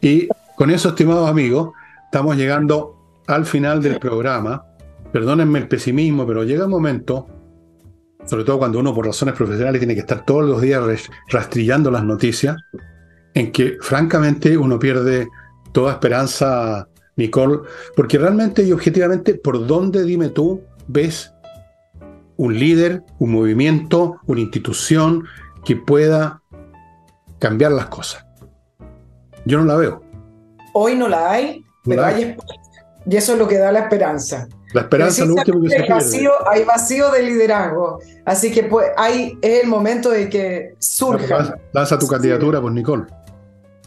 Y 0.00 0.28
con 0.56 0.70
eso, 0.70 0.90
estimados 0.90 1.28
amigos, 1.28 1.70
estamos 2.04 2.36
llegando 2.36 2.96
al 3.26 3.44
final 3.44 3.82
del 3.82 3.98
programa. 3.98 4.64
Perdónenme 5.12 5.58
el 5.58 5.68
pesimismo, 5.68 6.26
pero 6.26 6.44
llega 6.44 6.66
un 6.66 6.70
momento, 6.70 7.26
sobre 8.26 8.44
todo 8.44 8.58
cuando 8.58 8.78
uno 8.78 8.94
por 8.94 9.06
razones 9.06 9.34
profesionales 9.34 9.80
tiene 9.80 9.94
que 9.94 10.00
estar 10.00 10.24
todos 10.24 10.48
los 10.48 10.60
días 10.60 11.10
rastrillando 11.30 11.90
las 11.90 12.04
noticias, 12.04 12.56
en 13.34 13.52
que 13.52 13.78
francamente 13.80 14.56
uno 14.56 14.78
pierde 14.78 15.28
toda 15.72 15.92
esperanza, 15.92 16.88
Nicole, 17.16 17.60
porque 17.96 18.18
realmente 18.18 18.62
y 18.62 18.72
objetivamente, 18.72 19.34
¿por 19.34 19.66
dónde, 19.66 20.04
dime 20.04 20.28
tú, 20.28 20.62
ves 20.86 21.32
un 22.36 22.58
líder, 22.58 23.02
un 23.18 23.32
movimiento, 23.32 24.20
una 24.26 24.40
institución 24.40 25.24
que 25.68 25.76
pueda 25.76 26.42
cambiar 27.38 27.72
las 27.72 27.88
cosas? 27.88 28.24
Yo 29.44 29.58
no 29.58 29.66
la 29.66 29.76
veo. 29.76 30.02
Hoy 30.72 30.94
no 30.94 31.08
la 31.08 31.30
hay, 31.30 31.62
pero 31.84 32.06
hay. 32.06 32.38
y 33.04 33.16
eso 33.16 33.34
es 33.34 33.38
lo 33.38 33.46
que 33.46 33.58
da 33.58 33.70
la 33.70 33.80
esperanza. 33.80 34.48
La 34.72 34.80
esperanza 34.80 35.24
es 35.24 35.28
lo 35.28 35.34
último 35.34 35.60
que 35.60 35.68
se 35.68 35.82
hay 35.82 35.88
vacío, 35.90 36.30
hay 36.48 36.64
vacío 36.64 37.10
de 37.10 37.22
liderazgo. 37.22 37.98
Así 38.24 38.50
que 38.50 38.62
pues, 38.62 38.86
hay, 38.96 39.38
es 39.42 39.62
el 39.62 39.68
momento 39.68 40.08
de 40.08 40.30
que 40.30 40.74
surja. 40.78 41.58
Lanza 41.72 41.98
tu 41.98 42.06
candidatura, 42.06 42.62
pues, 42.62 42.72
Nicole. 42.72 43.04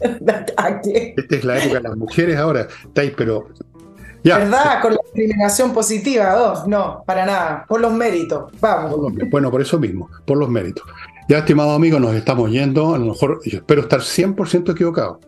Esta 0.00 1.36
es 1.36 1.44
la 1.44 1.58
época 1.58 1.80
de 1.80 1.88
las 1.88 1.96
mujeres 1.96 2.36
ahora, 2.36 2.68
pero. 2.94 3.48
Ya. 4.22 4.38
¿Verdad? 4.38 4.80
Con 4.82 4.92
la 4.92 5.00
discriminación 5.02 5.72
positiva, 5.72 6.32
dos, 6.34 6.68
no, 6.68 7.02
para 7.04 7.26
nada. 7.26 7.64
Por 7.68 7.80
los 7.80 7.92
méritos, 7.92 8.52
vamos. 8.60 9.12
bueno, 9.32 9.50
por 9.50 9.60
eso 9.60 9.80
mismo, 9.80 10.08
por 10.24 10.36
los 10.36 10.48
méritos. 10.48 10.84
Ya, 11.28 11.38
estimado 11.38 11.70
amigo, 11.72 12.00
nos 12.00 12.14
estamos 12.14 12.50
yendo. 12.50 12.94
A 12.94 12.98
lo 12.98 13.06
mejor, 13.06 13.40
yo 13.44 13.58
espero 13.58 13.82
estar 13.82 14.00
100% 14.00 14.72
equivocado. 14.72 15.20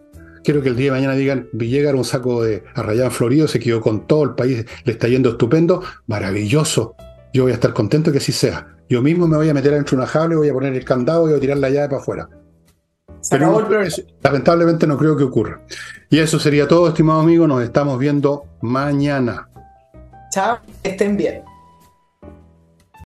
Quiero 0.43 0.61
que 0.61 0.69
el 0.69 0.77
día 0.77 0.87
de 0.87 0.99
mañana 0.99 1.15
digan, 1.15 1.49
Villegas 1.53 1.95
un 1.95 2.05
saco 2.05 2.43
de 2.43 2.65
arrayán 2.75 3.11
florido, 3.11 3.49
se 3.49 3.59
quedó 3.59 3.81
con 3.81 4.07
todo 4.07 4.25
el 4.25 4.35
país, 4.35 4.67
le 4.85 4.93
está 4.93 5.09
yendo 5.09 5.31
estupendo, 5.31 5.83
maravilloso. 6.07 6.97
Yo 7.33 7.45
voy 7.45 7.53
a 7.53 7.55
estar 7.55 7.73
contento 7.73 8.13
que 8.13 8.19
así 8.19 8.33
sea. 8.33 8.77
Yo 8.89 9.01
mismo 9.01 9.27
me 9.27 9.37
voy 9.37 9.49
a 9.49 9.55
meter 9.55 9.73
dentro 9.73 9.97
de 9.97 10.03
una 10.03 10.07
jaula 10.07 10.35
y 10.35 10.37
voy 10.37 10.49
a 10.51 10.53
poner 10.53 10.75
el 10.75 10.85
candado 10.85 11.27
y 11.27 11.31
voy 11.31 11.39
a 11.39 11.41
tirar 11.41 11.57
la 11.57 11.71
llave 11.71 11.89
para 11.89 12.03
afuera. 12.03 12.29
Pero 13.31 13.67
lamentablemente 14.23 14.87
no 14.87 14.99
creo 14.99 15.17
que 15.17 15.25
ocurra. 15.25 15.63
Y 16.11 16.19
eso 16.19 16.39
sería 16.39 16.69
todo, 16.69 16.89
estimado 16.89 17.21
amigo. 17.21 17.47
Nos 17.47 17.63
estamos 17.63 17.99
viendo 17.99 18.45
mañana. 18.61 19.49
Chao, 20.31 20.59
estén 20.83 21.17
bien. 21.17 21.43